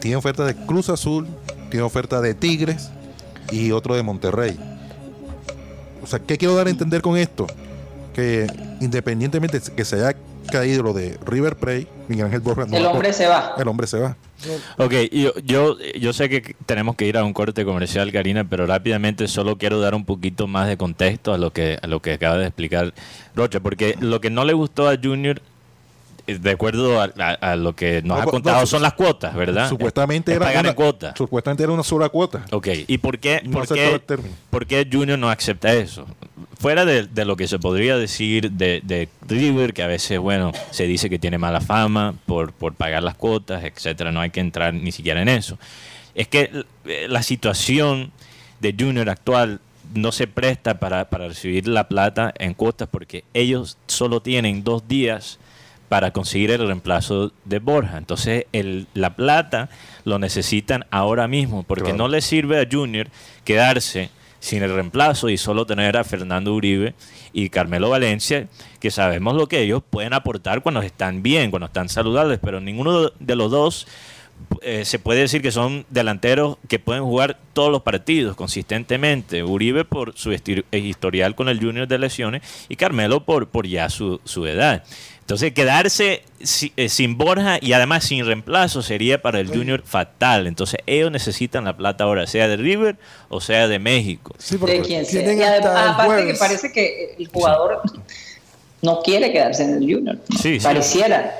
Tiene 0.00 0.16
ofertas 0.16 0.46
de 0.46 0.54
Cruz 0.66 0.88
Azul, 0.90 1.26
tiene 1.70 1.82
oferta 1.84 2.20
de 2.20 2.34
Tigres 2.34 2.90
y 3.50 3.72
otro 3.72 3.94
de 3.94 4.02
Monterrey. 4.02 4.58
O 6.02 6.06
sea, 6.06 6.18
¿qué 6.20 6.36
quiero 6.36 6.54
dar 6.54 6.66
a 6.66 6.70
entender 6.70 7.00
con 7.02 7.16
esto? 7.16 7.46
Que 8.14 8.46
independientemente 8.80 9.58
de 9.60 9.72
que 9.72 9.84
se 9.84 9.96
haya 9.96 10.16
caído 10.50 10.82
lo 10.82 10.92
de 10.92 11.18
River 11.24 11.56
Plate, 11.56 11.88
Miguel 12.08 12.26
Ángel 12.26 12.40
Borja 12.40 12.66
no 12.66 12.76
El 12.76 12.86
hombre 12.86 13.12
se 13.12 13.26
va. 13.26 13.54
El 13.58 13.68
hombre 13.68 13.86
se 13.86 13.98
va. 13.98 14.16
Ok, 14.78 14.92
yo, 15.12 15.32
yo, 15.44 15.76
yo 15.98 16.12
sé 16.12 16.28
que 16.28 16.54
tenemos 16.66 16.94
que 16.96 17.06
ir 17.06 17.16
a 17.16 17.24
un 17.24 17.32
corte 17.32 17.64
comercial, 17.64 18.12
Karina, 18.12 18.44
pero 18.44 18.66
rápidamente 18.66 19.28
solo 19.28 19.56
quiero 19.58 19.80
dar 19.80 19.94
un 19.94 20.04
poquito 20.04 20.46
más 20.46 20.68
de 20.68 20.76
contexto 20.76 21.32
a 21.32 21.38
lo 21.38 21.52
que, 21.52 21.78
a 21.82 21.86
lo 21.86 22.00
que 22.00 22.12
acaba 22.14 22.36
de 22.36 22.46
explicar 22.46 22.92
Rocha, 23.34 23.60
porque 23.60 23.96
lo 24.00 24.20
que 24.20 24.30
no 24.30 24.44
le 24.44 24.52
gustó 24.52 24.88
a 24.88 24.96
Junior 25.02 25.40
eh, 26.26 26.38
de 26.38 26.50
acuerdo 26.50 27.00
a, 27.00 27.04
a- 27.18 27.52
a 27.52 27.56
lo 27.56 27.74
que 27.74 28.02
nos 28.02 28.16
No, 28.18 28.22
ha 28.22 28.26
contado, 28.26 28.66
son 28.66 28.82
las 28.82 28.92
cuotas, 28.94 29.34
¿verdad? 29.34 29.68
Supuestamente 29.68 30.32
Es 30.32 30.36
era 30.36 30.46
pagar 30.46 30.64
una, 30.64 30.74
cuota. 30.74 31.14
Supuestamente 31.16 31.62
era 31.62 31.72
una 31.72 31.82
sola 31.84 32.08
cuota. 32.08 32.44
Ok, 32.52 32.68
¿y 32.86 32.98
por 32.98 33.18
qué, 33.18 33.40
No 33.44 33.52
por 33.58 33.68
qué, 33.68 34.00
por 34.50 34.66
qué 34.66 34.88
Junior 34.90 35.18
no 35.18 35.30
acepta 35.30 35.72
eso? 35.72 36.04
Fuera 36.58 36.84
de, 36.86 37.06
de 37.06 37.24
lo 37.26 37.36
que 37.36 37.48
se 37.48 37.58
podría 37.58 37.98
decir 37.98 38.50
de, 38.52 38.80
de 38.82 39.08
River, 39.28 39.74
que 39.74 39.82
a 39.82 39.86
veces, 39.86 40.18
bueno, 40.18 40.52
se 40.70 40.86
dice 40.86 41.10
que 41.10 41.18
tiene 41.18 41.36
mala 41.36 41.60
fama 41.60 42.14
por, 42.24 42.52
por 42.52 42.74
pagar 42.74 43.02
las 43.02 43.14
cuotas, 43.14 43.62
etcétera, 43.62 44.10
no 44.10 44.20
hay 44.20 44.30
que 44.30 44.40
entrar 44.40 44.72
ni 44.72 44.90
siquiera 44.90 45.20
en 45.20 45.28
eso. 45.28 45.58
Es 46.14 46.28
que 46.28 46.64
eh, 46.86 47.06
la 47.10 47.22
situación 47.22 48.10
de 48.60 48.74
Junior 48.78 49.10
actual 49.10 49.60
no 49.94 50.12
se 50.12 50.26
presta 50.26 50.80
para, 50.80 51.10
para 51.10 51.28
recibir 51.28 51.68
la 51.68 51.88
plata 51.88 52.32
en 52.38 52.54
cuotas 52.54 52.88
porque 52.90 53.24
ellos 53.34 53.76
solo 53.86 54.20
tienen 54.22 54.64
dos 54.64 54.88
días 54.88 55.38
para 55.90 56.10
conseguir 56.10 56.50
el 56.50 56.66
reemplazo 56.66 57.32
de 57.44 57.58
Borja. 57.60 57.98
Entonces, 57.98 58.46
el, 58.52 58.86
la 58.94 59.14
plata 59.14 59.68
lo 60.04 60.18
necesitan 60.18 60.84
ahora 60.90 61.28
mismo, 61.28 61.62
porque 61.64 61.84
Claro. 61.84 61.98
no 61.98 62.08
le 62.08 62.22
sirve 62.22 62.60
a 62.60 62.66
Junior 62.68 63.08
quedarse 63.44 64.10
sin 64.40 64.62
el 64.62 64.74
reemplazo 64.74 65.28
y 65.28 65.36
solo 65.36 65.66
tener 65.66 65.96
a 65.96 66.04
Fernando 66.04 66.54
Uribe 66.54 66.94
y 67.32 67.48
Carmelo 67.48 67.90
Valencia, 67.90 68.48
que 68.80 68.90
sabemos 68.90 69.34
lo 69.34 69.46
que 69.46 69.60
ellos 69.60 69.82
pueden 69.88 70.12
aportar 70.12 70.62
cuando 70.62 70.82
están 70.82 71.22
bien, 71.22 71.50
cuando 71.50 71.66
están 71.66 71.88
saludables, 71.88 72.38
pero 72.42 72.60
ninguno 72.60 73.10
de 73.18 73.36
los 73.36 73.50
dos 73.50 73.86
eh, 74.60 74.84
se 74.84 74.98
puede 74.98 75.20
decir 75.20 75.42
que 75.42 75.50
son 75.50 75.86
delanteros 75.90 76.58
que 76.68 76.78
pueden 76.78 77.02
jugar 77.04 77.38
todos 77.52 77.70
los 77.70 77.82
partidos 77.82 78.36
consistentemente. 78.36 79.42
Uribe 79.42 79.84
por 79.84 80.16
su 80.16 80.32
historial 80.32 81.34
con 81.34 81.48
el 81.48 81.58
Junior 81.60 81.88
de 81.88 81.98
lesiones 81.98 82.42
y 82.68 82.76
Carmelo 82.76 83.24
por, 83.24 83.48
por 83.48 83.66
ya 83.66 83.88
su, 83.88 84.20
su 84.24 84.46
edad. 84.46 84.84
Entonces 85.26 85.52
quedarse 85.54 86.22
si- 86.40 86.72
eh, 86.76 86.88
sin 86.88 87.18
Borja 87.18 87.58
y 87.60 87.72
además 87.72 88.04
sin 88.04 88.24
reemplazo 88.24 88.80
sería 88.80 89.20
para 89.20 89.40
el 89.40 89.48
Junior 89.48 89.82
fatal. 89.84 90.46
Entonces 90.46 90.78
ellos 90.86 91.10
necesitan 91.10 91.64
la 91.64 91.76
plata 91.76 92.04
ahora, 92.04 92.28
sea 92.28 92.46
de 92.46 92.56
River 92.56 92.96
o 93.28 93.40
sea 93.40 93.66
de 93.66 93.80
México. 93.80 94.36
Sí, 94.38 94.56
porque 94.56 94.74
de 94.74 94.82
quien 94.82 95.04
sea. 95.04 95.22
Y 95.22 95.36
adem- 95.38 95.56
hasta 95.66 95.82
el 95.82 95.88
aparte 95.90 96.26
que 96.28 96.34
parece 96.34 96.70
que 96.70 97.16
el 97.18 97.26
jugador 97.26 97.82
no 98.82 99.02
quiere 99.02 99.32
quedarse 99.32 99.64
en 99.64 99.70
el 99.74 99.80
Junior. 99.80 100.16
Sí, 100.40 100.60
sí. 100.60 100.64
Pareciera. 100.64 101.34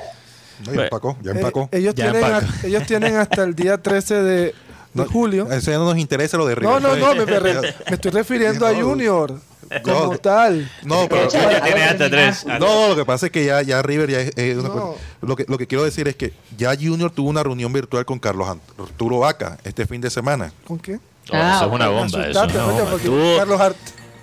No, 0.66 0.74
ya 0.74 0.82
empacó, 0.84 1.16
ya 1.22 1.30
Eh, 1.30 1.34
empacó. 1.36 1.68
ellos, 1.70 1.94
Ya 1.94 2.10
tienen 2.10 2.24
a- 2.32 2.48
ellos 2.64 2.86
tienen 2.88 3.16
hasta 3.16 3.44
el 3.44 3.54
día 3.54 3.78
13 3.78 4.14
de, 4.16 4.40
de 4.46 4.54
No, 4.94 5.04
julio. 5.04 5.48
Eso 5.52 5.70
ya 5.70 5.78
no 5.78 5.84
nos 5.84 5.98
interesa 5.98 6.36
lo 6.38 6.46
de 6.46 6.56
River. 6.56 6.72
No, 6.72 6.80
no, 6.80 6.96
no, 6.96 7.14
me, 7.14 7.24
me 7.24 7.40
me 7.60 7.94
estoy 7.94 8.10
refiriendo 8.10 8.66
a 8.66 8.74
Junior 8.74 9.38
como 9.82 10.12
no. 10.12 10.18
tal. 10.18 10.70
No, 10.82 11.08
pero 11.08 11.28
Ya 11.28 11.62
tiene 11.62 11.84
hasta 11.84 11.98
terminar. 12.10 12.34
tres. 12.42 12.46
No, 12.60 12.88
lo 12.88 12.96
que 12.96 13.04
pasa 13.04 13.26
es 13.26 13.32
que 13.32 13.44
ya, 13.44 13.62
ya 13.62 13.82
River 13.82 14.10
ya 14.10 14.20
es, 14.20 14.32
es 14.36 14.56
una 14.58 14.68
No. 14.68 14.74
cosa- 14.74 15.00
Lo 15.22 15.36
que, 15.36 15.44
lo 15.48 15.58
que 15.58 15.66
quiero 15.66 15.84
decir 15.84 16.06
es 16.08 16.16
que 16.16 16.32
ya 16.56 16.74
Junior 16.74 17.10
tuvo 17.10 17.28
una 17.30 17.42
reunión 17.42 17.72
virtual 17.72 18.04
con 18.04 18.18
Carlos 18.18 18.48
Arturo 18.78 19.18
Vaca 19.20 19.58
este 19.64 19.86
fin 19.86 20.00
de 20.00 20.10
semana. 20.10 20.52
¿Con 20.66 20.78
qué? 20.78 20.96
Oh, 20.96 21.00
Ah, 21.32 21.54
eso 21.56 21.66
es 21.66 21.72
una 21.72 21.88
bomba. 21.88 22.06
Eso 22.06 22.18
Asustaste, 22.20 22.54
una 22.58 22.66
bomba. 22.66 22.90
porque 22.90 23.06
Tú- 23.06 23.34
Carlos 23.38 23.60
Hart. 23.60 23.76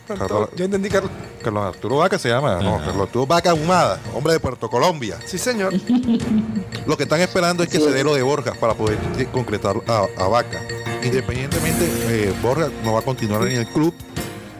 Carlos- 0.07 0.49
Yo 0.57 0.65
entendí 0.65 0.89
Carlos. 0.89 1.11
Carlos 1.41 1.63
Arturo 1.75 1.97
Vaca 1.97 2.19
se 2.19 2.27
llama, 2.29 2.59
no, 2.61 2.77
Carlos 2.79 3.07
Arturo 3.07 3.25
Vaca 3.25 3.53
Humada, 3.53 3.99
hombre 4.13 4.33
de 4.33 4.39
Puerto 4.41 4.69
Colombia. 4.69 5.17
Sí, 5.25 5.37
señor. 5.37 5.73
Lo 6.87 6.97
que 6.97 7.03
están 7.03 7.21
esperando 7.21 7.63
es 7.63 7.69
que 7.69 7.77
Sí. 7.77 7.83
se 7.85 7.91
dé 7.91 8.03
lo 8.03 8.13
de 8.13 8.21
Borja 8.21 8.53
para 8.59 8.73
poder 8.73 8.99
de- 9.15 9.25
concretar 9.27 9.75
a, 9.87 10.05
a 10.17 10.27
Vaca. 10.27 10.61
Independientemente, 11.03 11.85
eh, 12.09 12.33
Borja 12.41 12.69
no 12.83 12.93
va 12.93 12.99
a 12.99 13.03
continuar 13.03 13.47
en 13.47 13.57
el 13.59 13.67
club. 13.67 13.93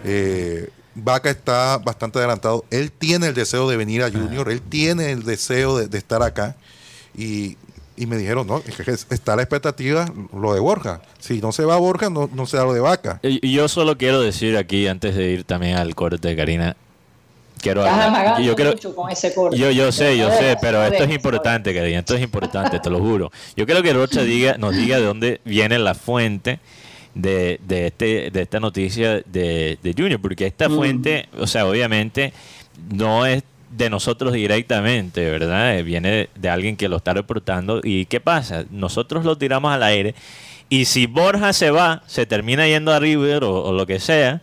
Eh, 0.04 0.70
Vaca 0.96 1.30
está 1.30 1.78
bastante 1.80 2.20
adelantado. 2.20 2.66
Él 2.70 2.92
tiene 2.92 3.28
el 3.28 3.34
deseo 3.34 3.68
de 3.70 3.78
venir 3.78 4.04
a 4.04 4.12
Junior, 4.12 4.50
él 4.52 4.62
tiene 4.62 5.12
el 5.12 5.24
deseo 5.24 5.78
de, 5.78 5.88
de 5.88 5.98
estar 5.98 6.22
acá. 6.22 6.56
Y, 7.18 7.58
y 7.96 8.06
me 8.06 8.18
dijeron, 8.18 8.46
no, 8.48 8.62
es 8.66 8.76
que 8.76 8.92
está 9.16 9.36
la 9.36 9.42
expectativa 9.44 10.06
lo 10.36 10.54
de 10.54 10.60
Borja. 10.60 11.02
Si 11.20 11.42
no 11.42 11.52
se 11.52 11.64
va 11.66 11.78
Borja, 11.78 12.10
no, 12.10 12.30
no 12.34 12.46
se 12.46 12.58
da 12.58 12.64
lo 12.64 12.74
de 12.74 12.80
Vaca. 12.80 13.20
Y 13.24 13.40
y 13.48 13.54
yo 13.54 13.68
solo 13.68 13.98
quiero 13.98 14.22
decir 14.22 14.58
aquí, 14.58 14.88
antes 14.88 15.16
de 15.16 15.30
ir 15.32 15.44
también 15.46 15.78
al 15.78 15.96
corte 15.96 16.28
de 16.28 16.36
Karina, 16.36 16.76
quiero 17.62 17.86
Estás 17.86 18.00
hablar- 18.08 18.42
yo 18.42 18.56
quiero, 18.56 18.74
con 18.96 19.10
ese 19.10 19.34
corte. 19.34 19.58
yo, 19.58 19.72
yo 19.72 19.92
sé, 19.92 20.18
yo 20.18 20.30
sé, 20.32 20.58
pero 20.62 20.84
esto 20.84 21.04
es 21.04 21.12
importante, 21.12 21.74
Karina, 21.74 22.00
esto 22.00 22.16
es 22.16 22.22
importante, 22.22 22.80
te 22.80 22.90
lo 22.90 23.00
juro. 23.00 23.32
Yo 23.56 23.66
quiero 23.66 23.82
que 23.82 23.94
Rocha 23.94 24.22
diga, 24.22 24.58
nos 24.58 24.76
diga 24.76 24.98
de 24.98 25.06
dónde 25.06 25.42
viene 25.46 25.80
la 25.80 25.94
fuente 25.96 26.60
de, 27.16 27.60
de, 27.68 27.88
este, 27.88 28.32
de 28.32 28.42
esta 28.42 28.60
noticia 28.60 29.22
de, 29.26 29.78
de 29.82 29.94
Junior, 29.98 30.20
porque 30.22 30.46
esta 30.48 30.70
Mm. 30.70 30.76
fuente, 30.76 31.30
o 31.38 31.48
sea, 31.48 31.66
obviamente 31.68 32.34
no 32.92 33.26
es 33.26 33.44
de 33.72 33.90
nosotros 33.90 34.34
directamente, 34.34 35.30
¿verdad? 35.30 35.78
Eh, 35.78 35.84
Viene 35.84 36.10
de, 36.12 36.30
de 36.36 36.50
alguien 36.50 36.76
que 36.76 36.88
lo 36.90 36.98
está 36.98 37.14
reportando. 37.14 37.82
¿Y 37.84 38.06
qué 38.06 38.20
pasa? 38.20 38.66
Nosotros 38.70 39.26
lo 39.26 39.38
tiramos 39.38 39.72
al 39.74 39.82
aire 39.84 40.14
y 40.70 40.86
si 40.86 41.08
Borja 41.08 41.54
se 41.54 41.72
va, 41.72 42.04
se 42.08 42.26
termina 42.26 42.68
yendo 42.68 42.92
a 42.94 43.00
River 43.00 43.44
o, 43.44 43.64
o 43.64 43.74
lo 43.74 43.86
que 43.88 44.00
sea, 44.00 44.42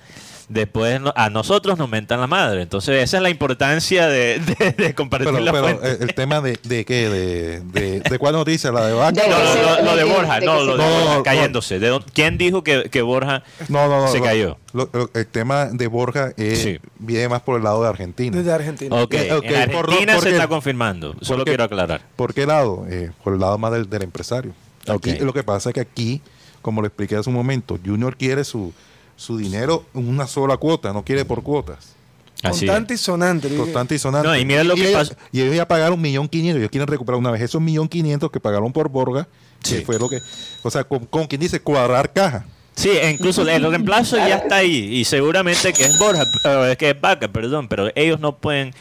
después 0.51 1.01
no- 1.01 1.13
a 1.17 1.31
nosotros 1.31 1.79
nos 1.79 1.89
mentan 1.89 2.21
la 2.21 2.27
madre. 2.27 2.61
Entonces 2.63 3.03
esa 3.03 3.17
es 3.19 3.23
la 3.23 3.31
importancia 3.31 4.09
de, 4.09 4.39
de- 4.41 4.73
de 4.73 4.95
compartir 4.95 5.29
Pero, 5.31 5.41
la 5.45 5.53
pero, 5.53 5.65
fuente. 5.65 5.91
eh, 5.93 5.97
el 6.01 6.15
tema 6.15 6.41
de, 6.41 6.59
de 6.63 6.85
qué, 6.85 7.09
de, 7.09 7.61
de, 7.61 8.01
de 8.01 8.19
cuál 8.19 8.35
noticia, 8.35 8.73
la 8.73 8.87
de 8.87 8.93
Vaca. 8.93 9.23
No, 9.27 9.39
no, 9.39 9.77
no, 9.79 9.83
lo 9.85 9.97
de 9.97 10.05
Borja, 10.05 10.41
no, 10.41 10.63
lo 10.65 10.77
de. 10.77 10.85
Borja 10.85 11.23
cayéndose. 11.23 11.79
¿De 11.79 11.89
dónde- 11.89 12.07
¿Quién 12.13 12.37
dijo 12.37 12.63
que, 12.65 12.91
que 12.91 13.01
Borja 13.03 13.43
No, 13.69 13.89
no, 13.89 14.03
no. 14.03 14.09
se 14.09 14.21
cayó? 14.21 14.59
lo- 14.73 14.89
lo- 14.93 15.11
el 15.15 15.27
tema 15.27 15.67
de 15.67 15.87
Borja 15.87 16.33
eh, 16.37 16.57
Sí. 16.57 16.79
viene 16.99 17.29
más 17.29 17.43
por 17.43 17.57
el 17.57 17.65
lado 17.65 17.83
de 17.83 17.89
Argentina. 17.89 18.37
Desde 18.37 18.53
Argentina. 18.53 18.95
Ok, 18.97 19.15
Eh, 19.15 19.33
ok, 19.33 19.45
en 19.47 19.71
por- 19.71 19.85
Argentina 19.87 20.15
¿por 20.15 20.23
se 20.23 20.29
qué? 20.31 20.35
está 20.35 20.49
confirmando. 20.49 21.15
Solo 21.23 21.45
qué? 21.45 21.53
quiero 21.53 21.65
aclarar. 21.65 22.03
¿Por 22.17 22.35
qué 22.35 22.45
lado? 22.47 22.85
Eh, 22.91 23.11
por 23.25 23.35
el 23.35 23.41
lado 23.41 23.57
más 23.57 23.73
del, 23.73 23.89
del 23.89 24.03
empresario. 24.03 24.53
Aquí. 24.89 25.15
Lo 25.19 25.33
que 25.33 25.43
pasa 25.45 25.71
es 25.71 25.75
que 25.75 25.81
aquí, 25.81 26.21
como 26.63 26.81
lo 26.81 26.87
expliqué 26.89 27.15
hace 27.17 27.29
un 27.31 27.37
momento, 27.37 27.79
Junior 27.85 28.17
quiere 28.17 28.45
su, 28.45 28.73
su 29.21 29.37
dinero 29.37 29.85
en 29.95 30.09
una 30.09 30.27
sola 30.27 30.57
cuota, 30.57 30.95
no 30.95 31.05
quiere 31.05 31.27
por 31.27 31.43
cuotas. 31.43 31.95
Así 32.43 32.65
es. 32.65 32.71
Constante 32.71 32.95
y 32.95 32.97
sonante. 32.97 33.55
Constante 33.55 33.95
y 33.97 33.99
sonante. 33.99 34.27
No, 34.29 34.35
y 34.35 34.47
mira 34.47 34.65
lo 34.65 34.75
que 34.75 34.89
ellos, 34.89 35.11
pasó. 35.11 35.21
y 35.31 35.43
ellos 35.43 35.55
ya 35.55 35.69
pagaron 35.69 35.95
un 35.95 36.01
millón 36.01 36.27
quinientos, 36.27 36.61
ellos 36.61 36.71
quieren 36.71 36.89
recuperar 36.89 37.19
una 37.19 37.31
vez 37.31 37.43
esos 37.43 37.61
millón 37.61 37.87
quinientos 37.87 38.31
que 38.31 38.41
pagaron 38.41 38.73
por 38.73 38.89
Borga, 38.89 39.29
Sí. 39.63 39.77
que 39.77 39.83
fue 39.83 39.99
lo 39.99 40.09
que, 40.09 40.17
o 40.63 40.71
sea, 40.71 40.85
con, 40.85 41.05
con 41.05 41.27
quien 41.27 41.39
dice 41.43 41.61
cuadrar 41.61 42.15
caja. 42.15 42.47
Sí, 42.77 42.89
e 42.89 43.11
incluso 43.11 43.47
el 43.47 43.63
reemplazo 43.63 44.17
ya 44.17 44.37
está 44.43 44.57
ahí 44.57 44.97
y 44.97 45.05
seguramente 45.05 45.75
que 45.75 45.85
es 45.85 45.99
Borja, 45.99 46.25
eh, 46.45 46.77
que 46.79 46.89
es 46.91 46.99
Vaca, 47.01 47.29
perdón, 47.29 47.69
pero 47.69 47.91
ellos 47.95 48.21
no 48.21 48.39
pueden 48.39 48.73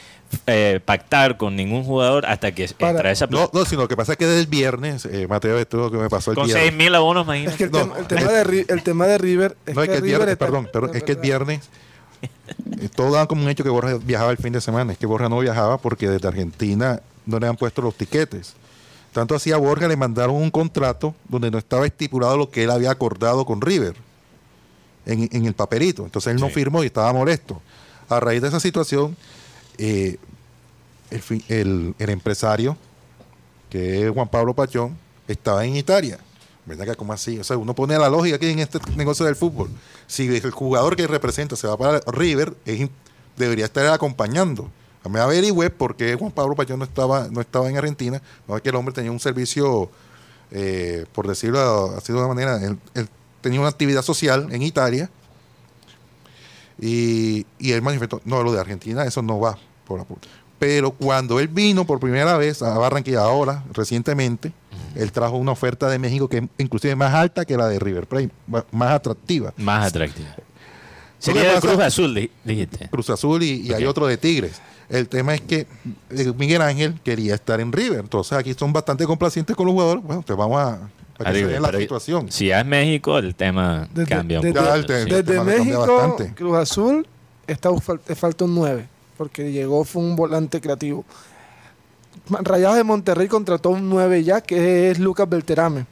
eh, 0.47 0.80
pactar 0.84 1.38
con 1.38 1.55
ningún 1.55 1.84
jugador 1.84 2.25
hasta 2.25 2.51
que 2.53 2.67
Para- 2.69 2.91
entra 2.91 3.11
esa 3.11 3.27
No, 3.27 3.49
no, 3.53 3.65
sino 3.65 3.82
lo 3.84 3.88
que 3.88 3.95
pasa 3.97 4.11
es 4.13 4.17
que 4.17 4.25
desde 4.27 4.41
el 4.41 4.47
viernes, 4.47 5.05
eh, 5.05 5.27
Mateo, 5.27 5.57
esto 5.57 5.77
es 5.77 5.84
lo 5.86 5.91
que 5.91 5.97
me 5.97 6.09
pasó 6.09 6.32
el 6.32 6.36
con 6.38 6.45
viernes. 6.45 6.67
6 6.67 6.77
mil 6.77 6.93
abonos, 6.93 7.23
Es 7.27 7.41
imagínate. 7.43 7.57
que 7.57 7.63
el, 7.65 7.71
No, 7.71 7.80
tema, 7.80 7.97
el, 7.99 8.07
tema 8.07 8.32
de, 8.32 8.43
Ri- 8.45 8.65
el 8.69 8.84
tema 8.84 9.07
de 9.07 9.17
River 9.17 9.57
es 9.65 9.75
No, 9.75 9.82
es 9.82 9.88
que 9.88 9.91
que 9.93 9.97
el 9.97 10.03
viernes, 10.03 10.30
está- 10.30 10.45
perdón, 10.45 10.69
perdón, 10.71 10.91
es 10.95 11.03
que 11.03 11.11
el 11.13 11.17
viernes 11.17 11.69
eh, 12.21 12.89
todo 12.95 13.11
daban 13.11 13.27
como 13.27 13.43
un 13.43 13.49
hecho 13.49 13.63
que 13.63 13.69
Borja 13.69 13.97
viajaba 14.03 14.32
el 14.32 14.38
fin 14.38 14.53
de 14.53 14.61
semana. 14.61 14.91
Es 14.93 14.97
que 14.99 15.05
Borja 15.05 15.30
no 15.30 15.39
viajaba 15.39 15.77
porque 15.77 16.09
desde 16.09 16.27
Argentina 16.27 17.01
no 17.25 17.39
le 17.39 17.47
han 17.47 17.55
puesto 17.55 17.82
los 17.82 17.95
tiquetes. 17.95 18.53
Tanto 19.13 19.34
así 19.36 19.51
a 19.51 19.57
Borja 19.57 19.88
le 19.88 19.95
mandaron 19.95 20.36
un 20.36 20.51
contrato 20.51 21.15
donde 21.27 21.49
no 21.49 21.57
estaba 21.57 21.86
estipulado 21.88 22.38
lo 22.38 22.51
que 22.51 22.63
él 22.63 22.69
había 22.71 22.91
acordado 22.91 23.45
con 23.45 23.61
River 23.61 23.95
en, 25.05 25.27
en 25.32 25.45
el 25.45 25.53
papelito. 25.53 26.03
Entonces 26.03 26.34
él 26.34 26.39
no 26.39 26.47
Sí. 26.47 26.53
firmó 26.53 26.84
y 26.84 26.88
estaba 26.88 27.11
molesto. 27.13 27.61
A 28.09 28.19
raíz 28.19 28.41
de 28.41 28.47
esa 28.49 28.59
situación, 28.59 29.15
eh, 29.80 30.17
el, 31.47 31.95
empresario, 31.97 32.77
que 33.69 34.05
es 34.05 34.11
Juan 34.11 34.27
Pablo 34.27 34.53
Pachón, 34.53 34.97
estaba 35.27 35.65
en 35.65 35.75
Italia. 35.75 36.19
¿Verdad 36.65 36.86
que 36.86 36.95
como 36.95 37.13
así? 37.13 37.39
O 37.39 37.43
sea, 37.43 37.57
uno 37.57 37.73
pone 37.73 37.97
la 37.97 38.09
lógica 38.09 38.36
aquí 38.36 38.47
en 38.47 38.59
este 38.59 38.80
negocio 38.95 39.25
del 39.25 39.36
fútbol. 39.36 39.69
Si 40.05 40.27
el 40.27 40.51
jugador 40.51 40.95
que 40.95 41.07
representa 41.07 41.55
se 41.55 41.67
va 41.67 41.77
para 41.77 41.99
River, 42.07 42.53
debería 43.38 43.65
estar 43.65 43.88
acompañando. 43.88 44.69
A 45.03 45.09
mí 45.09 45.17
averigüé 45.17 45.69
por 45.69 45.95
qué 45.95 46.15
Juan 46.15 46.32
Pablo 46.32 46.55
Pachón 46.55 46.80
no 46.80 46.86
estaba, 46.86 47.27
no 47.30 47.41
estaba 47.41 47.69
en 47.69 47.77
Argentina. 47.77 48.21
No 48.47 48.57
es 48.57 48.61
que 48.61 48.69
el 48.69 48.75
hombre 48.75 48.93
tenía 48.93 49.11
un 49.11 49.19
servicio, 49.19 49.89
eh, 50.51 51.05
por 51.13 51.27
decirlo 51.27 51.95
así 51.97 52.11
de 52.11 52.19
una 52.19 52.27
manera, 52.27 52.59
tenía 53.41 53.61
una 53.61 53.69
actividad 53.69 54.01
social 54.01 54.49
en 54.51 54.61
Italia. 54.61 55.09
Y, 56.82 57.45
y 57.57 57.71
él 57.71 57.82
manifestó, 57.82 58.21
no, 58.25 58.43
lo 58.43 58.51
de 58.51 58.59
Argentina, 58.59 59.03
eso 59.05 59.21
no 59.21 59.39
va 59.39 59.57
por 59.89 59.99
la 59.99 60.05
puta. 60.05 60.27
Pero 60.57 60.91
cuando 60.91 61.39
él 61.39 61.47
vino 61.49 61.85
por 61.85 61.99
primera 61.99 62.37
vez 62.37 62.61
a 62.61 62.77
Barranquilla 62.77 63.21
ahora, 63.21 63.63
recientemente, 63.73 64.51
él 64.95 65.11
trajo 65.11 65.37
una 65.37 65.51
oferta 65.51 65.89
de 65.89 65.99
México 65.99 66.27
que 66.29 66.37
es 66.39 66.43
inclusive 66.57 66.95
más 66.95 67.13
alta 67.13 67.45
que 67.45 67.55
la 67.57 67.67
de 67.67 67.79
River 67.79 68.07
Plate, 68.07 68.29
más 68.71 68.91
atractiva. 68.91 69.53
Más 69.57 69.87
atractiva. 69.87 70.29
Sería 71.17 71.53
de 71.55 71.59
Cruz 71.59 71.79
Azul, 71.79 72.13
di- 72.15 72.31
dijiste. 72.45 72.87
Cruz 72.89 73.09
Azul 73.09 73.43
y, 73.43 73.67
y 73.67 73.73
hay 73.73 73.85
otro 73.85 74.07
de 74.07 74.17
Tigres. 74.17 74.61
El 74.89 75.07
tema 75.09 75.35
es 75.35 75.41
que 75.41 75.67
eh, 76.09 76.33
Miguel 76.37 76.61
Ángel 76.61 76.99
quería 77.03 77.35
estar 77.35 77.59
en 77.59 77.71
River. 77.71 77.99
Entonces 77.99 78.37
aquí 78.37 78.53
son 78.53 78.71
bastante 78.73 79.05
complacientes 79.05 79.55
con 79.55 79.65
los 79.65 79.73
jugadores. 79.73 80.03
Bueno, 80.03 80.23
te 80.23 80.33
vamos 80.33 80.59
a, 80.59 80.73
a 81.19 81.31
que 81.31 81.45
se 81.45 81.59
la 81.59 81.71
situación. 81.77 82.31
Si 82.31 82.47
ya 82.47 82.61
es 82.61 82.65
México, 82.65 83.17
el 83.17 83.35
tema 83.35 83.87
Desde- 83.93 84.09
cambia 84.09 84.39
un 84.39 84.45
desde- 84.45 84.59
poco. 84.59 84.93
Sí. 84.93 85.09
Desde 85.09 85.43
México. 85.43 86.17
Cruz 86.35 86.57
Azul, 86.57 87.07
está, 87.47 87.69
falta 88.15 88.45
un 88.45 88.55
9, 88.55 88.87
porque 89.20 89.51
llegó, 89.51 89.84
fue 89.84 90.01
un 90.01 90.15
volante 90.15 90.61
creativo. 90.61 91.03
Rayados 92.30 92.78
de 92.78 92.86
Monterrey 92.86 93.28
contrató 93.28 93.72
un 93.72 93.89
9 93.89 94.24
ya, 94.24 94.39
que 94.39 94.89
es 94.89 94.97
Lucas 94.97 95.28
Belterame. 95.28 95.86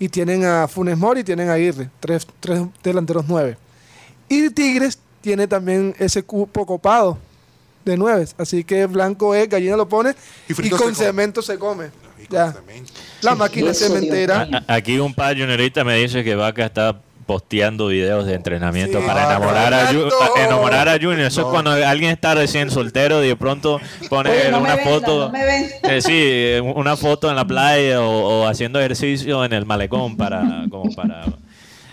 Y 0.00 0.08
tienen 0.08 0.44
a 0.44 0.66
Funes 0.66 0.98
Mori 0.98 1.20
y 1.20 1.24
tienen 1.24 1.48
a 1.50 1.52
Aguirre, 1.52 1.88
tres, 2.00 2.26
tres 2.40 2.62
delanteros 2.82 3.26
9. 3.28 3.56
Y 4.28 4.50
Tigres 4.50 4.98
tiene 5.20 5.46
también 5.46 5.94
ese 6.00 6.24
cupo 6.24 6.66
copado 6.66 7.16
de 7.84 7.96
9. 7.96 8.26
Así 8.38 8.64
que 8.64 8.86
blanco 8.86 9.36
es, 9.36 9.48
gallina 9.48 9.76
lo 9.76 9.88
pone 9.88 10.12
Y 10.48 10.54
con 10.54 10.64
se 10.64 10.70
come. 10.70 10.94
cemento 10.96 11.42
se 11.42 11.56
come. 11.58 11.90
Y 12.20 12.26
con 12.26 12.36
Ya. 12.38 12.52
cemento. 12.54 12.92
La 13.20 13.36
máquina 13.36 13.72
cementera. 13.72 14.64
Aquí 14.66 14.98
un 14.98 15.14
par 15.14 15.38
juniorita 15.38 15.84
me 15.84 15.94
dice 15.96 16.24
que 16.24 16.34
Vaca 16.34 16.66
está 16.66 17.00
posteando 17.26 17.86
videos 17.88 18.26
de 18.26 18.34
entrenamiento 18.34 19.00
Sí. 19.00 19.06
para 19.06 19.22
Ah, 19.24 19.36
enamorar 19.36 19.74
a, 19.74 19.90
enamorar 20.44 20.88
a 20.88 20.92
Junior. 20.94 21.20
Eso 21.20 21.42
No. 21.42 21.46
es 21.48 21.52
cuando 21.52 21.70
alguien 21.72 22.10
está 22.10 22.34
recién 22.34 22.70
soltero 22.70 23.22
y 23.24 23.28
de 23.28 23.36
pronto 23.36 23.80
pone 24.08 24.30
Oye, 24.30 24.50
no 24.50 24.58
me 24.60 24.64
una 24.64 24.76
vendan, 24.76 24.92
foto. 24.94 25.18
no 25.26 25.30
me 25.30 25.44
vendan. 25.44 25.90
Eh, 25.90 26.02
sí, 26.02 26.60
una 26.74 26.96
foto 26.96 27.28
en 27.30 27.36
la 27.36 27.44
playa 27.44 28.00
o, 28.02 28.42
o 28.42 28.46
haciendo 28.46 28.78
ejercicio 28.80 29.44
en 29.44 29.52
el 29.52 29.66
malecón 29.66 30.16
para, 30.16 30.64
como 30.70 30.92
para 30.94 31.24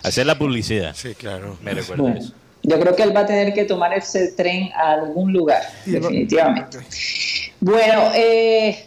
hacer 0.03 0.25
la 0.25 0.37
publicidad. 0.37 0.93
Sí, 0.95 1.13
claro. 1.15 1.57
Me 1.61 1.73
recuerda 1.73 2.01
Bueno, 2.03 2.19
eso. 2.19 2.33
yo 2.63 2.79
creo 2.79 2.95
que 2.95 3.03
él 3.03 3.15
va 3.15 3.21
a 3.21 3.25
tener 3.25 3.53
que 3.53 3.65
tomar 3.65 3.93
ese 3.93 4.31
tren 4.33 4.71
a 4.73 4.93
algún 4.93 5.31
lugar, 5.33 5.61
definitivamente. 5.85 6.79
Bueno, 7.59 8.11
eh, 8.15 8.85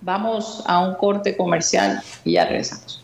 vamos 0.00 0.62
a 0.66 0.80
un 0.80 0.94
corte 0.94 1.36
comercial 1.36 2.00
y 2.24 2.32
ya 2.32 2.44
regresamos. 2.46 3.02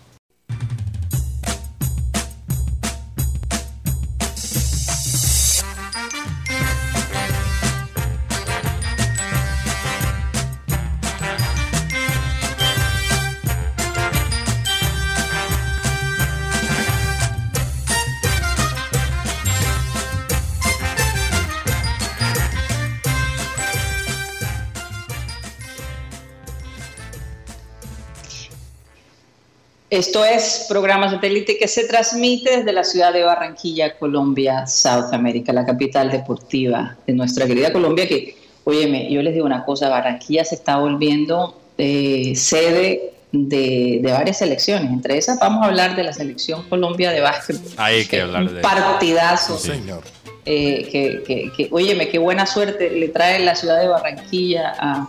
Esto 29.93 30.25
es 30.25 30.65
programa 30.71 31.11
satélite 31.11 31.59
que 31.59 31.69
se 31.69 31.87
transmite 31.87 32.57
desde 32.57 32.73
la 32.73 32.83
ciudad 32.83 33.13
de 33.13 33.25
Barranquilla, 33.25 33.99
Colombia, 33.99 34.67
South 34.67 35.13
America, 35.13 35.53
la 35.53 35.67
capital 35.67 36.11
deportiva 36.11 36.97
de 37.07 37.13
nuestra 37.13 37.47
querida 37.47 37.71
Colombia. 37.75 38.09
Que, 38.09 38.35
óyeme, 38.65 39.13
yo 39.13 39.21
les 39.21 39.35
digo 39.35 39.45
una 39.45 39.67
cosa: 39.67 39.91
Barranquilla 39.91 40.47
se 40.47 40.55
está 40.55 40.79
volviendo 40.79 41.61
eh, 41.77 42.33
sede 42.35 43.13
de, 43.33 44.01
de 44.03 44.13
varias 44.13 44.39
selecciones. 44.39 44.91
Entre 44.91 45.19
esas, 45.19 45.39
vamos 45.39 45.63
a 45.63 45.69
hablar 45.69 45.95
de 45.95 46.05
la 46.05 46.15
selección 46.15 46.67
Colombia 46.71 47.11
de 47.11 47.21
básquetbol. 47.21 47.73
Hay 47.77 48.07
que 48.07 48.23
hablar 48.23 48.51
de 48.51 48.63
partidazo. 48.63 49.59
Sí, 49.59 49.73
señor. 49.73 50.03
eh, 50.47 50.89
que, 50.91 51.23
que, 51.27 51.53
que, 51.55 51.69
óyeme, 51.71 52.09
qué 52.09 52.19
buena 52.19 52.47
suerte 52.47 52.89
le 52.91 53.09
trae 53.09 53.41
la 53.41 53.55
ciudad 53.55 53.79
de 53.79 53.89
Barranquilla 53.89 54.73
a, 54.79 55.09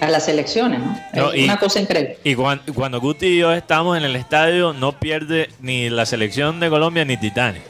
a 0.00 0.08
las 0.08 0.24
selecciones, 0.24 0.80
¿no? 0.80 0.98
No, 1.14 1.32
es 1.32 1.40
y- 1.40 1.44
una 1.44 1.58
cosa 1.58 1.80
increíble. 1.80 2.18
Y 2.24 2.34
cuan- 2.34 2.60
cuando 2.74 3.00
Guti 3.00 3.26
y 3.26 3.38
yo 3.38 3.52
estamos 3.52 3.96
en 3.96 4.04
el 4.04 4.16
estadio, 4.16 4.72
no 4.72 4.92
pierde 4.98 5.48
ni 5.60 5.90
la 5.90 6.06
selección 6.06 6.60
de 6.60 6.68
Colombia 6.70 7.04
ni 7.04 7.16
Titanes. 7.16 7.62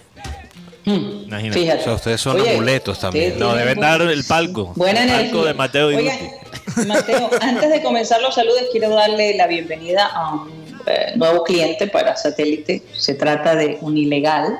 Hmm, 0.85 1.24
Imagínate. 1.26 1.61
Fíjate. 1.61 1.81
O 1.81 1.85
sea, 1.85 1.93
ustedes 1.95 2.20
son 2.20 2.41
amuletos 2.41 2.99
también. 2.99 3.39
No, 3.39 3.55
deben 3.55 3.79
dar 3.81 4.01
el 4.01 4.24
palco. 4.24 4.72
Buena 4.74 5.03
El 5.03 5.09
energía. 5.11 5.31
palco 5.33 5.47
de 5.47 5.55
Mateo 5.55 5.93
y 5.93 5.97
Oigan, 5.97 6.16
Mateo, 6.87 7.31
antes 7.41 7.70
de 7.70 7.83
comenzar 7.83 8.22
los 8.22 8.35
saludos, 8.35 8.62
quiero 8.72 8.89
darle 8.91 9.37
la 9.37 9.47
bienvenida 9.47 10.07
a 10.07 10.35
un 10.35 10.51
eh, 10.87 11.12
nuevo 11.16 11.45
cliente 11.45 11.89
para 11.89 12.16
Satélite. 12.16 12.83
Se 12.97 13.14
trata 13.14 13.55
de 13.55 13.76
Unilegal, 13.83 14.59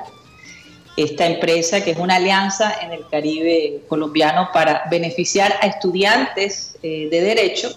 esta 1.03 1.25
empresa 1.25 1.83
que 1.83 1.91
es 1.91 1.97
una 1.97 2.15
alianza 2.15 2.73
en 2.81 2.91
el 2.91 3.07
Caribe 3.09 3.81
colombiano 3.87 4.49
para 4.53 4.83
beneficiar 4.89 5.55
a 5.61 5.67
estudiantes 5.67 6.75
eh, 6.83 7.07
de 7.09 7.21
derecho 7.21 7.69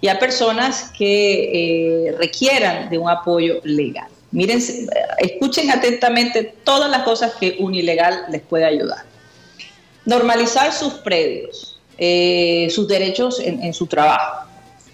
y 0.00 0.08
a 0.08 0.18
personas 0.18 0.90
que 0.96 2.06
eh, 2.08 2.12
requieran 2.18 2.88
de 2.90 2.98
un 2.98 3.08
apoyo 3.10 3.60
legal. 3.64 4.08
Miren, 4.30 4.60
escuchen 5.18 5.70
atentamente 5.70 6.54
todas 6.64 6.90
las 6.90 7.02
cosas 7.02 7.34
que 7.38 7.56
Unilegal 7.60 8.24
les 8.30 8.40
puede 8.40 8.64
ayudar. 8.64 9.04
Normalizar 10.04 10.72
sus 10.72 10.94
predios, 10.94 11.78
eh, 11.98 12.68
sus 12.70 12.88
derechos 12.88 13.38
en, 13.40 13.62
en 13.62 13.72
su 13.74 13.86
trabajo, 13.86 14.48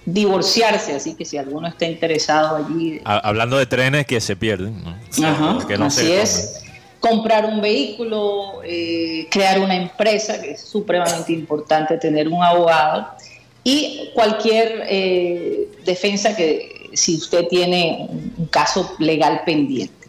divorciarse, 0.05 0.93
así 0.95 1.15
que 1.15 1.25
si 1.25 1.39
alguno 1.39 1.69
está 1.69 1.87
interesado 1.87 2.57
allí, 2.57 3.01
Ha- 3.05 3.19
Hablando 3.19 3.57
de 3.59 3.67
trenes 3.67 4.07
que 4.07 4.21
se 4.21 4.37
pierden. 4.37 4.83
¿no? 4.83 4.97
Ajá, 5.27 5.67
Que 5.67 5.79
no 5.79 5.91
se 5.91 6.01
así 6.01 6.13
es. 6.13 6.58
Comprar 7.09 7.45
un 7.47 7.61
vehículo, 7.61 8.61
eh, 8.65 9.27
crear 9.31 9.61
una 9.61 9.77
empresa, 9.77 10.41
que 10.41 10.53
es 10.53 10.61
supremamente 10.61 11.33
importante 11.33 11.97
tener 11.99 12.29
un 12.29 12.43
abogado, 12.43 13.09
y 13.65 14.11
cualquier 14.15 14.85
eh, 14.89 15.69
defensa 15.85 16.35
que 16.37 16.91
si 16.95 17.17
usted 17.17 17.47
tiene 17.49 18.09
un, 18.09 18.47
caso 18.47 18.95
legal 18.99 19.43
pendiente. 19.45 20.09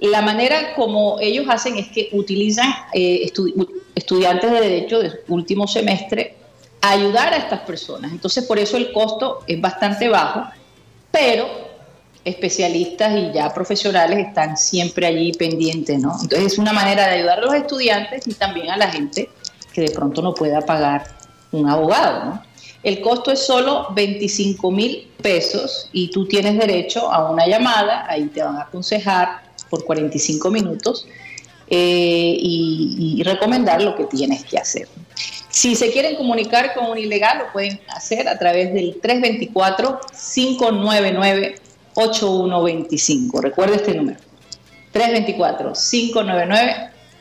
La 0.00 0.22
manera 0.22 0.74
como 0.74 1.18
ellos 1.20 1.46
hacen 1.48 1.76
es 1.76 1.88
que 1.88 2.08
utilizan 2.12 2.72
eh, 2.94 3.26
estu- 3.26 3.68
estudiantes 3.94 4.50
de 4.50 4.60
derecho 4.60 5.00
de 5.00 5.12
último 5.28 5.66
semestre 5.66 6.34
a 6.80 6.92
ayudar 6.92 7.34
a 7.34 7.36
estas 7.36 7.60
personas. 7.60 8.12
Entonces, 8.12 8.44
por 8.44 8.58
eso 8.58 8.76
el 8.76 8.92
costo 8.92 9.40
es 9.46 9.60
bastante 9.60 10.08
bajo, 10.08 10.44
pero 11.10 11.67
especialistas 12.28 13.16
y 13.16 13.32
ya 13.32 13.52
profesionales 13.52 14.26
están 14.26 14.56
siempre 14.56 15.06
allí 15.06 15.32
pendientes, 15.32 15.98
¿no? 15.98 16.16
Entonces 16.20 16.52
es 16.52 16.58
una 16.58 16.72
manera 16.72 17.06
de 17.06 17.14
ayudar 17.14 17.38
a 17.38 17.42
los 17.42 17.54
estudiantes 17.54 18.26
y 18.26 18.34
también 18.34 18.70
a 18.70 18.76
la 18.76 18.90
gente 18.90 19.30
que 19.72 19.82
de 19.82 19.90
pronto 19.90 20.22
no 20.22 20.34
pueda 20.34 20.60
pagar 20.60 21.06
un 21.52 21.68
abogado, 21.68 22.24
¿no? 22.24 22.42
El 22.82 23.00
costo 23.00 23.32
es 23.32 23.44
solo 23.44 23.88
25 23.94 24.70
mil 24.70 25.10
pesos 25.20 25.88
y 25.92 26.10
tú 26.10 26.26
tienes 26.26 26.56
derecho 26.58 27.10
a 27.12 27.30
una 27.30 27.46
llamada, 27.46 28.06
ahí 28.08 28.26
te 28.26 28.42
van 28.42 28.56
a 28.56 28.62
aconsejar 28.62 29.42
por 29.68 29.84
45 29.84 30.50
minutos 30.50 31.06
eh, 31.68 32.36
y, 32.38 33.16
y 33.18 33.22
recomendar 33.24 33.82
lo 33.82 33.96
que 33.96 34.04
tienes 34.04 34.44
que 34.44 34.58
hacer. 34.58 34.88
Si 35.50 35.74
se 35.74 35.90
quieren 35.90 36.14
comunicar 36.14 36.72
con 36.74 36.86
un 36.90 36.98
ilegal, 36.98 37.38
lo 37.38 37.52
pueden 37.52 37.80
hacer 37.88 38.28
a 38.28 38.38
través 38.38 38.72
del 38.72 39.00
324-599-8125. 41.98 43.40
Recuerde 43.42 43.76
este 43.76 43.94
número. 43.94 44.18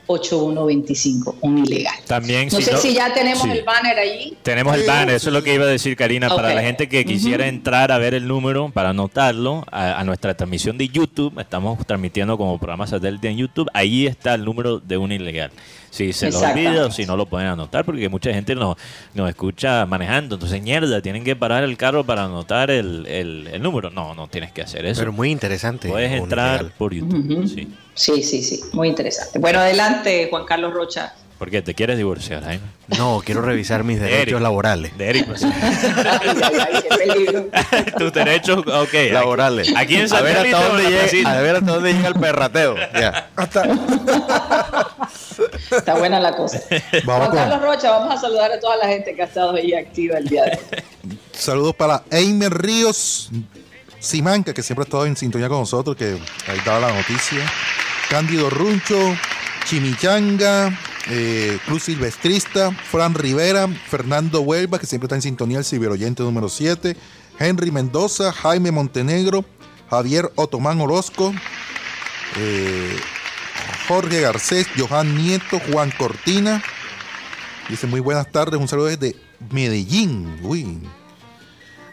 324-599-8125. 0.08 1.36
Un 1.42 1.66
ilegal. 1.66 1.94
También, 2.08 2.48
No 2.52 2.58
si 2.58 2.64
sé 2.64 2.72
no- 2.72 2.78
si 2.78 2.94
ya 2.94 3.14
tenemos 3.14 3.44
sí. 3.44 3.50
el 3.52 3.64
banner 3.64 4.00
allí. 4.00 4.38
Tenemos 4.42 4.76
el 4.76 4.86
banner, 4.86 5.16
eso 5.16 5.30
es 5.30 5.34
lo 5.34 5.44
que 5.44 5.54
iba 5.54 5.66
a 5.66 5.68
decir 5.68 5.96
Karina, 5.98 6.30
para 6.30 6.54
la 6.54 6.62
gente 6.62 6.88
que 6.88 7.04
quisiera 7.06 7.48
entrar 7.48 7.92
a 7.92 7.98
ver 7.98 8.14
el 8.14 8.28
número, 8.28 8.70
para 8.70 8.90
anotarlo, 8.90 9.66
a, 9.72 10.00
a 10.00 10.04
nuestra 10.06 10.34
transmisión 10.36 10.78
de 10.78 10.88
YouTube, 10.88 11.38
estamos 11.40 11.86
transmitiendo 11.86 12.38
como 12.38 12.58
programa 12.58 12.88
satélite 12.88 13.28
en 13.30 13.38
YouTube, 13.38 13.68
ahí 13.74 14.08
está 14.08 14.34
el 14.36 14.46
número 14.46 14.80
de 14.80 14.98
un 14.98 15.12
ilegal. 15.12 15.52
Si 15.90 16.14
se 16.14 16.30
lo 16.32 16.40
olvida 16.40 16.86
o 16.86 16.92
si 16.92 17.06
no 17.06 17.16
lo 17.18 17.26
pueden 17.26 17.48
anotar, 17.48 17.84
porque 17.86 18.08
mucha 18.10 18.32
gente 18.34 18.54
nos, 18.56 18.78
nos 19.14 19.30
escucha 19.30 19.86
manejando, 19.86 20.36
entonces 20.36 20.62
mierda, 20.62 21.02
tienen 21.02 21.24
que 21.24 21.36
parar 21.36 21.64
el 21.64 21.76
carro 21.78 22.04
para 22.04 22.26
anotar 22.26 22.70
el, 22.72 23.06
el- 23.08 23.48
el 23.52 23.62
número. 23.62 23.90
No, 23.90 24.14
no 24.14 24.28
tienes 24.28 24.52
que 24.52 24.62
hacer 24.62 24.86
eso. 24.86 25.00
Pero 25.02 25.12
muy 25.14 25.32
interesante. 25.32 25.90
Puedes 25.90 26.12
entrar 26.12 26.62
legal. 26.64 26.74
por 26.78 26.94
YouTube, 26.94 27.48
sí. 27.48 27.68
Sí, 27.96 28.22
sí, 28.24 28.44
sí. 28.44 28.62
Muy 28.74 28.90
interesante. 28.90 29.40
Bueno, 29.40 29.60
adelante, 29.60 30.28
Juan 30.30 30.46
Carlos 30.46 30.74
Rocha. 30.74 31.14
¿Por 31.40 31.52
qué? 31.52 31.62
¿Te 31.62 31.76
quieres 31.76 31.98
divorciar, 31.98 32.44
Jaime? 32.44 32.64
No, 32.98 33.22
quiero 33.24 33.42
revisar 33.44 33.84
mis 33.84 34.00
derechos 34.02 34.22
Eric. 34.24 34.40
laborales. 34.42 34.98
De 34.98 35.08
Eric, 35.10 35.26
pues. 35.28 35.44
Ay, 35.44 35.52
ay, 35.54 36.54
ay, 36.74 36.84
qué 36.90 36.98
peligro. 36.98 37.46
Tus 38.00 38.12
derechos, 38.14 38.58
ok. 38.66 38.94
Laborales. 39.12 39.72
Aquí 39.76 39.96
en 39.98 40.12
a 40.14 40.22
ver 40.22 40.38
hasta 40.38 40.68
dónde 40.68 40.84
llega, 40.90 41.32
a 41.32 41.42
ver 41.42 41.56
hasta 41.58 41.72
dónde 41.72 41.94
llega 41.94 42.08
el 42.08 42.16
perrateo. 42.16 42.76
Ya. 42.94 43.30
Está 45.72 45.96
buena 45.98 46.20
la 46.20 46.36
cosa. 46.36 46.60
Vamos 47.06 47.28
Juan 47.28 47.30
con- 47.30 47.36
Carlos 47.38 47.62
Rocha, 47.62 47.92
vamos 47.92 48.16
a 48.16 48.20
saludar 48.22 48.52
a 48.52 48.60
toda 48.60 48.78
la 48.78 48.88
gente 48.88 49.16
que 49.16 49.22
ha 49.22 49.26
estado 49.26 49.56
ahí 49.56 49.74
activa 49.74 50.18
el 50.18 50.28
día 50.28 50.46
de 50.46 50.52
hoy. 50.52 51.18
Saludos 51.34 51.76
para 51.76 52.04
Eimer 52.12 52.54
Ríos 52.54 53.30
Simanca, 54.00 54.54
que 54.54 54.64
siempre 54.64 54.84
ha 54.84 54.86
estado 54.86 55.06
en 55.06 55.16
sintonía 55.18 55.50
con 55.50 55.60
nosotros, 55.60 55.96
que 55.96 56.06
ahí 56.48 56.60
daba 56.66 56.88
la 56.88 56.94
noticia. 56.94 57.40
Cándido 58.10 58.50
Runcho, 58.50 58.98
Chimichanga, 59.66 60.78
eh, 61.10 61.58
Cruz 61.66 61.84
Silvestrista, 61.84 62.72
Fran 62.72 63.14
Rivera, 63.14 63.68
Fernando 63.90 64.42
Huelva, 64.42 64.80
que 64.80 64.86
siempre 64.86 65.08
está 65.08 65.16
en 65.16 65.22
sintonía, 65.22 65.58
el 65.60 65.66
ciberoyente 65.66 66.24
número 66.24 66.48
7, 66.50 66.96
Henry 67.40 67.72
Mendoza, 67.72 68.32
Jaime 68.32 68.72
Montenegro, 68.72 69.44
Javier 69.90 70.32
Otomán 70.36 70.80
Orozco, 70.80 71.34
eh, 72.38 72.96
Jorge 73.88 74.22
Garcés, 74.22 74.68
Johan 74.78 75.16
Nieto, 75.16 75.60
Juan 75.72 75.92
Cortina. 75.98 76.62
Dice 77.70 77.88
muy 77.88 78.00
buenas 78.00 78.32
tardes, 78.32 78.60
un 78.60 78.68
saludo 78.68 78.88
desde 78.88 79.16
Medellín. 79.52 80.40
Uy, 80.44 80.80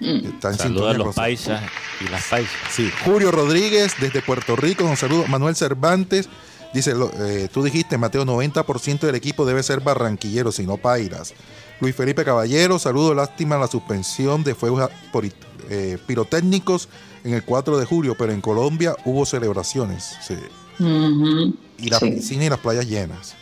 Está 0.00 0.50
en 0.50 0.58
Saludos 0.58 0.94
a 0.94 0.98
los 0.98 1.06
con- 1.06 1.14
paisas 1.14 1.62
y 2.04 2.08
las 2.10 2.24
paisas. 2.24 2.52
Sí, 2.70 2.90
Julio 3.04 3.30
Rodríguez 3.30 3.94
desde 4.00 4.22
Puerto 4.22 4.56
Rico, 4.56 4.84
un 4.84 4.96
saludo. 4.96 5.26
Manuel 5.28 5.56
Cervantes 5.56 6.28
dice, 6.74 6.92
eh, 7.20 7.48
tú 7.52 7.62
dijiste, 7.62 7.96
Mateo, 7.96 8.24
90% 8.24 9.06
del 9.06 9.14
equipo 9.14 9.46
debe 9.46 9.62
ser 9.62 9.80
barranquillero, 9.80 10.52
si 10.52 10.66
no 10.66 10.76
pairas. 10.76 11.32
Luis 11.80 11.94
Felipe 11.94 12.24
Caballero, 12.24 12.78
saludo, 12.78 13.14
lástima 13.14 13.56
la 13.56 13.66
suspensión 13.68 14.42
de 14.44 14.54
fuegos 14.54 14.90
por- 15.12 15.24
eh, 15.70 15.98
pirotécnicos 16.06 16.88
en 17.22 17.34
el 17.34 17.42
4 17.44 17.78
de 17.78 17.86
julio, 17.86 18.14
pero 18.18 18.32
en 18.32 18.40
Colombia 18.40 18.94
hubo 19.04 19.24
celebraciones. 19.24 20.16
Sí. 20.26 20.36
Y 20.78 21.88
la 21.90 21.98
Sí. 21.98 22.10
piscina 22.12 22.44
y 22.44 22.48
las 22.50 22.58
playas 22.58 22.86
llenas. 22.86 23.34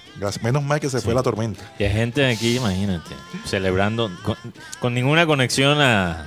Menos 0.43 0.63
mal 0.63 0.79
que 0.79 0.89
se 0.91 1.01
fue 1.01 1.15
la 1.15 1.23
tormenta. 1.23 1.63
Y 1.79 1.85
hay 1.85 1.93
gente 1.93 2.25
aquí, 2.31 2.57
imagínate, 2.57 3.11
celebrando, 3.45 4.11
con, 4.23 4.37
con 4.79 4.95
ninguna 4.95 5.27
conexión 5.27 5.81
a, 5.81 6.27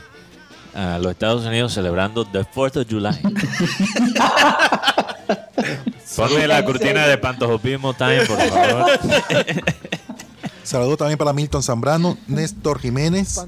a 0.74 0.98
los 1.00 1.12
Estados 1.12 1.46
Unidos, 1.46 1.74
celebrando 1.74 2.26
the 2.26 2.40
4th 2.42 2.82
of 2.82 2.88
July. 2.90 3.18
Ponme 6.16 6.48
la 6.48 6.60
¿En 6.60 6.66
cortina 6.66 6.94
serio? 7.02 7.08
de 7.10 7.18
Pantojopismo 7.18 7.94
Time, 7.94 8.26
por 8.26 8.40
favor. 8.42 9.00
Saludos 10.66 10.98
también 10.98 11.18
para 11.18 11.32
Milton 11.32 11.62
Zambrano, 11.64 12.18
Néstor 12.28 12.80
Jiménez. 12.80 13.40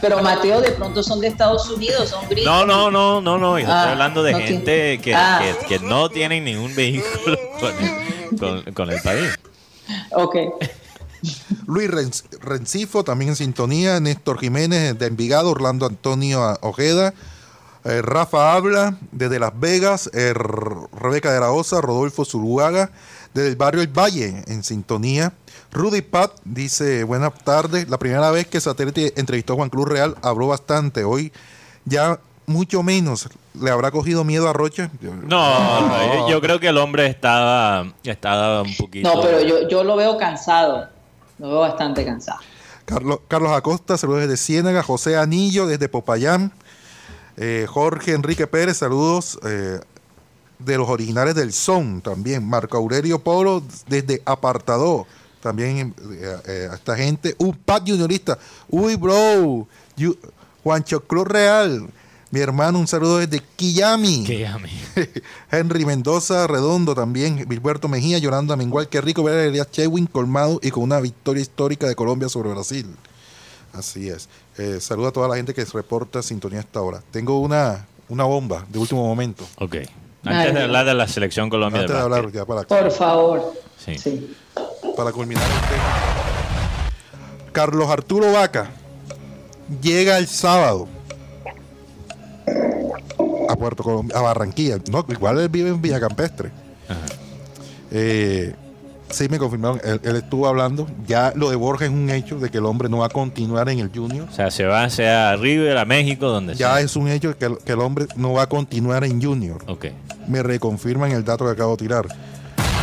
Pero 0.00 0.22
Mateo, 0.22 0.60
de 0.60 0.70
pronto 0.72 1.02
son 1.02 1.20
de 1.20 1.26
Estados 1.28 1.68
Unidos, 1.70 2.08
son 2.10 2.28
gringos. 2.28 2.44
No, 2.46 2.64
no, 2.64 2.90
no, 2.90 3.20
no, 3.20 3.38
no. 3.38 3.58
Yo 3.58 3.66
Ah, 3.68 3.78
estoy 3.80 3.92
hablando 3.92 4.22
de 4.22 4.32
no 4.32 4.38
gente 4.38 4.98
que, 5.02 5.14
Ah. 5.14 5.40
que- 5.60 5.66
que 5.66 5.84
no 5.84 6.08
tienen 6.08 6.44
ningún 6.44 6.74
vehículo 6.74 7.36
con 7.60 7.72
el, 7.84 8.38
con- 8.38 8.72
con 8.74 8.90
el 8.90 9.00
país. 9.02 9.34
Ok. 10.12 10.36
Luis 11.66 11.90
Rencifo 12.40 13.02
también 13.02 13.30
en 13.30 13.36
sintonía, 13.36 13.98
Néstor 13.98 14.38
Jiménez 14.38 14.96
de 14.98 15.06
Envigado, 15.06 15.50
Orlando 15.50 15.86
Antonio 15.86 16.56
Ojeda, 16.60 17.14
eh, 17.86 18.02
Rafa 18.02 18.54
Habla 18.54 18.96
desde 19.12 19.38
Las 19.38 19.58
Vegas, 19.58 20.10
eh, 20.12 20.34
Rebeca 20.34 21.32
de 21.32 21.40
la 21.40 21.52
Osa, 21.52 21.80
Rodolfo 21.80 22.24
Zuluaga 22.24 22.90
desde 23.32 23.48
el 23.50 23.56
barrio 23.56 23.82
El 23.82 23.88
Valle 23.88 24.42
en 24.46 24.62
sintonía. 24.64 25.32
Rudy 25.72 26.02
Pat 26.02 26.32
dice, 26.44 27.04
buenas 27.04 27.34
tardes, 27.44 27.88
la 27.88 27.98
primera 27.98 28.30
vez 28.30 28.46
que 28.46 28.60
Satélite 28.60 29.12
entrevistó 29.16 29.52
a 29.52 29.56
Juan 29.56 29.70
Cruz 29.70 29.88
Real 29.88 30.16
habló 30.22 30.48
bastante, 30.48 31.04
hoy 31.04 31.32
ya 31.84 32.18
mucho 32.46 32.82
menos, 32.82 33.28
¿le 33.60 33.70
habrá 33.70 33.90
cogido 33.90 34.24
miedo 34.24 34.48
a 34.48 34.52
Rocha? 34.52 34.90
No, 35.00 35.80
no, 35.80 36.14
yo, 36.14 36.28
yo 36.30 36.40
creo 36.40 36.60
que 36.60 36.68
el 36.68 36.78
hombre 36.78 37.06
estaba, 37.06 37.92
estaba 38.04 38.62
un 38.62 38.74
poquito. 38.76 39.12
No, 39.12 39.20
pero 39.20 39.40
yo, 39.42 39.68
yo 39.68 39.84
lo 39.84 39.96
veo 39.96 40.16
cansado. 40.16 40.88
Lo 41.38 41.48
veo 41.48 41.60
bastante 41.60 42.04
cansado. 42.04 42.38
Carlos, 42.84 43.18
Carlos 43.28 43.52
Acosta, 43.52 43.98
saludos 43.98 44.22
desde 44.22 44.36
Ciénaga. 44.36 44.82
José 44.82 45.16
Anillo 45.16 45.66
desde 45.66 45.88
Popayán. 45.88 46.52
Eh, 47.36 47.66
Jorge 47.68 48.12
Enrique 48.12 48.46
Pérez, 48.46 48.78
saludos 48.78 49.38
eh, 49.44 49.78
de 50.58 50.78
los 50.78 50.88
originales 50.88 51.34
del 51.34 51.52
Son 51.52 52.00
también. 52.00 52.46
Marco 52.46 52.76
Aurelio 52.76 53.18
Polo 53.18 53.62
desde 53.86 54.22
Apartado. 54.24 55.06
También 55.40 55.94
eh, 56.12 56.36
eh, 56.46 56.68
a 56.70 56.74
esta 56.74 56.96
gente. 56.96 57.36
Un 57.38 57.54
Pat 57.54 57.86
Juniorista. 57.86 58.38
Uy, 58.68 58.96
bro. 58.96 59.68
Juancho 60.62 61.00
Cruz 61.00 61.26
Real. 61.28 61.88
Mi 62.32 62.40
hermano, 62.40 62.80
un 62.80 62.88
saludo 62.88 63.18
desde 63.18 63.40
Quillami. 63.54 64.24
Que 64.24 64.40
llame. 64.40 64.68
Henry 65.50 65.84
Mendoza, 65.86 66.46
Redondo 66.48 66.94
también, 66.94 67.46
Gilberto 67.48 67.86
Mejía, 67.86 68.18
Yolanda 68.18 68.56
Mengual, 68.56 68.88
qué 68.88 69.00
rico 69.00 69.22
ver 69.22 69.38
a 69.38 69.44
Elias 69.44 69.70
Chewin 69.70 70.06
colmado 70.06 70.58
y 70.60 70.72
con 70.72 70.82
una 70.82 70.98
victoria 70.98 71.40
histórica 71.40 71.86
de 71.86 71.94
Colombia 71.94 72.28
sobre 72.28 72.50
Brasil. 72.50 72.86
Así 73.78 74.08
es. 74.08 74.28
Eh, 74.58 74.78
saludo 74.80 75.08
a 75.08 75.12
toda 75.12 75.28
la 75.28 75.36
gente 75.36 75.52
que 75.54 75.64
se 75.64 75.72
reporta 75.72 76.22
sintonía 76.22 76.58
a 76.58 76.62
esta 76.62 76.80
hora. 76.80 77.02
Tengo 77.10 77.38
una, 77.40 77.86
una 78.08 78.24
bomba 78.24 78.64
de 78.68 78.78
último 78.78 79.04
momento. 79.06 79.44
Ok. 79.58 79.76
Antes 80.24 80.54
de 80.54 80.62
hablar 80.62 80.86
de 80.86 80.94
la 80.94 81.06
selección 81.06 81.48
Colombia 81.48 81.82
Antes 81.82 81.94
de 81.94 82.02
hablar, 82.02 82.32
ya 82.32 82.44
para, 82.44 82.62
Por 82.62 82.90
favor. 82.90 83.52
Sí. 83.78 83.96
Sí. 83.98 84.34
para 84.96 85.12
culminar 85.12 85.44
el 85.44 85.68
tema. 85.68 86.90
Carlos 87.52 87.88
Arturo 87.88 88.32
Vaca 88.32 88.70
llega 89.80 90.18
el 90.18 90.26
sábado 90.26 90.88
a 93.48 93.56
Puerto 93.56 93.82
Colombia, 93.84 94.18
a 94.18 94.22
Barranquilla. 94.22 94.78
No, 94.90 95.04
igual 95.08 95.38
él 95.38 95.48
vive 95.48 95.68
en 95.70 95.80
Villacampestre. 95.80 96.50
Ajá. 96.88 97.00
Eh, 97.92 98.54
sí, 99.10 99.28
me 99.28 99.38
confirmaron. 99.38 99.80
Él, 99.84 100.00
él 100.02 100.16
estuvo 100.16 100.46
hablando. 100.46 100.86
Ya 101.06 101.32
lo 101.36 101.50
de 101.50 101.56
Borja 101.56 101.84
es 101.86 101.90
un 101.90 102.10
hecho 102.10 102.38
de 102.38 102.50
que 102.50 102.58
el 102.58 102.66
hombre 102.66 102.88
no 102.88 102.98
va 102.98 103.06
a 103.06 103.10
continuar 103.10 103.68
en 103.68 103.78
el 103.80 103.90
Junior. 103.94 104.26
O 104.30 104.32
sea, 104.32 104.50
se 104.50 104.64
va 104.64 104.88
sea 104.90 105.30
a 105.30 105.36
River, 105.36 105.76
a 105.78 105.84
México, 105.84 106.26
donde 106.28 106.54
Ya 106.54 106.74
sea. 106.74 106.80
es 106.80 106.96
un 106.96 107.08
hecho 107.08 107.36
que 107.38 107.46
el, 107.46 107.58
que 107.58 107.72
el 107.72 107.80
hombre 107.80 108.06
no 108.16 108.32
va 108.32 108.42
a 108.42 108.48
continuar 108.48 109.04
en 109.04 109.22
Junior. 109.22 109.62
Ok. 109.66 109.86
Me 110.28 110.42
reconfirman 110.42 111.12
el 111.12 111.24
dato 111.24 111.44
que 111.44 111.52
acabo 111.52 111.72
de 111.72 111.76
tirar. 111.84 112.06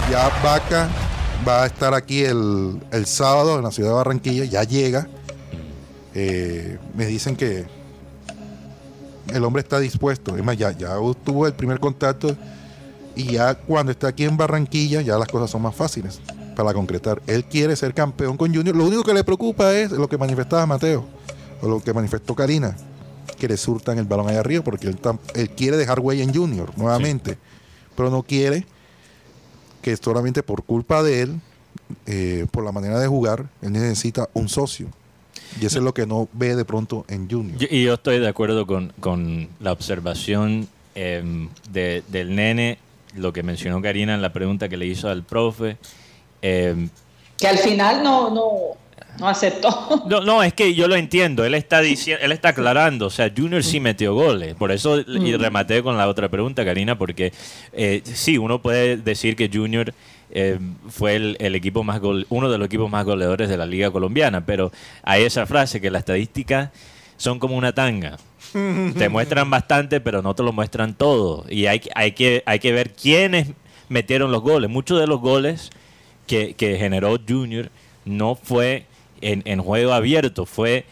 Ya 0.10 0.30
Vaca 0.44 0.88
va 1.48 1.64
a 1.64 1.66
estar 1.66 1.94
aquí 1.94 2.24
el, 2.24 2.80
el 2.92 3.06
sábado 3.06 3.58
en 3.58 3.64
la 3.64 3.72
ciudad 3.72 3.90
de 3.90 3.96
Barranquilla. 3.96 4.46
Ya 4.46 4.64
llega. 4.64 5.08
Eh, 6.16 6.78
me 6.96 7.06
dicen 7.06 7.36
que 7.36 7.66
el 9.34 9.44
hombre 9.44 9.62
está 9.62 9.80
dispuesto. 9.80 10.36
Es 10.38 10.44
más, 10.44 10.58
ya, 10.58 10.72
ya 10.72 10.96
tuvo 11.24 11.48
el 11.48 11.54
primer 11.54 11.80
contacto. 11.80 12.36
Y 13.16 13.34
ya 13.34 13.56
cuando 13.56 13.92
está 13.92 14.08
aquí 14.08 14.24
en 14.26 14.38
Barranquilla, 14.38 15.02
ya 15.02 15.18
las 15.18 15.28
cosas 15.28 15.50
son 15.50 15.62
más 15.62 15.76
fáciles 15.76 16.20
para 16.56 16.74
concretar. 16.74 17.22
Él 17.28 17.46
quiere 17.46 17.76
ser 17.76 17.94
campeón 17.94 18.38
con 18.38 18.54
Junior. 18.54 18.76
Lo 18.76 18.86
único 18.86 19.04
que 19.04 19.14
le 19.14 19.24
preocupa 19.24 19.74
es 19.76 19.92
lo 19.92 20.08
que 20.10 20.18
manifestaba 20.18 20.66
Mateo, 20.66 21.06
o 21.62 21.68
lo 21.68 21.80
que 21.82 21.94
manifestó 21.94 22.36
Karina, 22.36 22.76
que 23.40 23.48
le 23.48 23.58
surtan 23.58 23.98
el 24.00 24.06
balón 24.06 24.30
allá 24.30 24.40
arriba, 24.40 24.64
porque 24.64 24.88
él, 24.88 24.98
él 25.36 25.50
quiere 25.52 25.78
dejar 25.78 26.00
huella 26.00 26.24
en 26.24 26.34
Junior 26.34 26.72
nuevamente, 26.78 27.38
pero 27.96 28.10
no 28.10 28.24
quiere 28.24 28.66
que 29.82 29.96
solamente 29.98 30.44
por 30.44 30.64
culpa 30.64 31.04
de 31.04 31.22
él, 31.22 31.42
eh, 32.06 32.46
por 32.52 32.64
la 32.64 32.72
manera 32.72 33.00
de 33.00 33.08
jugar, 33.08 33.48
él 33.62 33.72
necesita 33.74 34.30
un 34.34 34.48
socio. 34.50 34.88
Y 35.62 35.66
eso 35.66 35.78
es 35.80 35.84
lo 35.84 35.94
que 35.94 36.06
no 36.08 36.28
ve 36.34 36.56
de 36.56 36.66
pronto 36.66 37.06
en 37.10 37.30
Junior. 37.30 37.58
Yo- 37.60 37.68
y 37.70 37.84
yo 37.84 37.94
estoy 37.96 38.20
de 38.20 38.28
acuerdo 38.28 38.66
con, 38.66 38.92
con 39.00 39.50
la 39.60 39.72
observación 39.72 40.68
em, 40.96 41.50
de- 41.72 42.04
del 42.10 42.36
nene, 42.36 42.78
lo 43.16 43.34
que 43.34 43.44
mencionó 43.44 43.82
Karina 43.82 44.14
en 44.14 44.22
la 44.22 44.34
pregunta 44.34 44.70
que 44.70 44.78
le 44.78 44.86
hizo 44.86 45.10
al 45.10 45.24
profe. 45.24 45.78
Em, 46.42 46.90
Que 47.38 47.48
al 47.48 47.58
final 47.58 48.04
no, 48.04 48.30
no, 48.30 48.52
no 49.20 49.28
aceptó. 49.28 50.04
no, 50.08 50.22
no, 50.22 50.44
es 50.44 50.54
que 50.54 50.74
yo 50.74 50.88
lo 50.88 50.96
entiendo. 50.96 51.46
Él 51.46 51.56
está 51.56 51.82
diciendo, 51.82 52.24
él 52.24 52.32
está 52.32 52.50
aclarando. 52.50 53.08
O 53.08 53.10
sea, 53.10 53.32
Junior 53.36 53.64
sí 53.64 53.80
metió 53.80 54.14
goles. 54.14 54.56
Por 54.56 54.72
eso 54.72 55.00
y 55.00 55.36
rematé 55.36 55.84
con 55.84 55.98
la 55.98 56.08
otra 56.08 56.30
pregunta, 56.30 56.66
Karina, 56.66 56.98
porque 56.98 57.34
eh, 57.74 58.02
sí, 58.04 58.38
uno 58.38 58.62
puede 58.62 58.98
decir 58.98 59.36
que 59.36 59.50
Junior 59.52 59.94
eh, 60.32 60.60
fue 60.90 61.16
el, 61.16 61.38
el 61.40 61.56
equipo 61.56 61.84
más 61.84 62.00
gol, 62.00 62.26
uno 62.30 62.50
de 62.50 62.58
los 62.58 62.66
equipos 62.66 62.90
más 62.90 63.06
goleadores 63.06 63.50
de 63.50 63.58
la 63.58 63.66
liga 63.66 63.92
colombiana, 63.92 64.46
pero 64.46 64.72
hay 65.04 65.24
esa 65.24 65.46
frase 65.46 65.80
que 65.80 65.92
las 65.92 66.00
estadísticas 66.02 66.72
son 67.18 67.40
como 67.40 67.56
una 67.56 67.74
tanga. 67.74 68.18
Te 68.54 69.10
muestran 69.10 69.50
bastante, 69.50 70.00
pero 70.00 70.22
no 70.22 70.36
te 70.36 70.44
lo 70.44 70.54
muestran 70.54 70.94
todo. 70.94 71.46
Y 71.50 71.66
hay, 71.66 71.82
hay, 71.96 72.12
que, 72.14 72.44
hay 72.46 72.60
que 72.60 72.72
ver 72.72 72.94
quiénes 72.94 73.50
metieron 73.90 74.32
los 74.32 74.42
goles. 74.42 74.70
Muchos 74.70 75.00
de 75.00 75.08
los 75.08 75.20
goles 75.20 75.72
que, 76.28 76.56
generó 76.58 77.18
Junior 77.28 77.70
no 78.06 78.36
fue 78.36 78.86
en, 79.22 79.42
en 79.46 79.62
juego 79.62 79.94
abierto, 79.94 80.46
fue 80.46 80.86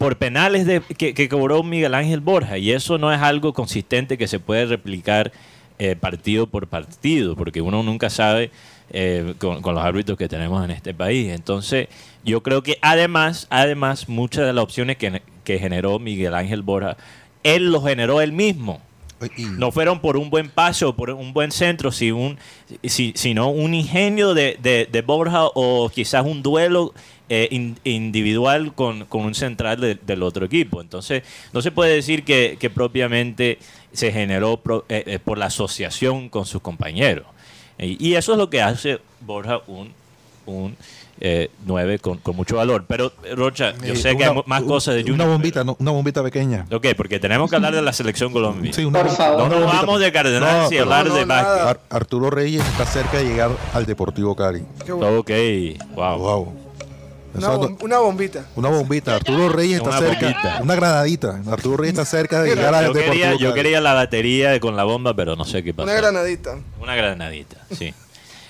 por 0.00 0.16
penales 0.16 0.64
de, 0.64 0.80
que, 0.80 1.28
cobró 1.28 1.62
Miguel 1.62 1.94
Ángel 1.94 2.20
Borja. 2.20 2.56
Y 2.56 2.72
eso 2.72 2.96
no 2.96 3.12
es 3.12 3.20
algo 3.20 3.52
consistente 3.52 4.16
que 4.16 4.28
se 4.28 4.40
puede 4.40 4.64
replicar 4.64 5.30
eh, 5.78 5.94
partido 5.94 6.46
por 6.46 6.68
partido, 6.68 7.36
porque 7.36 7.60
uno 7.60 7.82
nunca 7.82 8.08
sabe 8.08 8.50
eh, 8.90 9.34
con 9.38 9.60
los 9.62 9.84
árbitros 9.84 10.16
que 10.16 10.26
tenemos 10.26 10.64
en 10.64 10.70
este 10.70 10.94
país. 10.94 11.30
Entonces, 11.30 11.88
yo 12.24 12.42
creo 12.42 12.62
que 12.62 12.78
además, 12.82 13.46
además, 13.50 14.08
muchas 14.08 14.46
de 14.46 14.52
las 14.52 14.64
opciones 14.64 14.96
que, 14.96 15.22
que 15.44 15.58
generó 15.58 15.98
Miguel 15.98 16.34
Ángel 16.34 16.62
Borja, 16.62 16.96
él 17.42 17.70
lo 17.72 17.82
generó 17.82 18.20
él 18.20 18.32
mismo. 18.32 18.80
No 19.58 19.70
fueron 19.70 20.00
por 20.00 20.16
un 20.16 20.30
buen 20.30 20.48
pase 20.48 20.86
o 20.86 20.96
por 20.96 21.10
un 21.10 21.34
buen 21.34 21.52
centro, 21.52 21.92
si 21.92 22.10
un, 22.10 22.38
si- 22.84 23.12
sino 23.16 23.50
un 23.50 23.74
ingenio 23.74 24.32
de, 24.32 24.56
de- 24.62 24.88
de 24.90 25.02
Borja 25.02 25.44
o 25.44 25.90
quizás 25.94 26.24
un 26.24 26.42
duelo 26.42 26.94
eh, 27.28 27.46
in- 27.50 27.78
individual 27.84 28.74
con, 28.74 29.04
con 29.04 29.20
un 29.26 29.34
central 29.34 29.78
de- 29.78 29.96
del 29.96 30.22
otro 30.22 30.46
equipo. 30.46 30.80
Entonces, 30.80 31.22
no 31.52 31.60
se 31.60 31.70
puede 31.70 31.94
decir 31.94 32.24
que, 32.24 32.56
que 32.58 32.70
propiamente 32.70 33.58
se 33.92 34.10
generó 34.10 34.56
pro- 34.56 34.86
eh, 34.88 35.04
eh, 35.06 35.18
por 35.18 35.36
la 35.36 35.46
asociación 35.46 36.30
con 36.30 36.46
sus 36.46 36.62
compañeros. 36.62 37.26
Y, 37.78 38.02
y 38.08 38.14
eso 38.14 38.32
es 38.32 38.38
lo 38.38 38.48
que 38.48 38.62
hace 38.62 39.00
Borja 39.20 39.60
un, 39.66 39.92
un 40.46 40.76
9 41.66 41.98
con, 41.98 42.18
con 42.18 42.34
mucho 42.36 42.56
valor. 42.56 42.84
Pero, 42.88 43.12
Rocha, 43.34 43.72
yo 43.84 43.92
Eh, 43.92 43.96
sé 43.96 44.16
que 44.16 44.24
hay 44.24 44.42
más 44.46 44.62
cosas 44.62 44.94
de 44.94 45.02
Junior. 45.02 45.20
Una 45.20 45.26
bombita, 45.26 45.64
no, 45.64 45.76
una 45.78 45.90
bombita 45.90 46.22
pequeña. 46.22 46.66
Ok, 46.72 46.86
porque 46.96 47.18
tenemos 47.20 47.50
que 47.50 47.56
hablar 47.56 47.74
de 47.74 47.82
la 47.82 47.92
selección 47.92 48.32
Colombia. 48.32 48.72
Sí, 48.72 48.84
una 48.84 49.02
Por 49.02 49.10
favor. 49.10 49.38
No 49.38 49.48
nos 49.48 49.58
bombita- 49.60 49.80
vamos 49.80 50.00
de 50.00 50.12
Cardenal 50.12 50.56
No, 50.62 50.68
sin 50.68 50.78
pero- 50.78 50.82
hablar 50.94 51.06
no, 51.08 51.14
de. 51.14 51.32
Ar- 51.34 51.80
Arturo 51.90 52.30
Reyes 52.30 52.64
está 52.66 52.86
cerca 52.86 53.18
de 53.18 53.24
llegar 53.24 53.50
al 53.74 53.86
Deportivo 53.86 54.34
Cali. 54.34 54.62
Qué 54.86 54.92
bueno. 54.92 55.18
Ok, 55.18 55.30
wow. 55.94 56.18
Wow. 56.18 56.54
Una, 57.32 57.48
bom- 57.54 57.76
una 57.82 57.98
bombita. 57.98 58.44
Una 58.56 58.68
bombita. 58.70 59.14
Arturo 59.14 59.48
Reyes 59.50 59.76
está 59.76 59.90
Una 59.90 59.98
cerca. 59.98 60.20
bombita. 60.26 60.58
Una 60.62 60.74
granadita. 60.74 61.40
Arturo 61.48 61.76
Reyes 61.76 61.92
está 61.98 62.04
cerca 62.04 62.42
de 62.42 62.56
llegar 62.56 62.74
al 62.74 62.86
Yo 62.86 62.92
quería, 62.92 63.12
Deportivo 63.26 63.38
yo 63.50 63.54
quería 63.54 63.80
la 63.80 63.94
batería 63.94 64.58
con 64.58 64.74
la 64.74 64.82
bomba, 64.82 65.14
pero 65.14 65.36
no 65.36 65.44
sé 65.44 65.62
qué 65.62 65.72
pasó. 65.72 65.84
Una 65.88 65.94
granadita. 66.00 66.58
Una 66.80 66.96
granadita, 66.96 67.58
sí. 67.70 67.94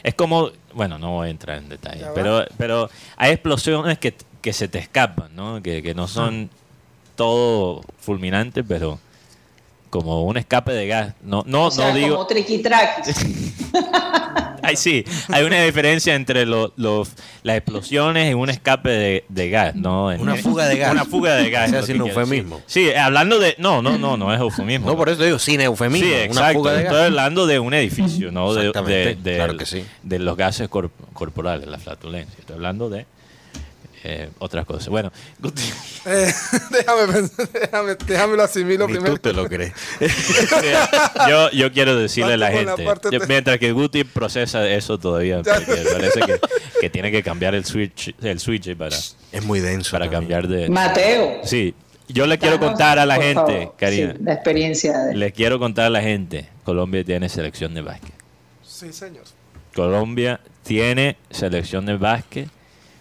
Es 0.02 0.14
como, 0.14 0.50
bueno, 0.74 0.98
no 0.98 1.12
voy 1.12 1.28
a 1.28 1.30
entrar 1.30 1.58
en 1.58 1.68
detalle, 1.68 2.06
pero, 2.14 2.44
pero 2.56 2.88
hay 3.16 3.32
explosiones 3.32 3.98
que, 3.98 4.14
que 4.40 4.52
se 4.52 4.68
te 4.68 4.78
escapan, 4.78 5.34
¿no? 5.34 5.62
Que, 5.62 5.82
que 5.82 5.94
no 5.94 6.08
son 6.08 6.50
todo 7.16 7.82
fulminantes, 7.98 8.64
pero 8.66 8.98
como 9.90 10.24
un 10.24 10.36
escape 10.36 10.72
de 10.72 10.86
gas. 10.86 11.14
No, 11.22 11.42
no, 11.46 11.66
O 11.66 11.70
sea, 11.70 11.88
no 11.88 11.94
digo. 11.96 12.14
como 12.16 12.26
triqui-traqui. 12.28 13.12
Ay, 14.64 14.76
sí, 14.76 15.04
hay 15.28 15.44
una 15.44 15.62
diferencia 15.62 16.14
entre 16.14 16.46
lo- 16.46 16.72
los- 16.76 17.12
las 17.42 17.56
explosiones 17.56 18.30
y 18.30 18.34
un 18.34 18.50
escape 18.50 18.90
de, 18.90 19.24
de 19.28 19.50
gas, 19.50 19.74
¿no? 19.74 20.12
En- 20.12 20.20
Una 20.20 20.36
fuga 20.36 20.66
de 20.68 20.76
gas. 20.78 20.92
Una 20.92 21.04
fuga 21.04 21.34
de 21.36 21.50
gas. 21.50 21.72
Es 21.80 21.86
sin 21.86 21.96
eufemismo. 22.00 22.60
Sí, 22.66 22.90
hablando 22.92 23.38
de. 23.38 23.54
No, 23.58 23.80
no, 23.82 23.96
no, 23.98 24.16
no 24.16 24.32
es 24.34 24.40
eufemismo. 24.40 24.86
No, 24.86 24.96
por 24.96 25.08
eso 25.08 25.22
digo, 25.24 25.38
sin 25.38 25.60
eufemismo. 25.60 26.06
Sí, 26.08 26.12
una 26.14 26.24
exacto. 26.24 26.58
fuga 26.58 26.72
de 26.72 26.82
Estoy 26.82 27.02
hablando 27.04 27.46
de 27.46 27.58
un 27.58 27.74
edificio, 27.74 28.30
no 28.32 28.52
de, 28.54 28.62
de, 28.62 28.68
Exactamente, 28.68 29.30
de- 29.30 29.36
claro 29.36 29.56
que 29.56 29.66
sí. 29.66 29.84
de 30.02 30.18
los 30.18 30.36
gases 30.36 30.68
cor- 30.68 30.90
corporales, 31.12 31.66
la 31.68 31.78
flatulencia. 31.78 32.34
Estoy 32.38 32.56
hablando 32.56 32.90
de 32.90 33.06
eh, 34.04 34.30
otras 34.38 34.64
cosas. 34.66 34.88
Bueno, 34.88 35.12
Guti, 35.38 35.62
Eh, 36.06 36.32
déjame 36.70 37.12
pensar, 37.12 37.48
déjame, 37.52 37.94
déjame 38.06 38.36
lo 38.36 38.42
asimilo 38.42 38.86
Ni 38.86 38.94
primero. 38.94 39.14
tú 39.14 39.18
te 39.20 39.32
lo 39.34 39.46
crees. 39.48 39.72
yo, 41.28 41.50
yo 41.50 41.72
quiero 41.72 41.96
decirle 41.96 42.34
a 42.34 42.36
la 42.36 42.50
gente, 42.50 42.84
yo- 43.10 43.20
mientras 43.28 43.58
que 43.58 43.72
Guti 43.72 44.04
procesa 44.04 44.66
eso 44.68 44.98
todavía, 44.98 45.42
porque 45.42 45.82
parece 45.92 46.20
que, 46.20 46.40
que 46.80 46.90
tiene 46.90 47.10
que 47.10 47.22
cambiar 47.22 47.54
el 47.54 47.64
switch, 47.64 48.14
el 48.22 48.40
switch 48.40 48.74
para, 48.76 48.96
Es 48.96 49.44
muy 49.44 49.60
denso. 49.60 49.90
para 49.92 50.06
también. 50.10 50.20
cambiar 50.40 50.48
de... 50.48 50.68
Mateo. 50.70 51.40
Sí, 51.44 51.74
yo 52.08 52.26
le 52.26 52.38
quiero 52.38 52.58
contar 52.58 52.98
a 52.98 53.06
la 53.06 53.16
gente, 53.16 53.34
favor, 53.34 53.74
Karina, 53.78 54.12
sí, 54.16 54.18
la 54.24 54.32
experiencia 54.32 54.98
de 54.98 55.14
les 55.16 55.32
quiero 55.32 55.58
contar 55.58 55.86
a 55.86 55.90
la 55.90 56.00
gente, 56.02 56.48
Colombia 56.64 57.04
tiene 57.04 57.28
selección 57.28 57.74
de 57.74 57.82
básquet. 57.82 58.14
Sí, 58.66 58.92
señor. 58.92 59.24
Colombia 59.74 60.40
tiene 60.64 61.16
selección 61.30 61.86
de 61.86 61.96
básquet. 61.96 62.48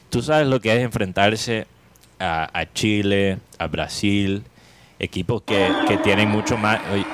Tú 0.10 0.22
sabes 0.22 0.48
lo 0.48 0.60
que 0.60 0.76
es 0.76 0.82
enfrentarse 0.84 1.68
a, 2.20 2.50
a 2.58 2.74
Chile, 2.74 3.38
a 3.58 3.68
Brasil, 3.68 4.44
equipos 5.00 5.44
que, 5.44 5.70
que 5.88 5.98
tienen 5.98 6.30
mucho 6.30 6.58
más... 6.58 6.80
Oye, 6.92 7.06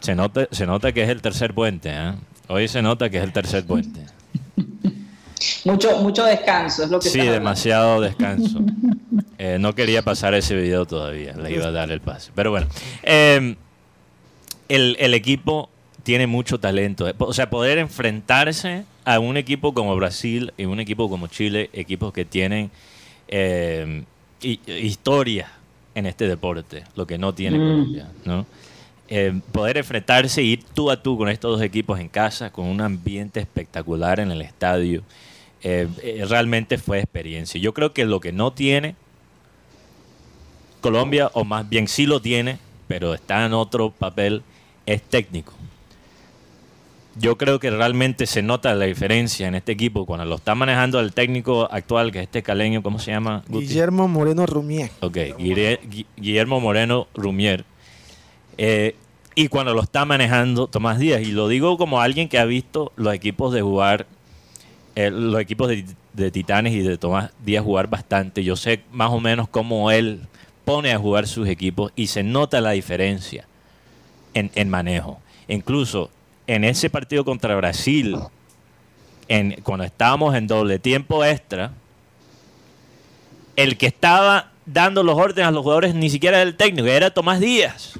se, 0.00 0.14
nota, 0.14 0.46
se 0.50 0.66
nota 0.66 0.92
que 0.92 1.02
es 1.02 1.08
el 1.08 1.20
tercer 1.20 1.52
puente, 1.52 1.90
¿eh? 1.92 2.12
Hoy 2.48 2.68
se 2.68 2.80
nota 2.80 3.10
que 3.10 3.18
es 3.18 3.24
el 3.24 3.32
tercer 3.32 3.64
puente. 3.64 4.00
mucho, 5.64 5.98
mucho 5.98 6.24
descanso, 6.24 6.84
es 6.84 6.90
lo 6.90 7.00
que 7.00 7.08
Sí, 7.08 7.20
demasiado 7.20 8.00
descanso. 8.00 8.60
Eh, 9.38 9.58
no 9.58 9.74
quería 9.74 10.02
pasar 10.02 10.32
ese 10.34 10.54
video 10.54 10.86
todavía, 10.86 11.32
le 11.32 11.52
iba 11.52 11.66
a 11.66 11.70
dar 11.72 11.90
el 11.90 12.00
pase. 12.00 12.30
Pero 12.34 12.52
bueno, 12.52 12.68
eh, 13.02 13.56
el, 14.68 14.96
el 15.00 15.14
equipo 15.14 15.68
tiene 16.06 16.28
mucho 16.28 16.60
talento. 16.60 17.04
O 17.18 17.32
sea, 17.32 17.50
poder 17.50 17.78
enfrentarse 17.78 18.84
a 19.04 19.18
un 19.18 19.36
equipo 19.36 19.74
como 19.74 19.96
Brasil 19.96 20.52
y 20.56 20.64
un 20.64 20.78
equipo 20.78 21.10
como 21.10 21.26
Chile, 21.26 21.68
equipos 21.72 22.12
que 22.12 22.24
tienen 22.24 22.70
eh, 23.26 24.04
hi- 24.40 24.60
historia 24.68 25.50
en 25.96 26.06
este 26.06 26.28
deporte, 26.28 26.84
lo 26.94 27.08
que 27.08 27.18
no 27.18 27.34
tiene 27.34 27.58
Mm. 27.58 27.66
Colombia, 27.66 28.08
¿no? 28.24 28.46
Eh, 29.08 29.32
poder 29.50 29.78
enfrentarse, 29.78 30.44
ir 30.44 30.62
tú 30.74 30.92
a 30.92 31.02
tú 31.02 31.18
con 31.18 31.28
estos 31.28 31.50
dos 31.58 31.62
equipos 31.62 31.98
en 31.98 32.08
casa, 32.08 32.52
con 32.52 32.66
un 32.66 32.80
ambiente 32.80 33.40
espectacular 33.40 34.20
en 34.20 34.30
el 34.30 34.42
estadio, 34.42 35.02
eh, 35.64 35.88
eh, 36.04 36.24
realmente 36.28 36.78
fue 36.78 37.00
experiencia. 37.00 37.60
Yo 37.60 37.74
creo 37.74 37.92
que 37.92 38.04
lo 38.04 38.20
que 38.20 38.30
no 38.30 38.52
tiene 38.52 38.94
Colombia, 40.80 41.30
o 41.34 41.42
más 41.44 41.68
bien 41.68 41.88
sí 41.88 42.06
lo 42.06 42.20
tiene, 42.22 42.58
pero 42.86 43.12
está 43.12 43.44
en 43.44 43.54
otro 43.54 43.90
papel, 43.90 44.42
es 44.86 45.02
técnico. 45.02 45.52
Yo 47.18 47.38
creo 47.38 47.58
que 47.58 47.70
realmente 47.70 48.26
se 48.26 48.42
nota 48.42 48.74
la 48.74 48.84
diferencia 48.84 49.48
en 49.48 49.54
este 49.54 49.72
equipo 49.72 50.04
cuando 50.04 50.26
lo 50.26 50.34
está 50.34 50.54
manejando 50.54 51.00
el 51.00 51.14
técnico 51.14 51.66
actual, 51.70 52.12
que 52.12 52.18
es 52.18 52.24
este 52.24 52.42
caleño, 52.42 52.82
¿cómo 52.82 52.98
se 52.98 53.10
llama? 53.10 53.42
Guti? 53.48 53.66
Guillermo 53.66 54.06
Moreno 54.06 54.44
Rumier. 54.44 54.90
Ok, 55.00 55.16
Guillermo 56.16 56.60
Moreno 56.60 57.06
Rumier. 57.14 57.64
Eh, 58.58 58.96
y 59.34 59.48
cuando 59.48 59.72
lo 59.72 59.82
está 59.82 60.04
manejando 60.04 60.66
Tomás 60.66 60.98
Díaz, 60.98 61.22
y 61.22 61.32
lo 61.32 61.48
digo 61.48 61.78
como 61.78 62.00
alguien 62.00 62.28
que 62.28 62.38
ha 62.38 62.44
visto 62.44 62.92
los 62.96 63.14
equipos 63.14 63.52
de 63.52 63.62
jugar, 63.62 64.06
eh, 64.94 65.10
los 65.10 65.40
equipos 65.40 65.68
de, 65.68 65.86
de 66.12 66.30
Titanes 66.30 66.74
y 66.74 66.80
de 66.80 66.98
Tomás 66.98 67.30
Díaz 67.44 67.64
jugar 67.64 67.88
bastante. 67.88 68.44
Yo 68.44 68.56
sé 68.56 68.82
más 68.92 69.10
o 69.10 69.20
menos 69.20 69.48
cómo 69.48 69.90
él 69.90 70.20
pone 70.66 70.92
a 70.92 70.98
jugar 70.98 71.26
sus 71.26 71.48
equipos 71.48 71.92
y 71.96 72.08
se 72.08 72.22
nota 72.22 72.60
la 72.60 72.72
diferencia 72.72 73.46
en, 74.34 74.50
en 74.54 74.68
manejo. 74.68 75.18
Incluso 75.48 76.10
en 76.46 76.64
ese 76.64 76.90
partido 76.90 77.24
contra 77.24 77.56
Brasil, 77.56 78.16
cuando 79.62 79.84
estábamos 79.84 80.34
en 80.34 80.46
doble 80.46 80.78
tiempo 80.78 81.24
extra, 81.24 81.72
el 83.56 83.76
que 83.76 83.86
estaba 83.86 84.50
dando 84.66 85.02
los 85.02 85.16
órdenes 85.16 85.48
a 85.48 85.50
los 85.50 85.62
jugadores 85.62 85.94
ni 85.94 86.10
siquiera 86.10 86.40
era 86.40 86.48
el 86.48 86.56
técnico, 86.56 86.86
era 86.88 87.10
Tomás 87.10 87.40
Díaz. 87.40 87.98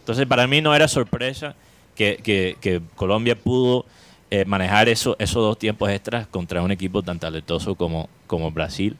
Entonces, 0.00 0.26
para 0.26 0.46
mí 0.46 0.60
no 0.60 0.74
era 0.74 0.88
sorpresa 0.88 1.54
que, 1.94 2.82
Colombia 2.96 3.36
pudo 3.36 3.86
eh, 4.30 4.44
manejar 4.44 4.88
eso, 4.88 5.16
esos 5.18 5.42
dos 5.42 5.58
tiempos 5.58 5.90
extras 5.90 6.26
contra 6.26 6.62
un 6.62 6.70
equipo 6.70 7.02
tan 7.02 7.18
talentoso 7.18 7.74
como, 7.74 8.08
Brasil. 8.52 8.96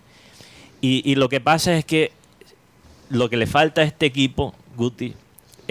Y 0.80 1.14
lo 1.14 1.28
que 1.28 1.41
pasa 1.41 1.76
es 1.76 1.85
que 1.85 2.11
lo 3.09 3.28
que 3.28 3.37
le 3.37 3.47
falta 3.47 3.83
a 3.83 3.85
este 3.85 4.07
equipo, 4.07 4.55
Guti, 4.76 5.14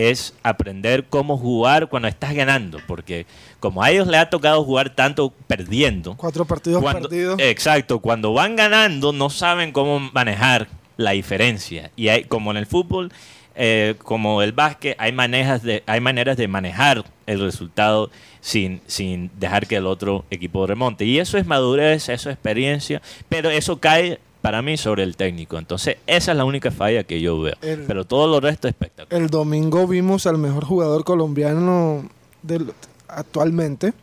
es 0.09 0.33
aprender 0.43 1.05
cómo 1.09 1.37
jugar 1.37 1.87
cuando 1.87 2.07
estás 2.07 2.33
ganando. 2.33 2.79
Porque 2.87 3.25
como 3.59 3.83
a 3.83 3.91
ellos 3.91 4.07
les 4.07 4.19
ha 4.21 4.29
tocado 4.29 4.63
jugar 4.63 4.89
tanto 4.95 5.31
perdiendo, 5.47 6.15
Cuatro 6.17 6.45
partidos 6.45 6.81
cuando- 6.81 7.07
perdidos. 7.09 7.39
Exacto, 7.39 7.99
cuando 7.99 8.33
van 8.33 8.55
ganando 8.55 9.11
no 9.13 9.29
saben 9.29 9.71
cómo 9.71 9.99
manejar 9.99 10.67
la 10.97 11.11
diferencia. 11.11 11.91
Y 11.95 12.07
hay, 12.09 12.23
como 12.25 12.51
en 12.51 12.57
el 12.57 12.65
fútbol, 12.65 13.11
eh, 13.55 13.95
como 14.03 14.41
el 14.41 14.51
básquet, 14.53 14.95
hay, 14.99 15.11
maneras 15.11 15.61
de, 15.63 15.83
hay 15.85 15.99
maneras 15.99 16.37
de 16.37 16.47
manejar 16.47 17.03
el 17.27 17.39
resultado 17.41 18.09
sin, 18.39 18.81
sin 18.87 19.29
dejar 19.39 19.67
que 19.67 19.75
el 19.75 19.85
otro 19.87 20.25
equipo 20.31 20.65
remonte. 20.65 21.05
Y 21.05 21.19
eso 21.19 21.37
es 21.37 21.45
madurez, 21.45 22.09
eso 22.09 22.29
es 22.29 22.33
experiencia, 22.35 23.01
pero 23.29 23.49
eso 23.49 23.79
cae 23.79 24.19
para 24.41 24.61
mí 24.61 24.77
sobre 24.77 25.03
el 25.03 25.15
técnico. 25.15 25.57
Entonces, 25.57 25.97
esa 26.07 26.31
es 26.31 26.37
la 26.37 26.45
única 26.45 26.71
falla 26.71 27.03
que 27.03 27.21
yo 27.21 27.39
veo. 27.39 27.55
El- 27.61 27.81
pero 27.83 28.05
todo 28.05 28.27
lo 28.27 28.39
resto 28.39 28.67
es 28.67 28.73
espectacular. 28.73 29.21
El 29.21 29.29
domingo 29.29 29.87
vimos 29.87 30.25
al 30.27 30.37
mejor 30.37 30.65
jugador 30.65 31.03
colombiano 31.03 32.07
del, 32.41 32.73
actualmente, 33.07 33.93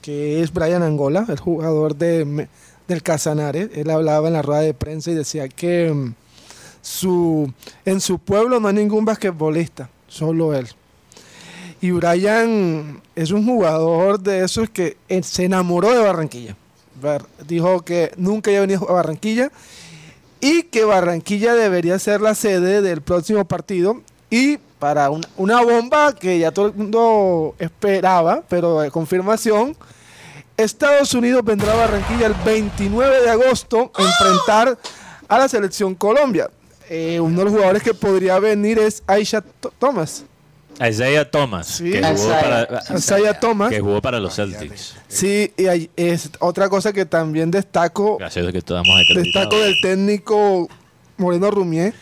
que 0.00 0.42
es 0.42 0.52
Brian 0.52 0.82
Angola, 0.82 1.24
el 1.28 1.38
jugador 1.38 1.96
de, 1.96 2.48
del 2.88 3.02
Casanare. 3.02 3.70
Él 3.74 3.90
hablaba 3.90 4.28
en 4.28 4.34
la 4.34 4.42
rueda 4.42 4.60
de 4.62 4.74
prensa 4.74 5.10
y 5.10 5.14
decía 5.14 5.48
que 5.48 5.90
mm, 5.92 6.14
su, 6.82 7.52
en 7.84 8.00
su 8.00 8.18
pueblo 8.18 8.60
no 8.60 8.68
hay 8.68 8.74
ningún 8.74 9.04
basquetbolista, 9.04 9.88
solo 10.08 10.54
él. 10.54 10.68
Y 11.80 11.90
Brian 11.90 13.02
es 13.14 13.30
un 13.30 13.44
jugador 13.44 14.18
de 14.20 14.44
esos 14.44 14.70
que 14.70 14.96
eh, 15.08 15.22
se 15.22 15.44
enamoró 15.44 15.90
de 15.92 15.98
Barranquilla. 16.02 16.56
Dijo 17.46 17.82
que 17.82 18.12
nunca 18.16 18.50
había 18.50 18.60
venido 18.62 18.88
a 18.88 18.92
Barranquilla 18.92 19.50
y 20.40 20.64
que 20.64 20.84
Barranquilla 20.84 21.54
debería 21.54 21.98
ser 21.98 22.20
la 22.20 22.34
sede 22.34 22.82
del 22.82 23.02
próximo 23.02 23.44
partido 23.44 24.00
y 24.30 24.58
para 24.78 25.10
un- 25.10 25.24
una 25.36 25.62
bomba 25.62 26.14
que 26.14 26.38
ya 26.38 26.50
todo 26.52 26.66
el 26.66 26.74
mundo 26.74 27.54
esperaba, 27.58 28.42
pero 28.48 28.80
de 28.80 28.90
confirmación, 28.90 29.76
Estados 30.56 31.14
Unidos 31.14 31.42
vendrá 31.44 31.72
a 31.72 31.76
Barranquilla 31.76 32.26
el 32.26 32.34
29 32.44 33.22
de 33.22 33.30
agosto 33.30 33.90
a 33.94 34.02
enfrentar 34.02 34.78
a 35.28 35.38
la 35.38 35.48
selección 35.48 35.94
Colombia. 35.94 36.50
Eh, 36.88 37.18
uno 37.20 37.38
de 37.38 37.44
los 37.44 37.52
jugadores 37.54 37.82
que 37.82 37.94
podría 37.94 38.38
venir 38.38 38.78
es 38.78 39.02
Aisha 39.06 39.40
Th- 39.40 39.72
Thomas. 40.74 40.90
Isaiah 40.90 41.30
Thomas, 41.30 41.66
Sí. 41.66 41.90
que, 41.92 42.00
jugó 42.02 42.12
Isaiah. 42.14 42.40
para, 42.68 42.98
Isaiah 42.98 43.40
Thomas. 43.40 43.70
que 43.70 43.80
jugó 43.80 44.02
para 44.02 44.18
los 44.20 44.34
Celtics. 44.34 44.94
Sí, 45.08 45.52
y 45.56 45.66
hay- 45.66 45.90
es 45.96 46.30
otra 46.40 46.68
cosa 46.68 46.92
que 46.92 47.06
también 47.06 47.50
destaco 47.50 48.18
Gracias 48.18 48.46
a 48.46 48.52
que 48.52 48.60
destaco 49.14 49.58
del 49.58 49.74
técnico 49.80 50.68
Moreno 51.16 51.50
Rumier 51.50 51.94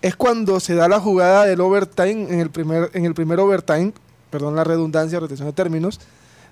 es 0.00 0.14
cuando 0.16 0.60
se 0.60 0.74
da 0.74 0.88
la 0.88 1.00
jugada 1.00 1.44
del 1.44 1.60
overtime 1.60 2.32
en 2.32 2.40
el 2.40 2.50
primer 2.50 2.90
en 2.94 3.04
el 3.04 3.14
primer 3.14 3.40
overtime, 3.40 3.92
perdón 4.30 4.54
la 4.54 4.64
redundancia, 4.64 5.18
rotación 5.18 5.48
de 5.48 5.52
términos, 5.52 5.98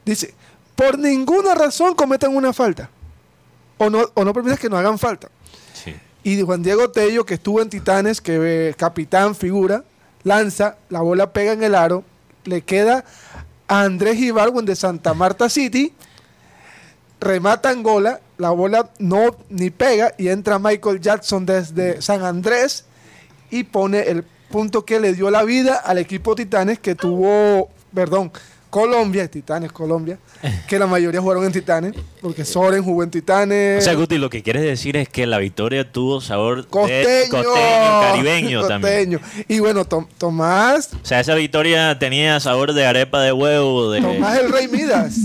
dice, 0.04 0.34
por 0.74 0.98
ninguna 0.98 1.54
razón 1.54 1.94
cometan 1.94 2.34
una 2.34 2.52
falta. 2.52 2.90
O 3.78 3.88
no 3.90 4.04
o 4.14 4.24
no 4.24 4.32
permitas 4.32 4.58
que 4.58 4.68
no 4.68 4.76
hagan 4.76 4.98
falta. 4.98 5.28
Sí. 5.74 5.94
Y 6.24 6.42
Juan 6.42 6.62
Diego 6.62 6.90
Tello, 6.90 7.24
que 7.24 7.34
estuvo 7.34 7.62
en 7.62 7.68
Titanes, 7.68 8.20
que 8.20 8.70
eh, 8.70 8.74
capitán, 8.76 9.34
figura, 9.36 9.84
lanza, 10.26 10.76
la 10.90 11.02
bola 11.02 11.32
pega 11.32 11.52
en 11.52 11.62
el 11.62 11.76
aro, 11.76 12.02
le 12.44 12.62
queda 12.62 13.04
a 13.68 13.82
Andrés 13.82 14.18
Ibargüen 14.18 14.66
de 14.66 14.74
Santa 14.74 15.14
Marta 15.14 15.48
City, 15.48 15.92
remata 17.20 17.70
Angola, 17.70 18.20
la 18.36 18.50
bola 18.50 18.90
no 18.98 19.36
ni 19.50 19.70
pega 19.70 20.14
y 20.18 20.28
entra 20.28 20.58
Michael 20.58 21.00
Jackson 21.00 21.46
desde 21.46 22.02
San 22.02 22.24
Andrés 22.24 22.86
y 23.52 23.62
pone 23.62 24.00
el 24.00 24.24
punto 24.50 24.84
que 24.84 24.98
le 24.98 25.14
dio 25.14 25.30
la 25.30 25.44
vida 25.44 25.76
al 25.76 25.98
equipo 25.98 26.34
Titanes 26.34 26.80
que 26.80 26.96
tuvo, 26.96 27.70
perdón, 27.94 28.32
Colombia, 28.70 29.26
Titanes, 29.28 29.72
Colombia, 29.72 30.18
que 30.68 30.78
la 30.78 30.86
mayoría 30.86 31.20
jugaron 31.20 31.44
en 31.44 31.52
Titanes, 31.52 31.94
porque 32.20 32.44
Soren 32.44 32.82
jugó 32.82 33.02
en 33.02 33.08
O 33.08 33.10
Titanes. 33.10 33.84
sea, 33.84 33.94
Guti, 33.94 34.18
lo 34.18 34.28
que 34.28 34.42
quieres 34.42 34.62
decir 34.62 34.96
es 34.96 35.08
que 35.08 35.26
la 35.26 35.38
victoria 35.38 35.90
tuvo 35.90 36.20
sabor 36.20 36.62
de 36.64 36.68
costeño, 36.68 37.30
costeño, 37.30 38.00
caribeño 38.02 38.66
también. 38.66 39.20
Y 39.48 39.60
bueno, 39.60 39.84
Tom- 39.84 40.06
Tomás, 40.18 40.90
O 41.02 41.06
sea, 41.06 41.20
esa 41.20 41.34
victoria 41.34 41.98
tenía 41.98 42.38
sabor 42.40 42.72
de 42.74 42.84
arepa 42.86 43.22
de 43.22 43.32
huevo, 43.32 43.90
de... 43.90 44.00
Tomás 44.02 44.38
el 44.38 44.50
Rey 44.52 44.68
Midas. 44.68 45.16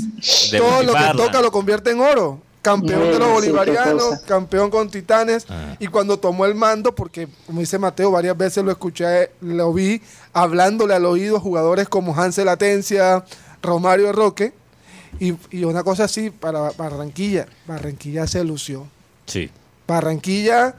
Todo 0.57 0.83
lo 0.83 0.93
que 0.93 1.03
toca 1.17 1.41
lo 1.41 1.51
convierte 1.51 1.91
en 1.91 1.99
oro. 1.99 2.41
Campeón 2.61 3.01
de 3.11 3.17
los 3.17 3.31
bolivarianos, 3.31 4.19
campeón 4.27 4.69
con 4.69 4.89
Titanes. 4.89 5.47
Ah. 5.49 5.75
Y 5.79 5.87
cuando 5.87 6.19
tomó 6.19 6.45
el 6.45 6.53
mando, 6.53 6.93
porque 6.93 7.27
como 7.47 7.59
dice 7.59 7.79
Mateo, 7.79 8.11
varias 8.11 8.37
veces 8.37 8.63
lo 8.63 8.71
escuché, 8.71 9.31
lo 9.41 9.73
vi 9.73 10.01
hablándole 10.31 10.93
al 10.93 11.05
oído 11.05 11.37
a 11.37 11.39
jugadores 11.39 11.89
como 11.89 12.15
Hansel 12.15 12.47
Atencia, 12.49 13.25
Romario 13.63 14.11
Roque. 14.11 14.53
Y, 15.19 15.33
y 15.49 15.63
una 15.63 15.83
cosa 15.83 16.03
así, 16.03 16.29
para 16.29 16.71
Barranquilla, 16.71 17.47
Barranquilla 17.65 18.27
se 18.27 18.43
lució. 18.43 18.87
Sí. 19.25 19.49
Barranquilla 19.87 20.75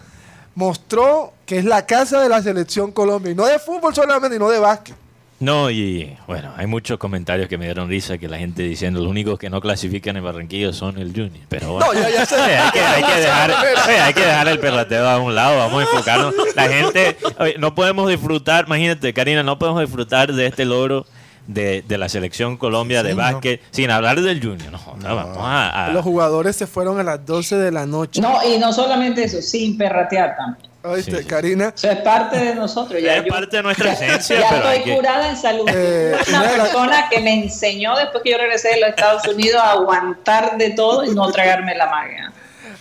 mostró 0.54 1.32
que 1.46 1.58
es 1.58 1.64
la 1.64 1.86
casa 1.86 2.20
de 2.20 2.28
la 2.28 2.42
selección 2.42 2.92
Colombia. 2.92 3.32
Y 3.32 3.34
no 3.34 3.44
de 3.44 3.58
fútbol 3.58 3.94
solamente, 3.94 4.36
y 4.36 4.38
no 4.38 4.48
de 4.50 4.58
básquet. 4.58 5.01
No, 5.42 5.70
y 5.70 6.16
bueno, 6.28 6.52
hay 6.56 6.66
muchos 6.68 6.98
comentarios 6.98 7.48
que 7.48 7.58
me 7.58 7.64
dieron 7.64 7.88
risa 7.88 8.16
que 8.16 8.28
la 8.28 8.38
gente 8.38 8.62
diciendo 8.62 9.00
los 9.00 9.10
únicos 9.10 9.38
que 9.40 9.50
no 9.50 9.60
clasifican 9.60 10.16
en 10.16 10.22
Barranquilla 10.22 10.72
son 10.72 10.98
el 10.98 11.08
Junior. 11.10 11.44
Pero 11.48 11.72
bueno, 11.72 11.86
No, 11.92 11.98
ya- 12.00 12.10
ya 12.10 12.24
sé. 12.26 12.36
Oye, 12.36 12.56
hay, 12.58 12.70
que, 12.70 12.80
hay 12.80 13.02
que 13.02 13.20
dejar, 13.20 13.50
oye, 13.88 13.98
hay 14.00 14.14
que 14.14 14.20
dejar 14.20 14.48
el 14.48 14.58
perrateo 14.60 15.08
a 15.08 15.18
un 15.18 15.34
lado, 15.34 15.58
vamos 15.58 15.80
a 15.80 15.82
enfocarnos. 15.90 16.34
La 16.54 16.68
gente, 16.68 17.16
oye, 17.40 17.56
no 17.58 17.74
podemos 17.74 18.08
disfrutar, 18.08 18.66
imagínate, 18.68 19.12
Karina, 19.12 19.42
no 19.42 19.58
podemos 19.58 19.80
disfrutar 19.80 20.32
de 20.32 20.46
este 20.46 20.64
logro 20.64 21.06
de, 21.48 21.82
de 21.88 21.98
la 21.98 22.08
selección 22.08 22.56
Colombia 22.56 23.02
de 23.02 23.10
no. 23.10 23.16
básquet 23.16 23.60
sin 23.72 23.90
hablar 23.90 24.20
del 24.20 24.40
Junior. 24.40 24.70
No, 24.70 24.78
no, 24.96 25.16
vamos 25.16 25.38
a, 25.40 25.86
a- 25.86 25.92
Los 25.92 26.04
jugadores 26.04 26.54
se 26.54 26.68
fueron 26.68 27.00
a 27.00 27.02
las 27.02 27.26
12 27.26 27.56
de 27.56 27.72
la 27.72 27.84
noche. 27.84 28.20
No, 28.20 28.38
y 28.48 28.58
no 28.60 28.72
solamente 28.72 29.24
eso, 29.24 29.42
sin 29.42 29.76
perratear 29.76 30.36
también. 30.36 30.71
¿Oíste, 30.84 31.12
Sí, 31.12 31.22
sí. 31.22 31.24
Karina? 31.24 31.72
Eso 31.76 31.90
es 31.90 31.98
parte 32.00 32.38
de 32.38 32.54
nosotros. 32.56 33.00
Ya 33.00 33.16
Es 33.16 33.24
yo- 33.24 33.28
parte 33.28 33.56
de 33.58 33.62
nuestra 33.62 33.92
esencia, 33.92 34.40
Ya 34.40 34.48
pero 34.50 34.68
estoy 34.70 34.84
que- 34.84 34.94
curada 34.96 35.30
en 35.30 35.36
salud. 35.36 35.64
Eh, 35.72 36.16
una 36.28 36.42
persona 36.50 37.08
que 37.08 37.20
me 37.20 37.44
enseñó 37.44 37.96
después 37.96 38.22
que 38.24 38.30
yo 38.32 38.38
regresé 38.38 38.70
de 38.70 38.80
los 38.80 38.88
Estados 38.90 39.26
Unidos 39.28 39.60
a 39.62 39.72
aguantar 39.72 40.58
de 40.58 40.70
todo 40.70 41.04
y 41.04 41.14
no 41.14 41.30
tragarme 41.30 41.74
la 41.76 41.86
magia. 41.86 42.32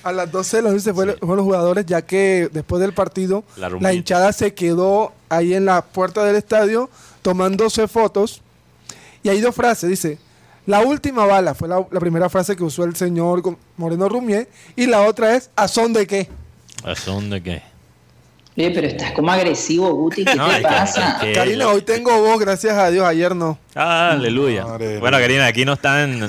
A 0.03 0.11
las 0.11 0.31
12 0.31 0.57
de 0.57 0.63
la 0.63 0.69
noche 0.69 0.81
se 0.81 0.93
fueron, 0.95 1.15
los 1.21 1.41
jugadores, 1.41 1.85
ya 1.85 2.01
que 2.01 2.49
después 2.51 2.81
del 2.81 2.91
partido, 2.93 3.43
La 3.55 3.93
hinchada 3.93 4.33
se 4.33 4.55
quedó 4.55 5.13
ahí 5.29 5.53
en 5.53 5.65
la 5.65 5.83
puerta 5.83 6.23
del 6.23 6.35
estadio 6.37 6.89
tomándose 7.21 7.87
fotos. 7.87 8.41
Y 9.21 9.29
hay 9.29 9.41
dos 9.41 9.53
frases, 9.53 9.87
dice, 9.91 10.17
la 10.65 10.79
última 10.79 11.27
bala, 11.27 11.53
fue 11.53 11.67
la, 11.67 11.85
la 11.91 11.99
primera 11.99 12.29
frase 12.29 12.55
que 12.55 12.63
usó 12.63 12.83
el 12.83 12.95
señor 12.95 13.43
Moreno 13.77 14.09
Rumier, 14.09 14.49
y 14.75 14.87
la 14.87 15.01
otra 15.03 15.35
es, 15.35 15.51
¿a 15.55 15.67
son 15.67 15.93
de 15.93 16.07
qué? 16.07 16.27
¿A 16.83 16.95
son 16.95 17.29
de 17.29 17.43
qué? 17.43 17.61
Oye, 18.57 18.71
pero 18.71 18.87
estás 18.87 19.13
como 19.13 19.31
agresivo, 19.31 19.93
Guti, 19.93 20.25
¿qué 20.25 20.35
No, 20.35 20.49
te 20.49 20.57
que- 20.57 20.61
pasa? 20.63 21.17
que- 21.21 21.31
Karina, 21.31 21.69
hoy 21.69 21.81
tengo 21.83 22.21
voz, 22.21 22.37
gracias 22.39 22.73
a 22.77 22.91
Dios, 22.91 23.05
ayer 23.05 23.33
no. 23.35 23.57
Ah, 23.75 24.11
aleluya. 24.11 24.65
Madre 24.65 24.99
Bueno. 24.99 25.17
Karina, 25.19 25.45
aquí 25.47 25.63
no 25.63 25.73
están. 25.73 26.19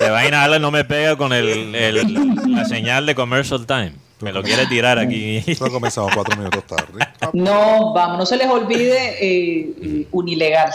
De 0.00 0.10
vaina 0.10 0.44
Alan 0.44 0.62
no 0.62 0.70
me 0.70 0.84
pega 0.84 1.16
con 1.16 1.32
el, 1.32 1.74
el- 1.74 2.54
la 2.54 2.64
señal 2.64 3.04
de 3.04 3.14
commercial 3.14 3.66
time. 3.66 3.92
Me 4.20 4.32
lo 4.32 4.42
quiere 4.42 4.66
tirar 4.66 4.98
aquí. 4.98 5.42
Solo 5.54 5.70
comenzamos 5.72 6.10
cuatro 6.14 6.36
minutos 6.36 6.64
tarde. 6.66 7.06
No, 7.34 7.92
vamos, 7.92 8.18
no 8.18 8.26
se 8.26 8.36
les 8.36 8.48
olvide 8.48 8.96
eh, 9.20 9.70
eh, 9.82 10.06
Unilegal. 10.10 10.72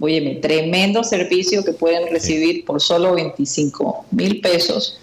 Óyeme, 0.00 0.36
tremendo 0.36 1.04
servicio 1.04 1.62
que 1.62 1.72
pueden 1.72 2.10
recibir 2.10 2.64
por 2.64 2.80
solo 2.80 3.14
25 3.14 4.06
mil 4.12 4.40
pesos. 4.40 4.98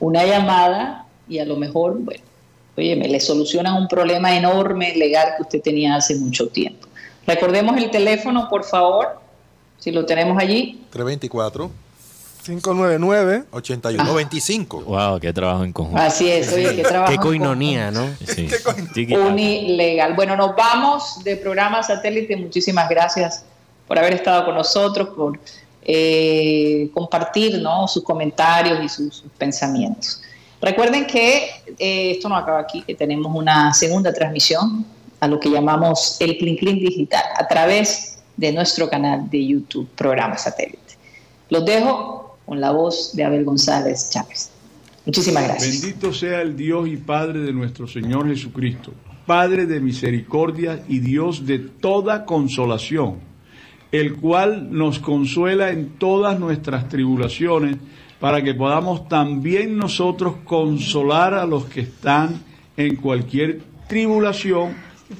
Una 0.00 0.26
llamada 0.26 1.06
y 1.28 1.38
a 1.38 1.44
lo 1.44 1.56
mejor, 1.56 1.96
bueno, 2.00 2.20
óyeme, 2.76 3.08
le 3.08 3.20
solucionan 3.20 3.74
un 3.74 3.88
problema 3.88 4.36
enorme 4.36 4.94
legal 4.96 5.34
que 5.36 5.42
usted 5.42 5.62
tenía 5.62 5.96
hace 5.96 6.16
mucho 6.16 6.48
tiempo. 6.48 6.88
Recordemos 7.26 7.76
el 7.76 7.90
teléfono, 7.90 8.48
por 8.48 8.64
favor, 8.64 9.20
si 9.78 9.90
lo 9.92 10.04
tenemos 10.04 10.38
allí. 10.38 10.82
324 10.90 11.70
599. 12.44 13.44
8125. 13.52 14.80
Wow, 14.80 15.20
qué 15.20 15.32
trabajo 15.32 15.64
en 15.64 15.72
conjunto. 15.72 16.02
Así 16.02 16.28
es, 16.28 16.52
oye, 16.52 16.74
que 16.74 16.82
trabajo. 16.82 17.12
Qué 17.12 17.18
coinonía, 17.18 17.90
¿no? 17.90 18.08
Sí. 18.26 18.48
¿Qué 18.94 19.16
Unilegal. 19.16 20.14
Bueno, 20.14 20.36
nos 20.36 20.56
vamos 20.56 21.22
de 21.22 21.36
programa 21.36 21.82
satélite. 21.82 22.36
Muchísimas 22.36 22.88
gracias 22.88 23.44
por 23.86 23.98
haber 23.98 24.14
estado 24.14 24.44
con 24.46 24.56
nosotros, 24.56 25.10
por 25.10 25.38
eh, 25.82 26.90
compartir 26.92 27.60
¿no? 27.60 27.86
sus 27.86 28.02
comentarios 28.02 28.82
y 28.82 28.88
sus, 28.88 29.16
sus 29.16 29.30
pensamientos. 29.38 30.20
Recuerden 30.62 31.06
que 31.06 31.50
eh, 31.78 32.12
esto 32.12 32.28
no 32.28 32.36
acaba 32.36 32.60
aquí, 32.60 32.82
que 32.82 32.94
tenemos 32.94 33.34
una 33.34 33.74
segunda 33.74 34.12
transmisión 34.12 34.86
a 35.18 35.26
lo 35.26 35.40
que 35.40 35.50
llamamos 35.50 36.16
el 36.20 36.38
Clean 36.38 36.56
Clean 36.56 36.78
Digital 36.78 37.24
a 37.36 37.48
través 37.48 38.22
de 38.36 38.52
nuestro 38.52 38.88
canal 38.88 39.28
de 39.28 39.44
YouTube, 39.44 39.88
programa 39.96 40.38
satélite. 40.38 40.78
Los 41.50 41.64
dejo 41.64 42.38
con 42.46 42.60
la 42.60 42.70
voz 42.70 43.14
de 43.14 43.24
Abel 43.24 43.44
González 43.44 44.10
Chávez. 44.10 44.50
Muchísimas 45.04 45.44
gracias. 45.44 45.82
Bendito 45.82 46.12
sea 46.12 46.40
el 46.42 46.56
Dios 46.56 46.88
y 46.88 46.96
Padre 46.96 47.40
de 47.40 47.52
nuestro 47.52 47.88
Señor 47.88 48.28
Jesucristo, 48.28 48.92
Padre 49.26 49.66
de 49.66 49.80
misericordia 49.80 50.84
y 50.88 51.00
Dios 51.00 51.44
de 51.44 51.58
toda 51.58 52.24
consolación, 52.24 53.16
el 53.90 54.14
cual 54.14 54.68
nos 54.70 55.00
consuela 55.00 55.70
en 55.70 55.98
todas 55.98 56.38
nuestras 56.38 56.88
tribulaciones, 56.88 57.78
para 58.22 58.40
que 58.40 58.54
podamos 58.54 59.08
también 59.08 59.76
nosotros 59.76 60.36
consolar 60.44 61.34
a 61.34 61.44
los 61.44 61.64
que 61.64 61.80
están 61.80 62.40
en 62.76 62.94
cualquier 62.94 63.62
tribulación 63.88 64.74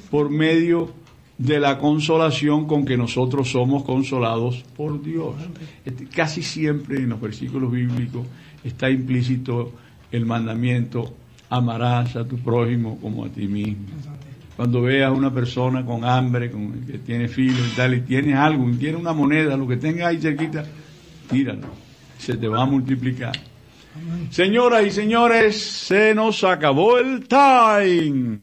por 0.09 0.29
medio 0.29 0.89
de 1.37 1.59
la 1.59 1.79
consolación 1.79 2.65
con 2.65 2.85
que 2.85 2.95
nosotros 2.95 3.51
somos 3.51 3.83
consolados 3.83 4.63
por 4.77 5.03
Dios. 5.03 5.35
Este, 5.83 6.05
Casi 6.05 6.43
siempre 6.43 6.95
en 6.95 7.09
los 7.09 7.19
versículos 7.19 7.73
bíblicos 7.73 8.25
está 8.63 8.89
implícito 8.89 9.73
el 10.09 10.25
mandamiento, 10.25 11.13
amarás 11.49 12.15
a 12.15 12.25
tu 12.25 12.37
prójimo 12.37 12.99
como 13.01 13.25
a 13.25 13.29
ti 13.29 13.49
mismo. 13.49 13.83
Cuando 14.55 14.81
veas 14.81 15.09
a 15.09 15.11
una 15.11 15.33
persona 15.33 15.85
con 15.85 16.05
hambre, 16.05 16.49
con, 16.49 16.71
que 16.85 16.99
tiene 16.99 17.27
filo 17.27 17.67
y 17.67 17.75
tal, 17.75 17.95
y 17.95 17.99
tienes 17.99 18.37
algo, 18.37 18.69
y 18.69 18.75
tiene 18.75 18.97
una 18.97 19.11
moneda, 19.11 19.57
lo 19.57 19.67
que 19.67 19.75
tengas 19.75 20.07
ahí 20.07 20.21
cerquita, 20.21 20.63
tíralo, 21.29 21.83
se 22.17 22.35
te 22.35 22.47
va 22.47 22.63
a 22.63 22.65
multiplicar. 22.65 23.33
Señoras 24.31 24.85
y 24.85 24.91
señores, 24.91 25.61
se 25.61 26.15
nos 26.15 26.43
acabó 26.43 26.97
el 26.97 27.27
time. 27.27 28.39